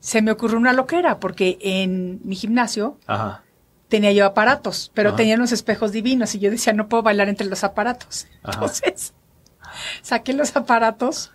se 0.00 0.22
me 0.22 0.32
ocurrió 0.32 0.58
una 0.58 0.72
loquera, 0.72 1.20
porque 1.20 1.58
en 1.60 2.20
mi 2.24 2.36
gimnasio 2.36 2.98
Ajá. 3.06 3.44
tenía 3.88 4.12
yo 4.12 4.26
aparatos, 4.26 4.90
pero 4.94 5.10
Ajá. 5.10 5.16
tenía 5.16 5.36
unos 5.36 5.52
espejos 5.52 5.92
divinos 5.92 6.34
y 6.34 6.38
yo 6.38 6.50
decía, 6.50 6.72
no 6.72 6.88
puedo 6.88 7.02
bailar 7.02 7.28
entre 7.28 7.46
los 7.46 7.64
aparatos. 7.64 8.26
Ajá. 8.42 8.54
Entonces, 8.54 9.14
saqué 10.02 10.32
los 10.32 10.54
aparatos 10.56 11.32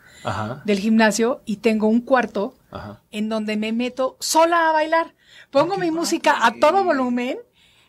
del 0.66 0.80
gimnasio 0.80 1.42
y 1.46 1.58
tengo 1.58 1.88
un 1.88 2.02
cuarto 2.02 2.54
en 3.12 3.30
donde 3.30 3.56
me 3.56 3.72
meto 3.72 4.18
sola 4.20 4.70
a 4.70 4.74
bailar. 4.74 5.16
Pongo 5.52 5.78
mi 5.78 5.90
música 5.90 6.46
a 6.46 6.54
todo 6.60 6.84
volumen, 6.84 7.38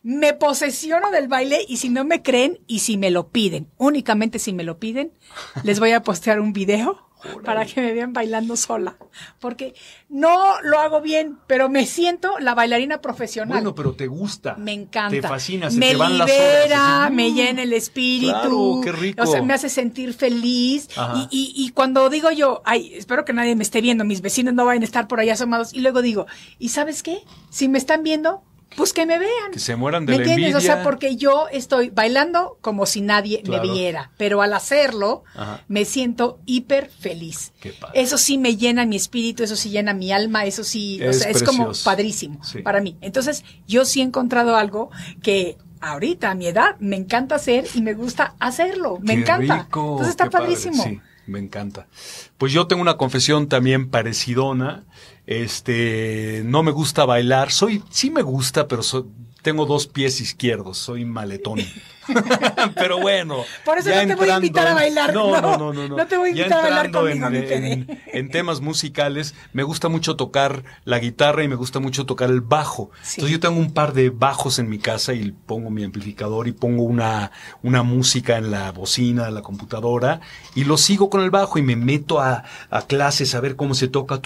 me 0.05 0.35
posesiono 0.35 1.11
del 1.11 1.27
baile 1.27 1.65
y 1.67 1.79
si 1.79 1.89
no 1.89 2.05
me 2.05 2.23
creen 2.23 2.61
y 2.69 2.79
si 2.79 2.97
me 2.97 3.11
lo 3.11 3.29
piden, 3.29 3.69
únicamente 3.77 4.39
si 4.39 4.53
me 4.53 4.63
lo 4.63 4.79
piden, 4.79 5.13
les 5.65 5.81
voy 5.81 5.91
a 5.91 6.03
postear 6.05 6.39
un 6.39 6.53
video 6.53 7.08
para 7.45 7.65
que 7.67 7.81
me 7.81 7.93
vean 7.93 8.13
bailando 8.13 8.57
sola. 8.57 8.97
Porque 9.41 9.75
no 10.09 10.61
lo 10.63 10.79
hago 10.79 11.01
bien, 11.01 11.39
pero 11.47 11.69
me 11.69 11.87
siento 11.87 12.39
la 12.39 12.55
bailarina 12.55 13.01
profesional. 13.01 13.59
Bueno, 13.59 13.75
pero 13.75 13.95
te 13.95 14.07
gusta. 14.07 14.55
Me 14.57 14.73
encanta. 14.73 15.11
Te 15.11 15.23
fascina, 15.23 15.71
se 15.71 15.79
me 15.79 15.91
te 15.91 15.97
van 15.97 16.19
las 16.19 16.29
libera, 16.29 16.65
horas. 16.65 17.07
así, 17.07 17.15
me 17.15 17.31
mm. 17.31 17.35
llena 17.35 17.63
el 17.63 17.73
espíritu. 17.73 18.33
Claro, 18.33 18.81
qué 18.83 18.93
rico. 18.93 19.23
O 19.23 19.27
sea, 19.27 19.43
me 19.43 19.55
hace 19.55 19.69
sentir 19.69 20.15
feliz. 20.15 20.89
Y, 21.15 21.29
y, 21.31 21.53
y 21.65 21.71
cuando 21.71 22.09
digo 22.11 22.31
yo, 22.31 22.63
ay, 22.65 22.95
espero 22.95 23.25
que 23.25 23.33
nadie 23.33 23.55
me 23.57 23.63
esté 23.63 23.81
viendo, 23.81 24.05
mis 24.05 24.21
vecinos 24.21 24.55
no 24.55 24.65
vayan 24.65 24.83
a 24.83 24.87
estar 24.87 25.09
por 25.09 25.21
allá 25.21 25.35
asomados. 25.35 25.75
Y 25.75 25.81
luego 25.81 26.03
digo, 26.03 26.27
¿y 26.59 26.71
sabes 26.71 27.03
qué? 27.03 27.23
Si 27.51 27.69
me 27.69 27.79
están 27.79 28.03
viendo, 28.03 28.43
pues 28.77 28.93
que 28.93 29.07
me 29.07 29.19
vean. 29.19 29.51
Que 29.53 29.59
se 29.59 29.75
mueran 29.77 30.07
de 30.07 30.13
¿Me 30.13 30.19
la 30.19 30.25
entiendes? 30.25 30.55
O 30.55 30.59
envidia. 30.59 30.75
sea, 30.77 30.83
porque 30.85 31.17
yo 31.17 31.47
estoy 31.51 31.91
bailando 31.91 32.59
como 32.61 32.87
si 32.87 33.01
nadie 33.01 33.43
Claro. 33.43 33.65
me 33.65 33.73
viera, 33.73 34.13
pero 34.19 34.43
al 34.43 34.53
hacerlo 34.53 35.25
Ajá. 35.35 35.65
me 35.69 35.85
siento 35.85 36.39
hiper 36.47 36.89
feliz. 36.91 37.53
Qué 37.61 37.73
padre. 37.73 38.01
Eso 38.01 38.19
sí 38.19 38.39
me 38.39 38.57
llena 38.57 38.87
mi 38.87 38.97
espíritu, 38.97 39.43
eso 39.43 39.57
sí 39.57 39.71
llena 39.71 39.95
mi 39.95 40.13
alma, 40.13 40.45
eso 40.45 40.65
sí, 40.65 41.01
o 41.03 41.11
Es 41.11 41.21
sea, 41.21 41.31
es 41.31 41.43
como 41.43 41.73
padrísimo 41.85 42.43
Sí. 42.45 42.59
para 42.63 42.81
mí. 42.81 42.97
Entonces, 43.01 43.45
yo 43.67 43.85
sí 43.85 44.01
he 44.01 44.05
encontrado 44.05 44.55
algo 44.57 44.91
que 45.23 45.57
ahorita 45.81 46.31
a 46.31 46.35
mi 46.35 46.47
edad 46.49 46.77
me 46.81 46.97
encanta 46.97 47.37
hacer 47.37 47.65
y 47.75 47.81
me 47.83 47.95
gusta 47.95 48.35
hacerlo, 48.41 48.99
me 49.01 49.15
Qué 49.15 49.21
encanta. 49.21 49.63
rico, 49.65 49.81
Entonces 49.93 50.09
está 50.11 50.25
qué 50.25 50.31
padre, 50.31 50.47
padrísimo. 50.47 50.83
Sí, 50.85 51.01
me 51.29 51.39
encanta. 51.39 51.87
Pues 52.39 52.53
yo 52.53 52.67
tengo 52.67 52.83
una 52.83 52.97
confesión 52.97 53.49
también 53.49 53.91
parecidona. 53.91 54.85
Este, 55.27 56.43
no 56.45 56.63
me 56.63 56.73
gusta 56.73 57.05
bailar. 57.05 57.53
Soy, 57.53 57.83
sí 57.91 58.11
me 58.11 58.23
gusta, 58.23 58.67
pero 58.67 58.83
soy- 58.83 59.05
tengo 59.43 59.67
dos 59.67 59.87
pies 59.87 60.21
izquierdos. 60.21 60.79
Soy 60.79 61.05
maletón. 61.05 61.61
pero 62.75 62.99
bueno. 62.99 63.45
Por 63.65 63.79
eso 63.79 63.91
no 63.91 64.07
te 64.07 64.15
voy 64.15 64.31
a 64.31 64.37
invitar 64.37 64.67
a 64.67 64.75
bailar, 64.75 65.13
No, 65.15 65.31
no. 65.31 65.41
no, 65.41 65.59
no, 65.59 65.89
no, 65.89 65.97
no. 65.97 66.07
Te 66.07 66.17
voy 66.17 66.31
a 66.31 66.35
Ya 66.35 66.43
invitar 66.45 66.59
a 66.59 66.63
bailar 66.63 66.87
entrando 66.87 67.11
conmigo, 67.11 67.31
mi 67.31 67.39
Fede. 67.47 67.73
en, 67.73 68.01
en 68.13 68.31
temas 68.31 68.61
musicales, 68.61 69.35
me 69.53 69.63
gusta 69.63 69.89
mucho 69.89 70.17
tocar 70.17 70.65
la 70.85 70.99
guitarra 70.99 71.45
y 71.45 71.49
me 71.49 71.55
gusta 71.55 71.81
mucho 71.81 72.07
tocar 72.07 72.31
el 72.31 72.41
bajo. 72.41 72.91
Sí. 73.03 73.21
Entonces 73.21 73.33
yo 73.33 73.41
tengo 73.41 73.59
un 73.61 73.73
par 73.73 73.93
de 73.93 74.11
bajos 74.11 74.59
en 74.59 74.69
mi 74.69 74.79
casa 74.79 75.13
y 75.15 75.33
pongo 75.33 75.71
mi 75.71 75.85
amplificador 75.85 76.49
y 76.49 76.53
pongo 76.53 76.83
una, 76.85 77.31
una 77.63 77.83
música 77.83 78.37
en 78.37 78.51
la 78.51 78.73
bocina 78.73 79.29
la 79.31 79.43
computadora 79.43 80.21
y 80.55 80.65
lo 80.65 80.77
sigo 80.77 81.11
con 81.11 81.23
el 81.23 81.31
bajo 81.31 81.59
y 81.59 81.63
me 81.63 81.77
meto 81.77 82.21
a, 82.21 82.45
a 82.71 82.83
clases 82.83 83.35
a 83.35 83.41
ver 83.41 83.57
cómo 83.57 83.75
se 83.75 83.89
toca, 83.89 84.21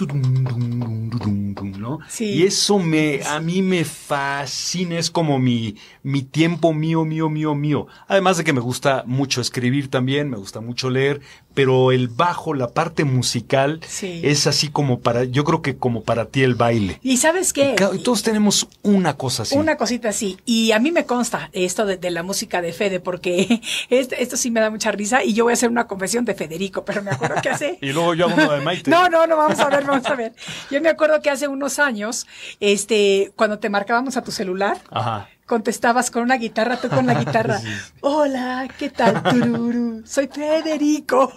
¿no? 1.77 1.99
Sí. 2.07 2.25
Y 2.25 2.43
eso 2.43 2.79
me, 2.79 3.21
a 3.23 3.39
mí 3.39 3.61
me 3.61 3.83
fascina, 3.85 4.97
es 4.97 5.09
como 5.11 5.39
mi, 5.39 5.75
mi 6.03 6.21
tiempo 6.23 6.73
mío, 6.73 7.05
mío, 7.05 7.29
mío, 7.29 7.55
mío. 7.55 7.72
Además 8.07 8.37
de 8.37 8.43
que 8.43 8.53
me 8.53 8.59
gusta 8.61 9.03
mucho 9.05 9.41
escribir 9.41 9.89
también, 9.89 10.29
me 10.29 10.37
gusta 10.37 10.61
mucho 10.61 10.89
leer, 10.89 11.21
pero 11.53 11.91
el 11.91 12.07
bajo, 12.07 12.53
la 12.53 12.69
parte 12.69 13.03
musical, 13.03 13.79
Sí. 13.87 14.21
es 14.23 14.47
así 14.47 14.69
como 14.69 14.99
para, 14.99 15.23
yo 15.23 15.43
creo 15.43 15.61
que 15.61 15.77
como 15.77 16.03
para 16.03 16.25
ti 16.25 16.41
el 16.43 16.55
baile. 16.55 16.99
¿Y 17.03 17.17
sabes 17.17 17.53
qué? 17.53 17.75
Y 17.93 17.99
Todos 17.99 18.23
tenemos 18.23 18.67
una 18.81 19.15
cosa 19.17 19.43
así. 19.43 19.55
Una 19.57 19.77
cosita 19.77 20.09
así. 20.09 20.37
Y 20.45 20.71
a 20.71 20.79
mí 20.79 20.91
me 20.91 21.05
consta 21.05 21.49
esto 21.53 21.85
de, 21.85 21.97
de 21.97 22.11
la 22.11 22.23
música 22.23 22.61
de 22.61 22.73
Fede, 22.73 22.99
porque 22.99 23.61
esto, 23.89 24.15
esto 24.17 24.37
sí 24.37 24.51
me 24.51 24.59
da 24.59 24.69
mucha 24.69 24.91
risa. 24.91 25.23
Y 25.23 25.33
yo 25.33 25.43
voy 25.45 25.51
a 25.51 25.53
hacer 25.53 25.69
una 25.69 25.87
confesión 25.87 26.25
de 26.25 26.33
Federico, 26.33 26.83
pero 26.85 27.01
me 27.03 27.11
acuerdo 27.11 27.35
que 27.41 27.49
hace. 27.49 27.77
Y 27.81 27.91
luego 27.93 28.13
yo 28.15 28.25
hago 28.27 28.35
uno 28.35 28.51
de 28.53 28.61
Maite. 28.65 28.89
No, 28.89 29.09
no, 29.09 29.27
no, 29.27 29.37
vamos 29.37 29.59
a 29.59 29.69
ver, 29.69 29.83
vamos 29.85 30.05
a 30.05 30.15
ver. 30.15 30.33
Yo 30.71 30.81
me 30.81 30.89
acuerdo 30.89 31.21
que 31.21 31.29
hace 31.29 31.47
unos 31.47 31.79
años, 31.79 32.25
este, 32.59 33.31
cuando 33.35 33.59
te 33.59 33.69
marcábamos 33.69 34.17
a 34.17 34.23
tu 34.23 34.31
celular, 34.31 34.77
Ajá. 34.89 35.29
Contestabas 35.45 36.09
con 36.11 36.23
una 36.23 36.35
guitarra, 36.37 36.79
tú 36.79 36.89
con 36.89 37.05
la 37.05 37.13
guitarra. 37.19 37.59
Sí. 37.59 37.67
Hola, 38.01 38.67
¿qué 38.77 38.89
tal, 38.89 39.21
Tururu? 39.23 40.01
Soy 40.05 40.27
Federico. 40.27 41.31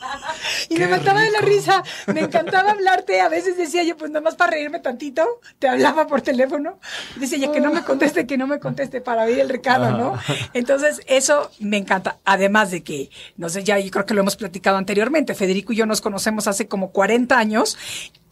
Y 0.68 0.76
Qué 0.76 0.86
me 0.86 0.96
mataba 0.96 1.20
de 1.20 1.30
la 1.30 1.40
risa. 1.40 1.82
Me 2.06 2.20
encantaba 2.20 2.70
hablarte. 2.72 3.20
A 3.20 3.28
veces 3.28 3.56
decía 3.56 3.82
yo, 3.82 3.96
pues 3.96 4.10
nada 4.10 4.22
más 4.22 4.34
para 4.34 4.52
reírme 4.52 4.80
tantito, 4.80 5.40
te 5.58 5.68
hablaba 5.68 6.06
por 6.06 6.22
teléfono. 6.22 6.78
Decía 7.16 7.38
yo, 7.38 7.52
que 7.52 7.60
no 7.60 7.72
me 7.72 7.82
conteste, 7.82 8.26
que 8.26 8.38
no 8.38 8.46
me 8.46 8.60
conteste 8.60 9.00
para 9.00 9.24
oír 9.24 9.40
el 9.40 9.48
recado, 9.48 9.90
¿no? 9.96 10.18
Entonces, 10.52 11.00
eso 11.06 11.50
me 11.58 11.76
encanta. 11.76 12.18
Además 12.24 12.70
de 12.70 12.82
que, 12.82 13.10
no 13.36 13.48
sé, 13.48 13.64
ya 13.64 13.78
yo 13.78 13.90
creo 13.90 14.06
que 14.06 14.14
lo 14.14 14.20
hemos 14.20 14.36
platicado 14.36 14.76
anteriormente. 14.76 15.34
Federico 15.34 15.72
y 15.72 15.76
yo 15.76 15.86
nos 15.86 16.00
conocemos 16.00 16.46
hace 16.46 16.68
como 16.68 16.90
40 16.90 17.38
años 17.38 17.76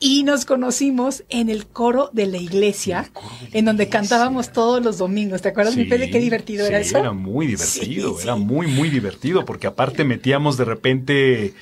y 0.04 0.22
nos 0.22 0.44
conocimos 0.44 1.24
en 1.30 1.48
el 1.48 1.66
coro 1.66 2.10
de 2.12 2.26
la 2.26 2.36
iglesia, 2.36 3.10
en 3.52 3.64
donde 3.64 3.88
cantábamos 3.88 4.52
todos 4.52 4.84
los 4.84 4.98
domingos. 4.98 5.40
¿Te 5.40 5.48
acuerdas, 5.48 5.78
mi 5.78 5.86
Fede? 5.86 6.10
Qué 6.10 6.18
divertido 6.18 6.66
sí, 6.66 6.68
era 6.68 6.80
eso. 6.80 6.98
Era 6.98 7.12
muy 7.12 7.46
divertido, 7.46 8.14
Sí, 8.18 8.24
era 8.24 8.34
sí. 8.34 8.40
muy, 8.42 8.66
muy 8.66 8.90
divertido, 8.90 9.46
porque 9.46 9.66
aparte 9.66 10.04
metíamos 10.04 10.58
de 10.58 10.66
repente 10.66 11.54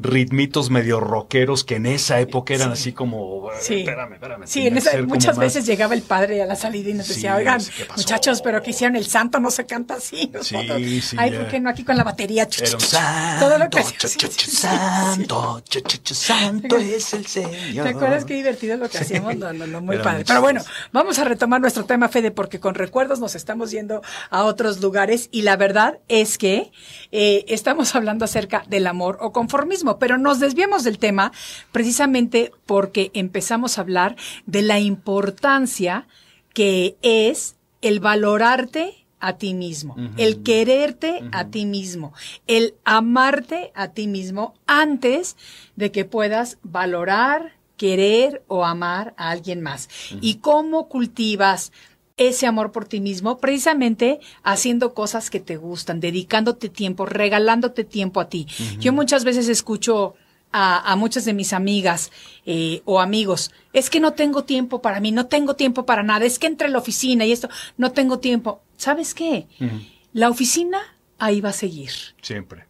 ritmitos 0.00 0.70
medio 0.70 1.00
rockeros 1.00 1.64
que 1.64 1.76
en 1.76 1.86
esa 1.86 2.20
época 2.20 2.54
eran 2.54 2.68
Sí. 2.76 2.80
así 2.82 2.92
como, 2.92 3.50
Sí. 3.60 3.80
espérame, 3.80 4.12
espérame. 4.14 4.46
Sí, 4.46 4.66
en 4.66 4.76
esa- 4.78 4.96
muchas 5.02 5.36
más- 5.36 5.38
veces 5.54 5.66
llegaba 5.66 5.94
el 5.94 6.02
padre 6.02 6.42
a 6.42 6.46
la 6.46 6.54
salida 6.56 6.90
y 6.90 6.94
nos 6.94 7.06
Sí, 7.06 7.14
decía, 7.14 7.34
oigan, 7.36 7.58
no 7.58 7.64
qué 7.76 7.84
pasó. 7.84 8.00
muchachos, 8.00 8.40
pero 8.42 8.62
que 8.62 8.70
hicieron 8.70 8.96
el 8.96 9.06
santo, 9.06 9.40
no 9.40 9.50
se 9.50 9.66
canta 9.66 9.94
así. 9.94 10.30
nosotros. 10.32 10.76
Sí, 10.78 11.00
sí, 11.00 11.16
Ay. 11.18 11.32
¿por 11.32 11.48
qué 11.48 11.60
no 11.60 11.70
aquí 11.70 11.84
con 11.84 11.96
la 11.96 12.04
batería? 12.04 12.46
Un 12.74 12.80
santo, 12.80 13.46
Todo 13.46 13.58
lo 13.58 13.68
que 13.70 13.82
sí, 13.82 13.94
sí, 13.98 14.18
sí, 14.30 14.50
santo, 14.50 15.62
santo 16.04 16.76
es 16.76 17.12
el 17.14 17.26
Señor. 17.26 17.84
¿Te 17.84 17.88
acuerdas 17.94 18.24
qué 18.24 18.34
divertido 18.34 18.76
lo 18.76 18.88
que 18.88 18.98
hacíamos? 18.98 19.36
No, 19.36 19.52
no, 19.52 19.66
no, 19.66 19.80
muy 19.80 19.96
Era 19.96 20.04
padre. 20.04 20.24
Pero 20.26 20.40
bueno, 20.40 20.62
vamos 20.92 21.18
a 21.18 21.24
retomar 21.24 21.60
nuestro 21.60 21.84
tema, 21.84 22.08
Fede, 22.08 22.30
porque 22.30 22.60
con 22.60 22.74
recuerdos 22.74 23.20
nos 23.20 23.34
estamos 23.34 23.70
yendo 23.70 24.02
a 24.30 24.44
otros 24.44 24.80
lugares 24.80 25.28
y 25.32 25.42
la 25.42 25.56
verdad 25.56 25.98
es 26.08 26.38
que 26.38 26.70
eh, 27.12 27.44
estamos 27.48 27.94
hablando 27.94 28.24
acerca 28.24 28.64
del 28.68 28.86
amor 28.86 29.18
o 29.20 29.32
conformismo, 29.32 29.87
pero 29.96 30.18
nos 30.18 30.40
desviamos 30.40 30.84
del 30.84 30.98
tema 30.98 31.32
precisamente 31.72 32.52
porque 32.66 33.10
empezamos 33.14 33.78
a 33.78 33.80
hablar 33.80 34.16
de 34.44 34.60
la 34.60 34.78
importancia 34.80 36.06
que 36.52 36.96
es 37.02 37.56
el 37.80 38.00
valorarte 38.00 39.06
a 39.20 39.36
ti 39.36 39.54
mismo, 39.54 39.96
el 40.16 40.42
quererte 40.42 41.22
a 41.32 41.46
ti 41.46 41.66
mismo, 41.66 42.12
el 42.46 42.74
amarte 42.84 43.72
a 43.74 43.88
ti 43.88 44.06
mismo 44.06 44.54
antes 44.66 45.36
de 45.76 45.90
que 45.90 46.04
puedas 46.04 46.58
valorar, 46.62 47.54
querer 47.76 48.42
o 48.48 48.64
amar 48.64 49.14
a 49.16 49.30
alguien 49.30 49.62
más. 49.62 49.88
¿Y 50.20 50.36
cómo 50.36 50.88
cultivas 50.88 51.72
ese 52.18 52.46
amor 52.46 52.72
por 52.72 52.84
ti 52.86 53.00
mismo? 53.00 53.38
Precisamente 53.38 54.20
haciendo 54.42 54.92
cosas 54.92 55.30
que 55.30 55.40
te 55.40 55.56
gustan, 55.56 56.00
dedicándote 56.00 56.68
tiempo, 56.68 57.06
regalándote 57.06 57.84
tiempo 57.84 58.20
a 58.20 58.28
ti. 58.28 58.46
Yo 58.78 58.92
muchas 58.92 59.24
veces 59.24 59.48
escucho 59.48 60.14
a, 60.52 60.92
a 60.92 60.96
muchas 60.96 61.24
de 61.24 61.34
mis 61.34 61.52
amigas 61.52 62.10
eh, 62.46 62.82
o 62.84 63.00
amigos, 63.00 63.52
es 63.72 63.90
que 63.90 64.00
no 64.00 64.12
tengo 64.12 64.44
tiempo 64.44 64.80
para 64.80 65.00
mí, 65.00 65.12
no 65.12 65.26
tengo 65.26 65.54
tiempo 65.54 65.84
para 65.86 66.02
nada, 66.02 66.24
es 66.24 66.38
que 66.38 66.46
entre 66.46 66.68
la 66.68 66.78
oficina 66.78 67.24
y 67.24 67.32
esto, 67.32 67.48
no 67.76 67.92
tengo 67.92 68.18
tiempo. 68.18 68.62
¿Sabes 68.76 69.14
qué? 69.14 69.46
La 70.12 70.28
oficina 70.28 70.78
ahí 71.18 71.40
va 71.40 71.50
a 71.50 71.52
seguir. 71.52 71.90
Siempre. 72.22 72.67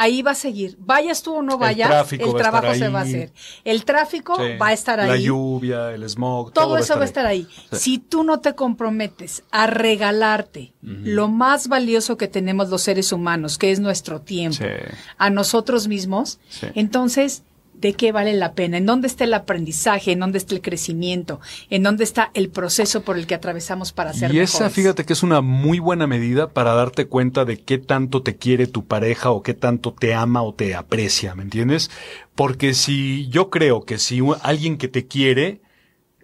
Ahí 0.00 0.22
va 0.22 0.30
a 0.30 0.34
seguir. 0.36 0.76
Vayas 0.78 1.22
tú 1.22 1.34
o 1.34 1.42
no 1.42 1.58
vayas, 1.58 2.12
el 2.12 2.34
trabajo 2.34 2.72
se 2.74 2.84
ahí. 2.84 2.92
va 2.92 3.00
a 3.00 3.02
hacer. 3.02 3.32
El 3.64 3.84
tráfico 3.84 4.36
Sí. 4.36 4.56
va 4.56 4.68
a 4.68 4.72
estar 4.72 5.00
ahí. 5.00 5.08
La 5.08 5.16
lluvia, 5.16 5.90
el 5.92 6.08
smog, 6.08 6.52
Todo, 6.52 6.78
eso 6.78 6.94
va 6.96 7.02
a 7.02 7.04
estar 7.04 7.26
ahí. 7.26 7.48
Si 7.72 7.98
tú 7.98 8.22
no 8.22 8.38
te 8.38 8.54
comprometes 8.54 9.42
a 9.50 9.66
regalarte 9.66 10.72
lo 10.82 11.26
más 11.28 11.66
valioso 11.68 12.16
que 12.16 12.28
tenemos 12.28 12.68
los 12.68 12.82
seres 12.82 13.10
humanos, 13.12 13.58
que 13.58 13.72
es 13.72 13.80
nuestro 13.80 14.20
tiempo, 14.20 14.58
Sí. 14.58 14.94
a 15.18 15.30
nosotros 15.30 15.88
mismos, 15.88 16.38
entonces, 16.74 17.42
¿de 17.80 17.92
qué 17.94 18.12
vale 18.12 18.32
la 18.34 18.54
pena? 18.54 18.76
¿En 18.78 18.86
dónde 18.86 19.06
está 19.06 19.24
el 19.24 19.34
aprendizaje? 19.34 20.12
¿En 20.12 20.20
dónde 20.20 20.38
está 20.38 20.54
el 20.54 20.62
crecimiento? 20.62 21.40
¿En 21.70 21.82
dónde 21.82 22.04
está 22.04 22.30
el 22.34 22.50
proceso 22.50 23.02
por 23.02 23.16
el 23.16 23.26
que 23.26 23.34
atravesamos 23.34 23.92
para 23.92 24.12
ser 24.12 24.34
Y 24.34 24.40
esa, 24.40 24.64
mejores? 24.64 24.74
fíjate 24.74 25.04
que 25.04 25.12
es 25.12 25.22
una 25.22 25.40
muy 25.40 25.78
buena 25.78 26.06
medida 26.06 26.48
para 26.50 26.74
darte 26.74 27.06
cuenta 27.06 27.44
de 27.44 27.58
qué 27.58 27.78
tanto 27.78 28.22
te 28.22 28.36
quiere 28.36 28.66
tu 28.66 28.86
pareja 28.86 29.30
o 29.30 29.42
qué 29.42 29.54
tanto 29.54 29.92
te 29.92 30.14
ama 30.14 30.42
o 30.42 30.54
te 30.54 30.74
aprecia, 30.74 31.34
¿me 31.34 31.42
entiendes? 31.42 31.90
Porque 32.34 32.74
si 32.74 33.28
yo 33.28 33.50
creo 33.50 33.84
que 33.84 33.98
si 33.98 34.20
alguien 34.42 34.76
que 34.78 34.88
te 34.88 35.06
quiere 35.06 35.60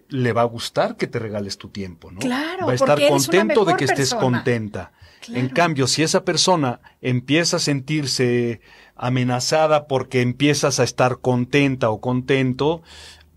le 0.09 0.33
va 0.33 0.41
a 0.41 0.45
gustar 0.45 0.97
que 0.97 1.07
te 1.07 1.19
regales 1.19 1.57
tu 1.57 1.69
tiempo, 1.69 2.11
¿no? 2.11 2.19
Claro, 2.19 2.67
va 2.67 2.73
a 2.73 2.75
estar 2.75 2.99
contento 3.07 3.65
de 3.65 3.75
que 3.75 3.85
estés 3.85 4.11
persona. 4.11 4.21
contenta. 4.21 4.91
En 5.33 5.49
cambio, 5.49 5.87
si 5.87 6.03
esa 6.03 6.23
persona 6.23 6.81
empieza 7.01 7.57
a 7.57 7.59
sentirse 7.59 8.61
amenazada 8.95 9.87
porque 9.87 10.21
empiezas 10.21 10.79
a 10.79 10.83
estar 10.83 11.19
contenta 11.19 11.89
o 11.89 11.99
contento, 12.01 12.81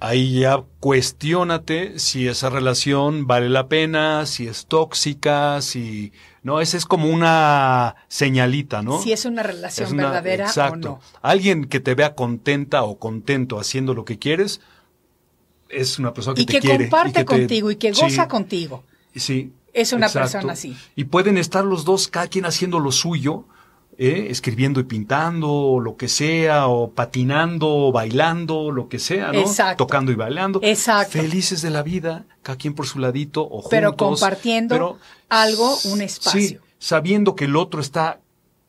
ahí 0.00 0.40
ya 0.40 0.62
cuestiónate 0.80 1.98
si 1.98 2.28
esa 2.28 2.50
relación 2.50 3.26
vale 3.26 3.48
la 3.48 3.66
pena, 3.68 4.26
si 4.26 4.46
es 4.46 4.66
tóxica, 4.66 5.60
si 5.60 6.12
no, 6.44 6.60
esa 6.60 6.76
es 6.76 6.86
como 6.86 7.08
una 7.08 7.96
señalita, 8.06 8.82
¿no? 8.82 9.02
Si 9.02 9.12
es 9.12 9.24
una 9.24 9.42
relación 9.42 9.86
Es 9.88 9.92
una- 9.92 10.04
verdadera 10.04 10.46
exacto. 10.46 10.74
o 10.88 10.92
no. 10.92 11.00
Alguien 11.22 11.64
que 11.64 11.80
te 11.80 11.94
vea 11.94 12.14
contenta 12.14 12.84
o 12.84 12.98
contento 12.98 13.58
haciendo 13.58 13.92
lo 13.94 14.04
que 14.04 14.18
quieres 14.18 14.60
es 15.68 15.98
una 15.98 16.14
persona 16.14 16.36
que 16.36 16.42
Y 16.42 16.46
te 16.46 16.52
que 16.54 16.60
quiere 16.60 16.84
comparte 16.88 17.10
y 17.10 17.12
que 17.12 17.18
te- 17.20 17.24
contigo 17.26 17.70
y 17.70 17.76
que 17.76 17.90
goza 17.92 18.22
Sí. 18.22 18.28
contigo. 18.28 18.84
Sí. 19.14 19.52
Es 19.74 19.92
una 19.92 20.06
exacto. 20.06 20.30
persona 20.32 20.52
así. 20.54 20.76
Y 20.96 21.04
pueden 21.04 21.36
estar 21.36 21.64
los 21.64 21.84
dos, 21.84 22.08
cada 22.08 22.28
quien 22.28 22.46
haciendo 22.46 22.78
lo 22.78 22.90
suyo, 22.92 23.44
¿eh? 23.98 24.28
escribiendo 24.30 24.80
y 24.80 24.84
pintando, 24.84 25.50
o 25.50 25.80
lo 25.80 25.96
que 25.96 26.08
sea, 26.08 26.68
o 26.68 26.92
patinando, 26.92 27.68
o 27.68 27.92
bailando, 27.92 28.70
lo 28.70 28.88
que 28.88 28.98
sea, 28.98 29.32
¿no? 29.32 29.40
Exacto. 29.40 29.84
Tocando 29.84 30.12
y 30.12 30.14
bailando. 30.14 30.60
Exacto. 30.62 31.18
Felices 31.18 31.60
de 31.60 31.70
la 31.70 31.82
vida, 31.82 32.24
cada 32.42 32.56
quien 32.56 32.74
por 32.74 32.86
su 32.86 33.00
ladito, 33.00 33.42
o 33.42 33.48
juntos. 33.48 33.70
Pero 33.70 33.96
compartiendo 33.96 34.74
pero 34.74 34.98
algo, 35.28 35.76
un 35.84 36.00
espacio. 36.00 36.40
Sí, 36.40 36.58
sabiendo 36.78 37.34
que 37.34 37.46
el 37.46 37.56
otro 37.56 37.80
está 37.80 38.20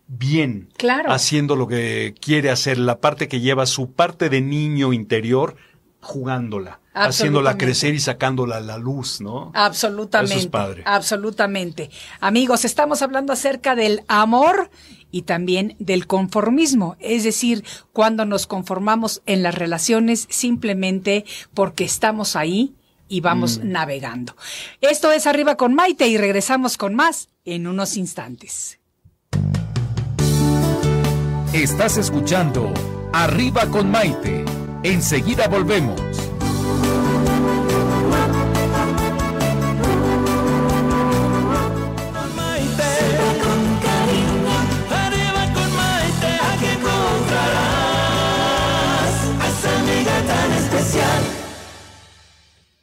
bien. 0.08 0.70
Claro. 0.78 1.12
Haciendo 1.12 1.56
lo 1.56 1.68
que 1.68 2.16
quiere 2.20 2.50
hacer, 2.50 2.80
la 2.80 3.00
parte 3.00 3.28
que 3.28 3.40
lleva 3.40 3.68
su 3.68 3.92
parte 3.92 4.30
de 4.30 4.42
niño 4.42 4.94
interior, 4.94 5.56
jugándola, 6.02 6.80
haciéndola 6.94 7.58
crecer 7.58 7.94
y 7.94 8.00
sacándola 8.00 8.58
a 8.58 8.62
la 8.62 8.78
luz, 8.78 9.22
¿no? 9.22 9.52
Absolutamente. 9.54 10.34
Eso 10.34 10.46
es 10.46 10.48
padre. 10.48 10.84
Absolutamente. 10.86 11.92
Amigos, 12.20 12.66
estamos 12.66 13.04
hablando 13.04 13.32
acerca 13.32 13.76
del 13.76 14.02
amor 14.08 14.72
y 15.12 15.24
también 15.24 15.76
del 15.80 16.06
conformismo, 16.08 16.96
es 17.00 17.24
decir, 17.24 17.64
cuando 17.94 18.26
nos 18.26 18.48
conformamos 18.48 19.22
en 19.26 19.44
las 19.44 19.56
relaciones 19.56 20.28
simplemente 20.30 21.26
porque 21.54 21.84
estamos 21.84 22.36
ahí 22.36 22.74
y 23.08 23.22
vamos 23.22 23.58
Mm. 23.58 23.72
navegando. 23.72 24.36
Esto 24.82 25.12
es 25.12 25.26
Arriba 25.26 25.56
con 25.56 25.74
Maite 25.74 26.08
y 26.08 26.18
regresamos 26.18 26.78
con 26.78 26.94
más 26.96 27.30
en 27.46 27.66
unos 27.68 27.98
instantes. 27.98 28.80
Estás 31.54 31.98
escuchando 31.98 32.72
Arriba 33.12 33.66
con 33.68 33.90
Maite. 33.90 34.46
Enseguida 34.84 35.48
volvemos. 35.48 36.00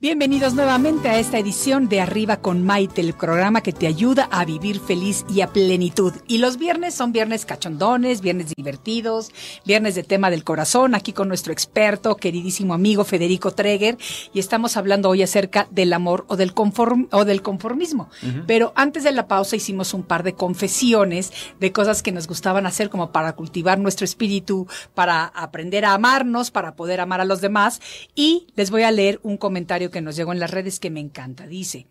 Bienvenidos 0.06 0.54
nuevamente 0.54 1.08
a 1.08 1.18
esta 1.18 1.36
edición 1.36 1.88
de 1.88 2.00
Arriba 2.00 2.36
con 2.36 2.64
Maite, 2.64 3.00
el 3.00 3.12
programa 3.12 3.60
que 3.60 3.72
te 3.72 3.88
ayuda 3.88 4.28
a 4.30 4.44
vivir 4.44 4.78
feliz 4.78 5.26
y 5.28 5.40
a 5.40 5.48
plenitud. 5.48 6.12
Y 6.28 6.38
los 6.38 6.58
viernes 6.58 6.94
son 6.94 7.10
viernes 7.10 7.44
cachondones, 7.44 8.20
viernes 8.20 8.52
divertidos, 8.56 9.32
viernes 9.64 9.96
de 9.96 10.04
tema 10.04 10.30
del 10.30 10.44
corazón, 10.44 10.94
aquí 10.94 11.12
con 11.12 11.26
nuestro 11.26 11.52
experto, 11.52 12.14
queridísimo 12.14 12.72
amigo 12.72 13.02
Federico 13.02 13.50
Treger, 13.50 13.98
y 14.32 14.38
estamos 14.38 14.76
hablando 14.76 15.08
hoy 15.08 15.24
acerca 15.24 15.66
del 15.72 15.92
amor 15.92 16.24
o 16.28 16.36
del, 16.36 16.54
conform 16.54 17.08
o 17.10 17.24
del 17.24 17.42
conformismo. 17.42 18.08
Pero 18.46 18.72
antes 18.76 19.02
de 19.02 19.10
la 19.10 19.26
pausa 19.26 19.56
hicimos 19.56 19.92
un 19.92 20.04
par 20.04 20.22
de 20.22 20.34
confesiones 20.34 21.32
de 21.58 21.72
cosas 21.72 22.04
que 22.04 22.12
nos 22.12 22.28
gustaban 22.28 22.64
hacer 22.64 22.90
como 22.90 23.10
para 23.10 23.32
cultivar 23.32 23.80
nuestro 23.80 24.04
espíritu, 24.04 24.68
para 24.94 25.24
aprender 25.24 25.84
a 25.84 25.94
amarnos, 25.94 26.52
para 26.52 26.76
poder 26.76 27.00
amar 27.00 27.20
a 27.20 27.24
los 27.24 27.40
demás. 27.40 27.80
Y 28.14 28.46
les 28.54 28.70
voy 28.70 28.84
a 28.84 28.92
leer 28.92 29.18
un 29.24 29.36
comentario 29.36 29.90
que 29.90 29.95
nos 30.00 30.16
llegó 30.16 30.32
en 30.32 30.40
las 30.40 30.50
redes 30.50 30.80
que 30.80 30.90
me 30.90 31.00
encanta. 31.00 31.46
Dice, 31.46 31.86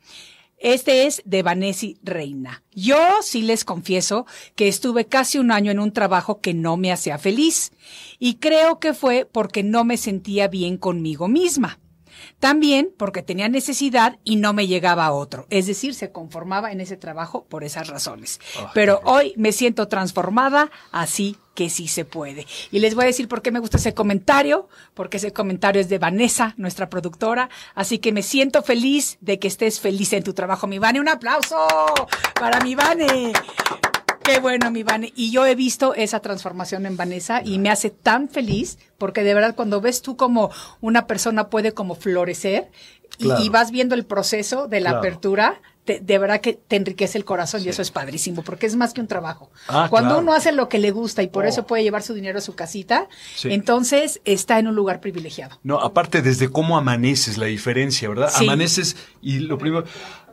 este 0.57 1.05
es 1.05 1.21
de 1.25 1.43
Vanesi 1.43 1.97
Reina. 2.01 2.63
Yo 2.73 2.97
sí 3.21 3.41
les 3.41 3.65
confieso 3.65 4.25
que 4.55 4.67
estuve 4.67 5.05
casi 5.05 5.37
un 5.37 5.51
año 5.51 5.71
en 5.71 5.79
un 5.79 5.91
trabajo 5.91 6.39
que 6.39 6.53
no 6.53 6.77
me 6.77 6.91
hacía 6.91 7.17
feliz 7.17 7.71
y 8.19 8.35
creo 8.35 8.79
que 8.79 8.93
fue 8.93 9.27
porque 9.29 9.63
no 9.63 9.83
me 9.83 9.97
sentía 9.97 10.47
bien 10.47 10.77
conmigo 10.77 11.27
misma. 11.27 11.79
También 12.39 12.89
porque 12.97 13.21
tenía 13.21 13.49
necesidad 13.49 14.17
y 14.23 14.35
no 14.35 14.53
me 14.53 14.67
llegaba 14.67 15.05
a 15.05 15.11
otro. 15.11 15.47
Es 15.49 15.67
decir, 15.67 15.93
se 15.93 16.11
conformaba 16.11 16.71
en 16.71 16.81
ese 16.81 16.97
trabajo 16.97 17.45
por 17.45 17.63
esas 17.63 17.87
razones. 17.87 18.39
Pero 18.73 19.01
hoy 19.03 19.33
me 19.37 19.51
siento 19.51 19.87
transformada, 19.87 20.71
así 20.91 21.37
que 21.55 21.69
sí 21.69 21.87
se 21.87 22.05
puede. 22.05 22.45
Y 22.71 22.79
les 22.79 22.95
voy 22.95 23.05
a 23.05 23.07
decir 23.07 23.27
por 23.27 23.41
qué 23.41 23.51
me 23.51 23.59
gusta 23.59 23.77
ese 23.77 23.93
comentario, 23.93 24.67
porque 24.93 25.17
ese 25.17 25.33
comentario 25.33 25.81
es 25.81 25.89
de 25.89 25.97
Vanessa, 25.97 26.53
nuestra 26.57 26.89
productora. 26.89 27.49
Así 27.73 27.97
que 27.97 28.11
me 28.11 28.21
siento 28.21 28.61
feliz 28.61 29.17
de 29.21 29.39
que 29.39 29.47
estés 29.47 29.79
feliz 29.79 30.13
en 30.13 30.23
tu 30.23 30.33
trabajo, 30.33 30.67
mi 30.67 30.79
Vane. 30.79 30.99
Un 30.99 31.09
aplauso 31.09 31.65
para 32.35 32.59
mi 32.59 32.75
Vane. 32.75 33.33
Qué 34.25 34.39
bueno, 34.39 34.71
mi 34.71 34.83
Vane. 34.83 35.13
Y 35.15 35.31
yo 35.31 35.45
he 35.45 35.55
visto 35.55 35.93
esa 35.93 36.19
transformación 36.19 36.85
en 36.85 36.97
Vanessa 36.97 37.41
y 37.43 37.59
me 37.59 37.69
hace 37.69 37.89
tan 37.91 38.27
feliz 38.29 38.79
porque 38.97 39.23
de 39.23 39.33
verdad 39.33 39.55
cuando 39.55 39.81
ves 39.81 40.01
tú 40.01 40.17
como 40.17 40.49
una 40.81 41.05
persona 41.05 41.49
puede 41.49 41.73
como 41.73 41.95
florecer 41.95 42.69
y- 43.19 43.25
Claro. 43.25 43.43
y, 43.43 43.49
vas 43.49 43.71
viendo 43.71 43.93
el 43.95 44.05
proceso 44.05 44.67
de 44.67 44.79
la 44.81 44.89
Claro. 44.89 44.99
apertura, 44.99 45.61
te- 45.85 45.99
de 45.99 46.17
verdad 46.17 46.41
que 46.41 46.53
te 46.53 46.75
enriquece 46.75 47.17
el 47.19 47.23
corazón 47.23 47.61
y 47.63 47.69
eso 47.69 47.81
es 47.83 47.91
padrísimo, 47.91 48.41
porque 48.43 48.65
es 48.65 48.75
más 48.75 48.93
que 48.93 48.99
un 49.01 49.07
trabajo. 49.07 49.51
Ah, 49.67 49.85
Cuando 49.91 50.09
claro. 50.15 50.21
uno 50.23 50.33
hace 50.33 50.51
lo 50.51 50.67
que 50.67 50.79
le 50.79 50.89
gusta 50.91 51.21
y 51.21 51.27
por 51.27 51.45
Oh. 51.45 51.47
eso 51.47 51.67
puede 51.67 51.83
llevar 51.83 52.01
su 52.01 52.15
dinero 52.15 52.39
a 52.39 52.41
su 52.41 52.55
casita, 52.55 53.07
Sí. 53.35 53.53
entonces 53.53 54.19
está 54.25 54.57
en 54.57 54.67
un 54.67 54.75
lugar 54.75 54.99
privilegiado. 54.99 55.59
No, 55.63 55.79
aparte 55.79 56.23
desde 56.23 56.49
cómo 56.49 56.77
amaneces, 56.77 57.37
la 57.37 57.45
diferencia, 57.45 58.09
¿verdad? 58.09 58.31
Sí. 58.35 58.43
Amaneces 58.45 58.97
y 59.21 59.39
lo 59.39 59.59
primero, 59.59 59.85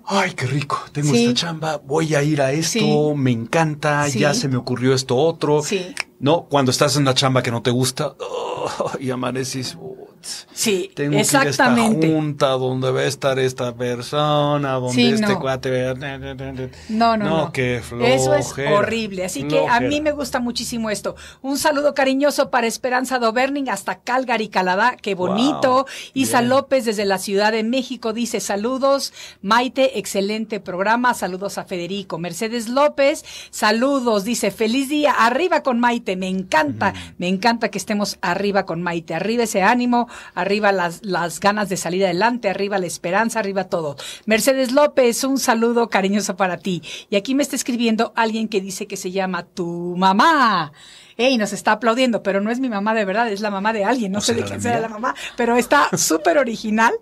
ay, 0.07 0.33
qué 0.33 0.47
rico, 0.47 0.79
tengo 0.93 1.11
Sí. 1.13 1.25
esta 1.27 1.35
chamba, 1.47 1.77
voy 1.79 2.15
a 2.15 2.23
ir 2.23 2.41
a 2.43 2.53
esto, 2.53 2.79
Sí. 2.79 3.15
me 3.17 3.31
encanta, 3.31 4.09
Sí. 4.09 4.19
ya 4.21 4.35
se 4.35 4.49
me 4.49 4.57
ocurrió 4.57 4.95
esto 4.95 5.17
otro. 5.17 5.63
Sí. 5.63 5.95
No, 6.19 6.47
cuando 6.49 6.71
estás 6.71 6.97
en 6.97 7.03
una 7.03 7.15
chamba 7.15 7.43
que 7.43 7.51
no 7.51 7.63
te 7.63 7.71
gusta, 7.71 8.15
oh, 8.21 8.91
y 9.01 9.11
amaneces, 9.11 9.77
Sí, 10.53 10.91
tengo 10.95 11.11
que 11.13 11.17
ir 11.17 11.21
a 11.21 11.23
esta 11.23 11.43
exactamente. 11.49 12.09
junta 12.13 12.49
donde 12.51 12.91
va 12.91 13.01
a 13.01 13.05
estar 13.05 13.39
esta 13.39 13.75
persona, 13.75 14.73
donde 14.75 14.93
Sí, 14.95 15.09
este 15.13 15.27
no. 15.27 15.41
cuate 15.41 15.71
vea- 15.71 15.95
No, 16.89 17.17
no, 17.17 17.25
no. 17.25 17.53
qué 17.53 17.77
Eso 17.77 18.35
es 18.35 18.55
horrible. 18.73 19.25
Así 19.25 19.45
que 19.45 19.67
a 19.67 19.81
mí 19.81 20.01
me 20.01 20.13
gusta 20.13 20.41
muchísimo 20.41 20.91
esto. 20.91 21.17
Un 21.41 21.59
saludo 21.59 21.95
cariñoso 21.95 22.51
para 22.51 22.67
Esperanza 22.67 23.19
Doberning 23.19 23.69
hasta 23.69 24.01
Calgary, 24.01 24.49
Canadá. 24.49 24.97
Qué 25.01 25.15
bonito. 25.15 25.73
Wow, 25.73 25.87
Isa 26.15 26.39
bien. 26.41 26.51
López 26.51 26.85
desde 26.85 27.05
la 27.05 27.19
Ciudad 27.19 27.53
de 27.53 27.63
México 27.63 28.13
dice 28.13 28.41
saludos. 28.41 29.13
Maite, 29.41 29.99
excelente 29.99 30.61
programa. 30.61 31.15
Saludos 31.15 31.59
a 31.59 31.65
Federico. 31.65 32.19
Mercedes 32.19 32.69
López, 32.69 33.25
saludos. 33.51 34.25
Dice 34.25 34.51
feliz 34.51 34.89
día. 34.89 35.13
Arriba 35.13 35.63
con 35.63 35.81
Maite. 35.81 36.17
Me 36.17 36.29
encanta, 36.29 36.93
me 37.19 37.29
encanta 37.29 37.71
que 37.71 37.79
estemos 37.79 38.19
arriba 38.23 38.65
con 38.67 38.83
Maite. 38.83 39.15
Arriba 39.15 39.45
ese 39.45 39.63
ánimo, 39.63 40.09
arriba 40.35 40.73
las, 40.73 41.01
las 41.05 41.41
ganas 41.41 41.69
de 41.69 41.77
salir 41.77 42.05
adelante, 42.05 42.49
arriba 42.49 42.79
la 42.79 42.87
esperanza, 42.87 43.39
arriba 43.39 43.65
todo. 43.65 43.97
Mercedes 44.27 44.73
López, 44.73 45.25
un 45.25 45.39
saludo 45.39 45.89
cariñoso 45.89 46.37
para 46.37 46.59
ti. 46.59 46.83
Y 47.11 47.17
aquí 47.17 47.35
me 47.35 47.43
está 47.43 47.57
escribiendo 47.57 48.13
alguien 48.17 48.49
que 48.49 48.61
dice 48.61 48.87
que 48.87 48.97
se 48.97 49.11
llama 49.11 49.45
tu 49.45 49.95
mamá. 49.97 50.73
Ey, 51.19 51.37
nos 51.37 51.53
está 51.53 51.73
aplaudiendo, 51.73 52.23
pero 52.23 52.41
no 52.41 52.51
es 52.51 52.59
mi 52.59 52.69
mamá 52.71 52.95
de 52.95 53.05
verdad, 53.05 53.31
es 53.31 53.41
la 53.41 53.51
mamá 53.51 53.73
de 53.73 53.85
alguien. 53.85 54.13
No 54.13 54.19
¿O 54.19 54.23
sé 54.23 54.33
de 54.35 54.41
será 54.43 54.49
quién 54.49 54.61
mía? 54.63 54.81
la 54.81 54.89
mamá, 54.89 55.15
pero 55.37 55.57
está 55.57 55.91
súper 55.97 56.39
original 56.39 56.93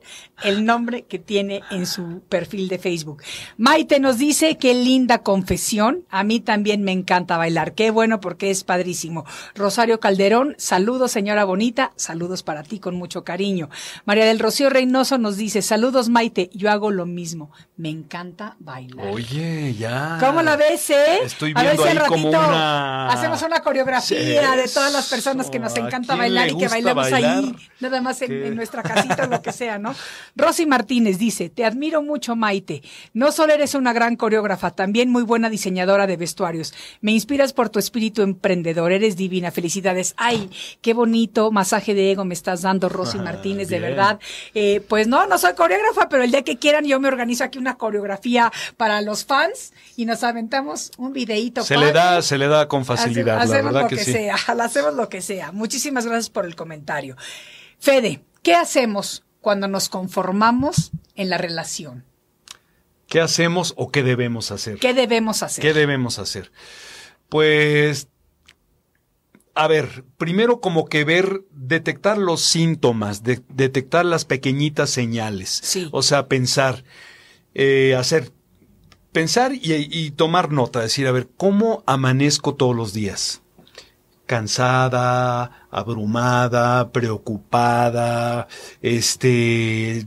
el 0.43 0.65
nombre 0.65 1.03
que 1.03 1.19
tiene 1.19 1.63
en 1.71 1.87
su 1.87 2.23
perfil 2.29 2.69
de 2.69 2.79
Facebook. 2.79 3.23
Maite 3.57 4.01
nos 4.01 4.19
dice 4.19 4.57
qué 4.59 4.75
linda 4.75 5.19
confesión. 5.19 6.05
A 6.11 6.25
mí 6.25 6.41
también 6.41 6.83
me 6.83 6.93
encanta 6.93 7.37
bailar. 7.37 7.75
Qué 7.75 7.91
bueno 7.91 8.21
porque 8.21 8.51
es 8.51 8.65
padrísimo. 8.65 9.25
Rosario 9.55 10.01
Calderón, 10.01 10.55
saludos 10.59 11.13
señora 11.13 11.45
bonita, 11.45 11.93
saludos 11.97 12.43
para 12.43 12.63
ti 12.63 12.79
con 12.79 12.97
mucho 12.97 13.25
cariño. 13.25 13.69
María 14.05 14.25
del 14.25 14.39
Rocío 14.39 14.71
Reynoso 14.71 15.19
nos 15.19 15.37
dice, 15.37 15.63
saludos 15.63 16.09
Maite, 16.09 16.51
yo 16.55 16.71
hago 16.71 16.91
lo 16.91 17.07
mismo. 17.07 17.51
Me 17.77 17.89
encanta 17.89 18.57
bailar. 18.59 19.09
Oye, 19.09 19.75
ya. 19.75 20.19
¿Cómo 20.21 20.43
la 20.43 20.57
ves, 20.57 20.91
eh? 20.91 21.21
Estoy 21.25 21.53
A 21.57 21.63
ver 21.63 21.77
viendo 21.77 21.83
si 21.83 21.89
al 21.89 21.99
ahí 21.99 22.09
como 22.09 22.31
ratito 22.31 22.49
una... 22.49 23.09
Hacemos 23.09 23.43
una 23.43 23.61
coreografía 23.61 24.57
de 24.57 24.69
todas 24.69 24.93
las 24.93 25.09
personas 25.09 25.51
que 25.51 25.59
nos 25.59 25.75
¿a 25.77 25.81
encanta 25.81 26.17
bailar 26.17 26.49
y 26.49 26.51
que 26.51 26.55
gusta 26.55 26.71
bailemos 26.71 27.07
ahí, 27.07 27.23
bailar? 27.23 27.57
nada 27.81 28.01
más 28.01 28.23
en 28.23 28.55
nuestra 28.55 28.83
casita 28.83 29.25
o 29.25 29.27
lo 29.27 29.43
que 29.43 29.53
sea, 29.53 29.79
¿no? 29.79 29.95
Rosy 30.37 30.67
Martínez 30.67 31.19
dice, 31.19 31.49
te 31.51 31.65
admiro 31.65 32.03
mucho, 32.03 32.37
Maite. 32.37 32.83
No 33.15 33.33
solo 33.33 33.53
eres 33.53 33.75
una 33.75 33.93
gran 33.93 34.17
coreógrafa, 34.17 34.71
también 34.71 35.11
muy 35.11 35.23
buena 35.23 35.51
diseñadora 35.51 36.07
de 36.07 36.17
vestuarios. 36.17 36.73
Me 37.01 37.13
inspiras 37.13 37.53
por 37.53 37.69
tu 37.69 37.79
espíritu 37.79 38.23
emprendedor, 38.23 38.93
eres 38.93 39.17
divina. 39.17 39.51
Felicidades. 39.51 40.15
Ay, 40.17 40.51
qué 40.81 40.95
bonito 40.95 41.51
masaje 41.51 41.95
de 41.95 42.13
ego 42.13 42.25
me 42.25 42.35
estás 42.35 42.63
dando, 42.63 42.89
Rosy 42.89 43.19
Ah, 43.19 43.23
Martínez, 43.23 43.69
de 43.69 43.81
verdad. 43.81 44.21
Eh, 44.55 44.81
pues 44.89 45.07
no, 45.09 45.27
no 45.27 45.39
soy 45.39 45.55
coreógrafa, 45.55 46.09
pero 46.09 46.23
el 46.23 46.31
día 46.31 46.43
que 46.43 46.57
quieran 46.59 46.85
yo 46.85 47.01
me 47.01 47.09
organizo 47.09 47.45
aquí 47.45 47.59
una 47.59 47.77
coreografía 47.77 48.53
para 48.77 49.01
los 49.03 49.25
fans 49.25 49.73
y 49.97 50.05
nos 50.05 50.23
aventamos 50.23 50.91
un 50.99 51.13
videíto. 51.13 51.63
Se 51.65 51.77
le 51.77 51.93
da, 51.93 52.23
se 52.23 52.39
le 52.39 52.47
da 52.49 52.69
con 52.69 52.85
facilidad, 52.85 53.39
Hace- 53.39 53.49
la 53.49 53.55
hacemos 53.57 53.73
verdad 53.73 53.83
lo 53.83 53.89
que, 53.89 53.97
que, 53.97 54.05
sí. 54.05 54.13
sea, 54.13 54.35
hacemos 54.65 54.95
lo 54.95 55.09
que 55.09 55.21
sea. 55.21 55.53
Muchísimas 55.53 56.07
gracias 56.07 56.31
por 56.31 56.45
el 56.47 56.55
comentario. 56.57 57.17
Fede, 57.79 58.23
¿qué 58.43 58.55
hacemos 58.55 59.25
cuando 59.41 59.69
nos 59.69 59.89
conformamos 59.89 60.91
en 61.15 61.29
la 61.31 61.39
relación? 61.39 62.05
¿Qué 63.07 63.21
hacemos 63.21 63.75
o 63.77 63.91
qué 63.91 64.03
debemos 64.03 64.51
hacer? 64.53 64.79
¿Qué 64.79 64.95
debemos 64.95 65.43
hacer? 65.43 65.63
¿Qué 65.63 65.73
debemos 65.75 66.19
hacer? 66.19 66.53
Pues, 67.29 68.09
a 69.55 69.67
ver, 69.67 70.05
primero 70.17 70.61
como 70.61 70.87
que 70.87 71.05
ver, 71.05 71.43
detectar 71.51 72.19
los 72.19 72.41
síntomas, 72.45 73.23
de- 73.25 73.43
detectar 73.49 74.05
las 74.05 74.25
pequeñitas 74.25 74.91
señales. 74.91 75.61
Sí. 75.63 75.89
O 75.93 76.03
sea, 76.03 76.29
pensar, 76.29 76.85
eh, 77.55 77.97
hacer, 77.99 78.31
pensar 79.13 79.53
y, 79.55 79.61
y 79.91 80.13
tomar 80.13 80.53
nota, 80.53 80.81
decir, 80.81 81.07
a 81.09 81.13
ver, 81.13 81.29
¿cómo 81.37 81.83
amanezco 81.87 82.55
todos 82.55 82.77
los 82.77 82.93
días? 82.93 83.43
Cansada, 84.31 85.67
abrumada, 85.73 86.93
preocupada, 86.93 88.47
este, 88.81 90.07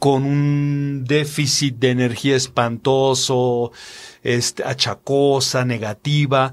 con 0.00 0.24
un 0.24 1.04
déficit 1.04 1.76
de 1.76 1.90
energía 1.90 2.34
espantoso, 2.34 3.70
este, 4.24 4.64
achacosa, 4.64 5.64
negativa, 5.64 6.52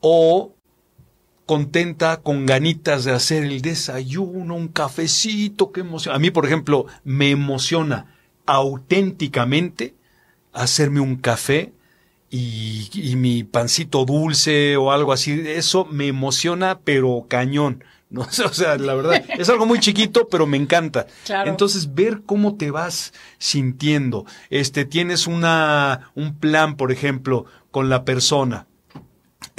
o 0.00 0.52
contenta 1.46 2.16
con 2.22 2.44
ganitas 2.44 3.04
de 3.04 3.12
hacer 3.12 3.44
el 3.44 3.62
desayuno, 3.62 4.56
un 4.56 4.66
cafecito, 4.66 5.70
qué 5.70 5.82
emoción. 5.82 6.12
A 6.12 6.18
mí, 6.18 6.32
por 6.32 6.44
ejemplo, 6.44 6.86
me 7.04 7.30
emociona 7.30 8.16
auténticamente 8.46 9.94
hacerme 10.52 10.98
un 10.98 11.18
café 11.18 11.72
y, 12.30 12.90
y 12.92 13.16
mi 13.16 13.44
pancito 13.44 14.04
dulce 14.04 14.76
o 14.76 14.92
algo 14.92 15.12
así. 15.12 15.42
Eso 15.46 15.84
me 15.86 16.08
emociona, 16.08 16.80
pero 16.84 17.26
cañón. 17.28 17.84
¿no? 18.10 18.22
O 18.22 18.52
sea, 18.52 18.76
la 18.76 18.94
verdad, 18.94 19.24
es 19.38 19.48
algo 19.48 19.66
muy 19.66 19.80
chiquito, 19.80 20.28
pero 20.28 20.46
me 20.46 20.56
encanta. 20.56 21.06
Claro. 21.24 21.50
Entonces, 21.50 21.94
ver 21.94 22.22
cómo 22.24 22.56
te 22.56 22.70
vas 22.70 23.12
sintiendo. 23.38 24.24
Este, 24.50 24.84
tienes 24.84 25.26
una, 25.26 26.10
un 26.14 26.34
plan, 26.36 26.76
por 26.76 26.92
ejemplo, 26.92 27.44
con 27.70 27.88
la 27.88 28.04
persona 28.04 28.66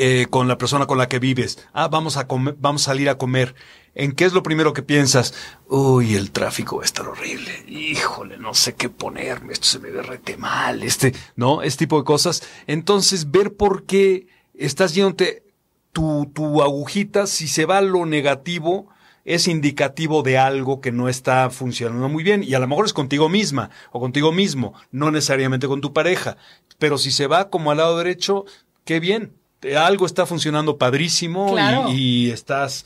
eh, 0.01 0.27
con 0.29 0.47
la 0.47 0.57
persona 0.57 0.85
con 0.85 0.97
la 0.97 1.09
que 1.09 1.19
vives. 1.19 1.67
Ah, 1.73 1.89
vamos 1.89 2.15
a 2.15 2.25
comer, 2.25 2.55
vamos 2.57 2.83
a 2.83 2.85
salir 2.85 3.09
a 3.09 3.17
comer. 3.17 3.53
¿En 3.95 4.13
qué 4.13 4.23
es 4.23 4.31
lo 4.31 4.43
primero 4.43 4.71
que 4.71 4.81
piensas? 4.81 5.33
Uy, 5.67 6.15
el 6.15 6.31
tráfico 6.31 6.77
va 6.77 6.83
a 6.83 6.85
estar 6.85 7.05
horrible. 7.05 7.65
Híjole, 7.67 8.37
no 8.37 8.53
sé 8.53 8.75
qué 8.75 8.87
ponerme. 8.87 9.51
Esto 9.51 9.67
se 9.67 9.79
me 9.79 9.89
derrete 9.89 10.37
mal. 10.37 10.83
Este, 10.83 11.13
¿no? 11.35 11.63
Este 11.63 11.79
tipo 11.79 11.97
de 11.97 12.05
cosas. 12.05 12.43
Entonces, 12.65 13.29
ver 13.29 13.57
por 13.57 13.83
qué 13.83 14.27
estás 14.53 14.95
yéndote 14.95 15.43
tu, 15.91 16.31
tu 16.33 16.61
agujita, 16.61 17.27
si 17.27 17.49
se 17.49 17.65
va 17.65 17.81
lo 17.81 18.05
negativo, 18.05 18.87
es 19.25 19.49
indicativo 19.49 20.23
de 20.23 20.37
algo 20.37 20.79
que 20.79 20.93
no 20.93 21.09
está 21.09 21.49
funcionando 21.49 22.07
muy 22.07 22.23
bien. 22.23 22.41
Y 22.41 22.53
a 22.53 22.59
lo 22.59 22.69
mejor 22.69 22.85
es 22.85 22.93
contigo 22.93 23.27
misma 23.27 23.69
o 23.91 23.99
contigo 23.99 24.31
mismo, 24.31 24.75
no 24.91 25.11
necesariamente 25.11 25.67
con 25.67 25.81
tu 25.81 25.91
pareja. 25.91 26.37
Pero 26.77 26.97
si 26.97 27.11
se 27.11 27.27
va 27.27 27.49
como 27.49 27.71
al 27.71 27.77
lado 27.77 27.97
derecho, 27.97 28.45
qué 28.85 29.01
bien. 29.01 29.38
Eh, 29.61 29.75
Algo 29.77 30.05
está 30.05 30.25
funcionando 30.25 30.77
padrísimo 30.77 31.49
y- 31.49 31.51
Claro. 31.53 31.89
y, 31.91 32.29
estás 32.31 32.85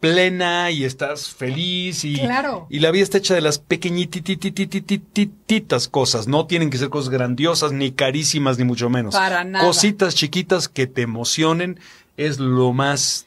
plena 0.00 0.70
y 0.70 0.84
estás 0.84 1.28
feliz 1.30 2.04
y, 2.04 2.14
Claro. 2.20 2.66
y 2.70 2.78
la 2.78 2.92
vida 2.92 3.02
está 3.02 3.18
hecha 3.18 3.34
de 3.34 3.40
las 3.40 3.58
pequeñititititititas 3.58 5.88
cosas. 5.88 6.28
No 6.28 6.46
tienen 6.46 6.70
que 6.70 6.78
ser 6.78 6.88
cosas 6.88 7.10
grandiosas, 7.10 7.72
ni 7.72 7.90
carísimas, 7.92 8.58
ni 8.58 8.64
mucho 8.64 8.88
menos. 8.90 9.14
Para 9.14 9.44
nada. 9.44 9.64
Cositas 9.66 10.14
chiquitas 10.14 10.68
que 10.68 10.86
te 10.86 11.02
emocionen 11.02 11.80
es 12.16 12.38
lo 12.38 12.72
más 12.72 13.26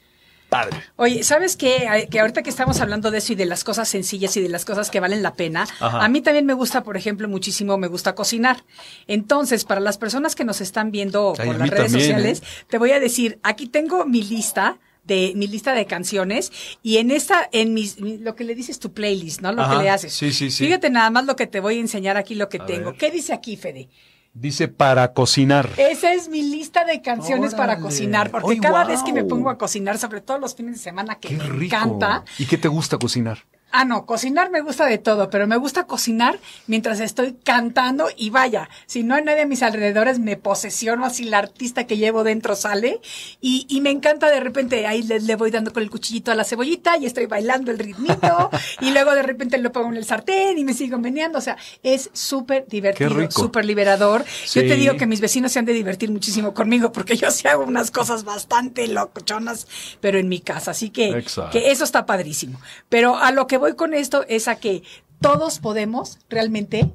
padre. 0.52 0.76
Oye, 0.96 1.24
¿sabes 1.24 1.56
qué? 1.56 2.06
Que 2.10 2.20
ahorita 2.20 2.42
que 2.42 2.50
estamos 2.50 2.80
hablando 2.80 3.10
de 3.10 3.18
eso 3.18 3.32
y 3.32 3.36
de 3.36 3.46
las 3.46 3.64
cosas 3.64 3.88
sencillas 3.88 4.36
y 4.36 4.40
de 4.42 4.48
las 4.50 4.64
cosas 4.64 4.90
que 4.90 5.00
valen 5.00 5.22
la 5.22 5.32
pena, 5.34 5.66
Ajá. 5.80 6.04
a 6.04 6.08
mí 6.08 6.20
también 6.20 6.44
me 6.46 6.52
gusta, 6.52 6.84
por 6.84 6.96
ejemplo, 6.96 7.26
muchísimo, 7.28 7.78
me 7.78 7.88
gusta 7.88 8.14
cocinar. 8.14 8.62
Entonces, 9.08 9.64
para 9.64 9.80
las 9.80 9.98
personas 9.98 10.34
que 10.36 10.44
nos 10.44 10.60
están 10.60 10.90
viendo 10.92 11.32
Ay, 11.38 11.46
por 11.46 11.58
las 11.58 11.70
redes 11.70 11.92
también, 11.92 12.10
sociales, 12.10 12.42
¿eh? 12.42 12.64
te 12.68 12.78
voy 12.78 12.92
a 12.92 13.00
decir, 13.00 13.38
aquí 13.42 13.66
tengo 13.66 14.04
mi 14.04 14.22
lista 14.22 14.78
de 15.04 15.32
mi 15.34 15.48
lista 15.48 15.74
de 15.74 15.84
canciones 15.86 16.52
y 16.80 16.98
en 16.98 17.10
esta 17.10 17.48
en 17.50 17.74
mis 17.74 18.00
mi- 18.00 18.18
lo 18.18 18.36
que 18.36 18.44
le 18.44 18.54
dices 18.54 18.78
tu 18.78 18.92
playlist, 18.92 19.40
¿no? 19.40 19.50
Lo 19.52 19.62
Ajá, 19.62 19.78
que 19.78 19.82
le 19.82 19.90
haces. 19.90 20.12
sí, 20.12 20.32
sí, 20.32 20.48
sí. 20.48 20.64
Fíjate 20.66 20.90
nada 20.90 21.10
más 21.10 21.26
lo 21.26 21.34
que 21.34 21.48
te 21.48 21.58
voy 21.58 21.78
a 21.78 21.80
enseñar 21.80 22.16
aquí 22.16 22.36
lo 22.36 22.48
que 22.48 22.58
A 22.58 22.66
tengo. 22.66 22.90
ver. 22.90 22.98
¿Qué 23.00 23.10
dice 23.10 23.32
aquí, 23.32 23.56
Fede? 23.56 23.88
Dice 24.34 24.66
para 24.68 25.12
cocinar. 25.12 25.68
Esa 25.76 26.14
es 26.14 26.28
mi 26.28 26.42
lista 26.42 26.84
de 26.86 27.02
canciones 27.02 27.54
para 27.54 27.78
cocinar, 27.78 28.30
porque 28.30 28.52
Ay, 28.52 28.60
cada 28.60 28.84
vez 28.84 29.02
que 29.02 29.12
me 29.12 29.24
pongo 29.24 29.50
a 29.50 29.58
cocinar, 29.58 29.98
sobre 29.98 30.22
todo 30.22 30.38
los 30.38 30.54
fines 30.54 30.76
de 30.76 30.80
semana 30.80 31.16
que 31.16 31.28
Qué 31.28 31.34
me 31.36 31.44
rico. 31.44 31.76
encanta, 31.76 32.24
¿Y 32.38 32.46
qué 32.46 32.56
te 32.56 32.68
gusta 32.68 32.96
cocinar? 32.96 33.40
Ah, 33.72 33.84
no, 33.84 34.04
cocinar 34.04 34.50
me 34.50 34.60
gusta 34.60 34.84
de 34.84 34.98
todo, 34.98 35.30
pero 35.30 35.46
me 35.46 35.56
gusta 35.56 35.84
cocinar 35.84 36.38
mientras 36.66 37.00
estoy 37.00 37.36
cantando 37.42 38.08
y 38.16 38.28
vaya, 38.30 38.68
si 38.86 39.02
no 39.02 39.14
hay 39.14 39.24
nadie 39.24 39.42
a 39.42 39.46
mis 39.46 39.62
alrededores, 39.62 40.18
me 40.18 40.36
posesiono 40.36 41.06
así 41.06 41.24
la 41.24 41.38
artista 41.38 41.86
que 41.86 41.96
llevo 41.96 42.22
dentro 42.22 42.54
sale 42.54 43.00
y, 43.40 43.64
y 43.68 43.80
me 43.80 43.90
encanta 43.90 44.30
de 44.30 44.40
repente, 44.40 44.86
ahí 44.86 45.02
le, 45.02 45.20
le 45.20 45.36
voy 45.36 45.50
dando 45.50 45.72
con 45.72 45.82
el 45.82 45.90
cuchillito 45.90 46.30
a 46.30 46.34
la 46.34 46.44
cebollita 46.44 46.98
y 46.98 47.06
estoy 47.06 47.26
bailando 47.26 47.70
el 47.70 47.78
ritmito 47.78 48.50
y 48.80 48.90
luego 48.90 49.14
de 49.14 49.22
repente 49.22 49.56
lo 49.56 49.72
pongo 49.72 49.88
en 49.88 49.96
el 49.96 50.04
sartén 50.04 50.58
y 50.58 50.64
me 50.64 50.74
sigo 50.74 50.98
meneando, 50.98 51.38
o 51.38 51.42
sea, 51.42 51.56
es 51.82 52.10
súper 52.12 52.66
divertido, 52.68 53.30
súper 53.30 53.64
liberador. 53.64 54.24
Yo 54.52 54.60
te 54.60 54.76
digo 54.76 54.96
que 54.96 55.06
mis 55.06 55.20
vecinos 55.22 55.50
se 55.50 55.58
han 55.58 55.64
de 55.64 55.72
divertir 55.72 56.10
muchísimo 56.10 56.52
conmigo 56.52 56.92
porque 56.92 57.16
yo 57.16 57.30
sí 57.30 57.48
hago 57.48 57.64
unas 57.64 57.90
cosas 57.90 58.24
bastante 58.24 58.86
locochonas, 58.88 59.66
pero 60.00 60.18
en 60.18 60.28
mi 60.28 60.40
casa, 60.40 60.72
así 60.72 60.90
que, 60.90 61.10
Exacto. 61.10 61.52
que 61.52 61.70
eso 61.70 61.84
está 61.84 62.04
padrísimo. 62.04 62.60
Pero 62.88 63.16
a 63.16 63.30
lo 63.30 63.46
que 63.46 63.61
voy 63.62 63.76
con 63.76 63.94
esto 63.94 64.24
es 64.28 64.48
a 64.48 64.56
que 64.56 64.82
todos 65.20 65.60
podemos 65.60 66.18
realmente 66.28 66.90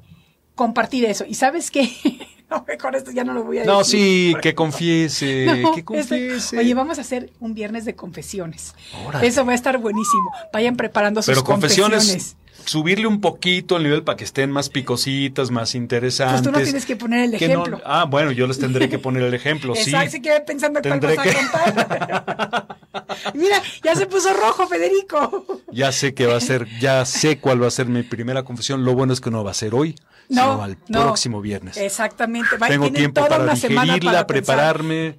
compartir 0.54 1.06
eso. 1.06 1.24
¿Y 1.26 1.34
sabes 1.34 1.70
qué? 1.70 1.90
No, 2.50 2.64
con 2.80 2.94
esto 2.94 3.10
ya 3.10 3.24
no 3.24 3.34
lo 3.34 3.44
voy 3.44 3.58
a 3.58 3.60
decir. 3.60 3.74
No, 3.74 3.84
sí, 3.84 4.34
que 4.40 4.54
confiese, 4.54 5.44
No, 5.62 5.72
que 5.74 5.80
este- 5.80 5.84
confiese. 5.84 6.56
oye, 6.56 6.72
vamos 6.72 6.96
a 6.96 7.02
hacer 7.02 7.30
un 7.40 7.52
viernes 7.52 7.84
de 7.84 7.94
confesiones. 7.94 8.74
Órale. 9.06 9.26
Eso 9.26 9.44
va 9.44 9.52
a 9.52 9.54
estar 9.54 9.76
buenísimo. 9.76 10.30
Vayan 10.50 10.74
preparando 10.74 11.20
sus 11.20 11.26
Pero 11.26 11.44
confesiones, 11.44 11.98
confesiones. 12.06 12.36
Subirle 12.64 13.06
un 13.06 13.20
poquito 13.20 13.76
el 13.76 13.84
nivel 13.84 14.02
para 14.02 14.16
que 14.16 14.24
estén 14.24 14.50
más 14.50 14.68
picositas, 14.68 15.50
más 15.50 15.74
interesantes. 15.74 16.42
Pues 16.42 16.52
tú 16.52 16.58
no 16.58 16.64
tienes 16.64 16.84
que 16.86 16.96
poner 16.96 17.24
el 17.24 17.30
no- 17.32 17.36
ejemplo. 17.36 17.80
ah, 17.84 18.04
bueno, 18.04 18.30
yo 18.32 18.46
les 18.46 18.58
tendré 18.58 18.88
que 18.88 18.98
poner 18.98 19.22
el 19.22 19.34
ejemplo, 19.34 19.74
sí. 19.74 19.90
Exacto, 19.90 20.10
se 20.12 20.22
quedé 20.22 20.40
pensando 20.40 20.80
cuál 20.80 21.00
Tendré 21.00 21.16
vas 21.16 21.26
que- 21.26 21.30
a 21.32 21.40
contar. 21.40 22.78
Mira, 23.34 23.62
ya 23.82 23.94
se 23.94 24.06
puso 24.06 24.32
rojo, 24.34 24.66
Federico. 24.66 25.46
Ya 25.72 25.92
sé 25.92 26.14
que 26.14 26.26
va 26.26 26.36
a 26.36 26.40
ser, 26.40 26.66
ya 26.80 27.04
sé 27.04 27.38
cuál 27.38 27.62
va 27.62 27.68
a 27.68 27.70
ser 27.70 27.86
mi 27.86 28.02
primera 28.02 28.42
confesión. 28.42 28.84
Lo 28.84 28.94
bueno 28.94 29.12
es 29.12 29.20
que 29.20 29.30
no 29.30 29.44
va 29.44 29.50
a 29.52 29.54
ser 29.54 29.74
hoy, 29.74 29.94
sino 30.28 30.62
al 30.62 30.76
no. 30.88 31.02
próximo 31.02 31.40
viernes. 31.40 31.76
Exactamente. 31.76 32.56
Va- 32.56 32.68
Tengo 32.68 32.90
tiempo 32.92 33.26
para 33.26 33.54
digerirla, 33.54 34.12
para 34.12 34.26
prepararme. 34.26 35.16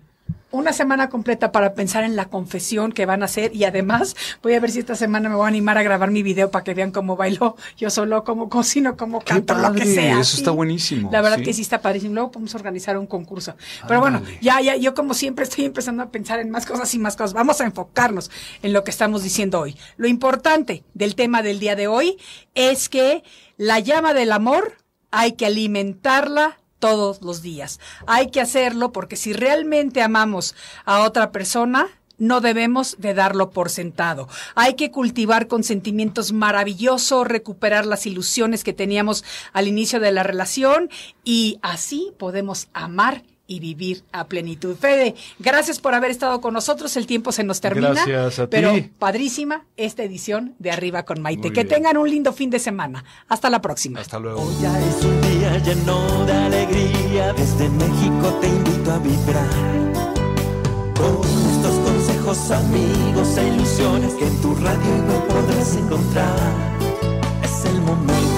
Una 0.52 0.74
semana 0.74 1.10
completa 1.10 1.52
para 1.52 1.74
pensar 1.74 2.04
en 2.04 2.16
la 2.16 2.26
confesión 2.26 2.92
que 2.92 3.06
van 3.06 3.22
a 3.22 3.26
hacer 3.26 3.56
y 3.56 3.66
además 3.66 4.16
voy 4.42 4.56
a 4.56 4.60
ver 4.60 4.72
si 4.72 4.80
esta 4.80 4.96
semana 4.96 5.30
me 5.30 5.36
voy 5.36 5.46
a 5.46 5.48
animar 5.48 5.78
a 5.78 5.84
grabar 5.84 6.10
mi 6.10 6.24
video 6.24 6.50
para 6.50 6.64
que 6.64 6.74
vean 6.74 6.92
cómo 6.92 7.16
bailo 7.16 7.56
yo 7.78 7.90
solo, 7.90 8.24
cómo 8.24 8.50
cocino, 8.50 8.98
cómo 8.98 9.22
canto, 9.22 9.54
lo 9.54 9.74
que 9.74 9.86
sea. 9.86 10.20
eso 10.20 10.38
está 10.38 10.52
buenísimo, 10.52 11.10
La 11.12 11.22
verdad 11.22 11.38
sí. 11.38 11.44
que 11.44 11.54
sí 11.54 11.62
está 11.62 11.82
padrísimo. 11.82 12.16
Luego 12.16 12.32
podemos 12.32 12.56
organizar 12.56 12.98
un 12.98 13.06
concurso. 13.06 13.56
Pero 13.88 14.00
bueno, 14.00 14.22
ya, 14.42 14.60
ya, 14.62 14.76
yo 14.76 14.94
como 14.94 15.14
siempre 15.14 15.44
estoy 15.44 15.66
empezando 15.66 16.04
a 16.04 16.10
pensar 16.10 16.40
en 16.40 16.50
más 16.50 16.66
cosas 16.66 16.94
y 16.94 17.00
más 17.00 17.16
cosas. 17.16 17.34
Vamos 17.34 17.62
a 17.62 17.66
enfocarnos 17.66 18.32
en 18.64 18.74
lo 18.74 18.84
que 18.84 18.92
estamos 18.92 19.24
diciendo 19.24 19.60
hoy. 19.60 19.78
Lo 19.98 20.08
importante 20.08 20.84
del 20.94 21.16
tema 21.16 21.44
del 21.44 21.60
día 21.60 21.76
de 21.76 21.88
hoy 21.88 22.18
es 22.56 22.90
que 22.90 23.24
la 23.58 23.80
llama 23.80 24.14
del 24.14 24.32
amor 24.32 24.78
hay 25.12 25.34
que 25.34 25.46
alimentarla 25.46 26.59
todos 26.80 27.22
los 27.22 27.42
días. 27.42 27.80
Hay 28.08 28.32
que 28.32 28.42
hacerlo 28.42 28.92
porque 28.92 29.16
si 29.16 29.34
realmente 29.34 30.02
amamos 30.02 30.56
a 30.86 31.04
otra 31.04 31.32
persona, 31.32 31.88
no 32.20 32.42
debemos 32.42 32.98
de 33.00 33.14
darlo 33.14 33.50
por 33.50 33.70
sentado. 33.70 34.28
Hay 34.56 34.76
que 34.76 34.92
cultivar 34.92 35.48
con 35.48 35.64
sentimientos 35.64 36.34
maravillosos, 36.34 37.28
recuperar 37.28 37.86
las 37.86 38.06
ilusiones 38.06 38.64
que 38.64 38.74
teníamos 38.74 39.24
al 39.54 39.68
inicio 39.68 40.00
de 40.00 40.12
la 40.12 40.24
relación 40.24 40.90
y 41.24 41.60
así 41.62 42.12
podemos 42.18 42.68
amar 42.74 43.24
y 43.50 43.60
vivir 43.60 44.04
a 44.12 44.28
plenitud. 44.28 44.76
Fede, 44.78 45.16
gracias 45.40 45.80
por 45.80 45.96
haber 45.96 46.12
estado 46.12 46.40
con 46.40 46.54
nosotros. 46.54 46.96
El 46.96 47.08
tiempo 47.08 47.32
se 47.32 47.44
nos 47.44 47.60
termina. 47.60 47.90
Gracias 47.90 48.40
a 48.40 48.44
ti. 48.44 48.52
Pero 48.52 48.74
padrísima 49.00 49.66
esta 49.76 50.04
edición 50.04 50.54
de 50.60 50.72
Arriba 50.72 51.04
con 51.04 51.20
Maite. 51.22 51.48
Muy 51.48 51.54
que 51.54 51.64
bien. 51.64 51.76
tengan 51.76 51.98
un 51.98 52.10
lindo 52.10 52.32
fin 52.32 52.52
de 52.52 52.60
semana. 52.60 53.04
Hasta 53.28 53.50
la 53.50 53.60
próxima. 53.60 54.00
Hasta 54.00 54.20
luego. 54.20 54.42
Hoy 54.42 54.54
ya 54.62 54.80
es 54.80 55.04
un 55.04 55.22
día 55.22 55.58
lleno 55.58 56.26
de 56.26 56.34
alegría, 56.34 57.34
desde 57.34 57.68
México 57.70 58.38
te 58.40 58.48
invito 58.48 58.92
a 58.92 59.00
vibrar. 59.00 59.70
Con 60.96 61.28
estos 61.52 61.76
consejos, 61.80 62.52
amigos 62.52 63.38
e 63.38 63.48
ilusiones 63.48 64.14
que 64.14 64.28
en 64.28 64.42
tu 64.42 64.54
radio 64.56 64.98
no 65.08 65.28
podrás 65.28 65.76
encontrar. 65.76 66.78
Es 67.44 67.66
el 67.66 67.82
momento 67.82 68.29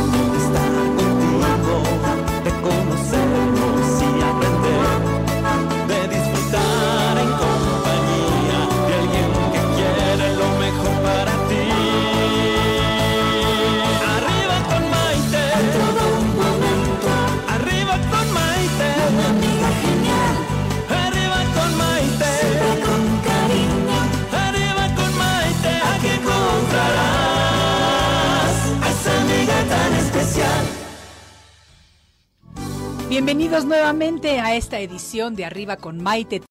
Bienvenidos 33.12 33.66
nuevamente 33.66 34.40
a 34.40 34.56
esta 34.56 34.80
edición 34.80 35.36
de 35.36 35.44
Arriba 35.44 35.76
con 35.76 36.02
Maite. 36.02 36.44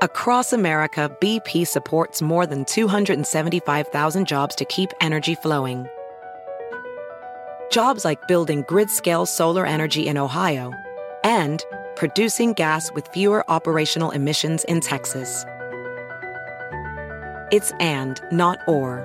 Across 0.00 0.52
America, 0.52 1.10
BP 1.20 1.66
supports 1.66 2.22
more 2.22 2.46
than 2.46 2.64
275,000 2.64 4.28
jobs 4.28 4.54
to 4.54 4.64
keep 4.66 4.90
energy 5.00 5.34
flowing. 5.34 5.88
Jobs 7.68 8.04
like 8.04 8.28
building 8.28 8.62
grid 8.68 8.88
scale 8.90 9.26
solar 9.26 9.66
energy 9.66 10.06
in 10.06 10.16
Ohio 10.16 10.72
and 11.24 11.64
producing 11.96 12.52
gas 12.52 12.92
with 12.94 13.08
fewer 13.08 13.42
operational 13.50 14.12
emissions 14.12 14.62
in 14.68 14.78
Texas. 14.80 15.44
It's 17.50 17.72
and, 17.80 18.20
not 18.30 18.60
or. 18.68 19.04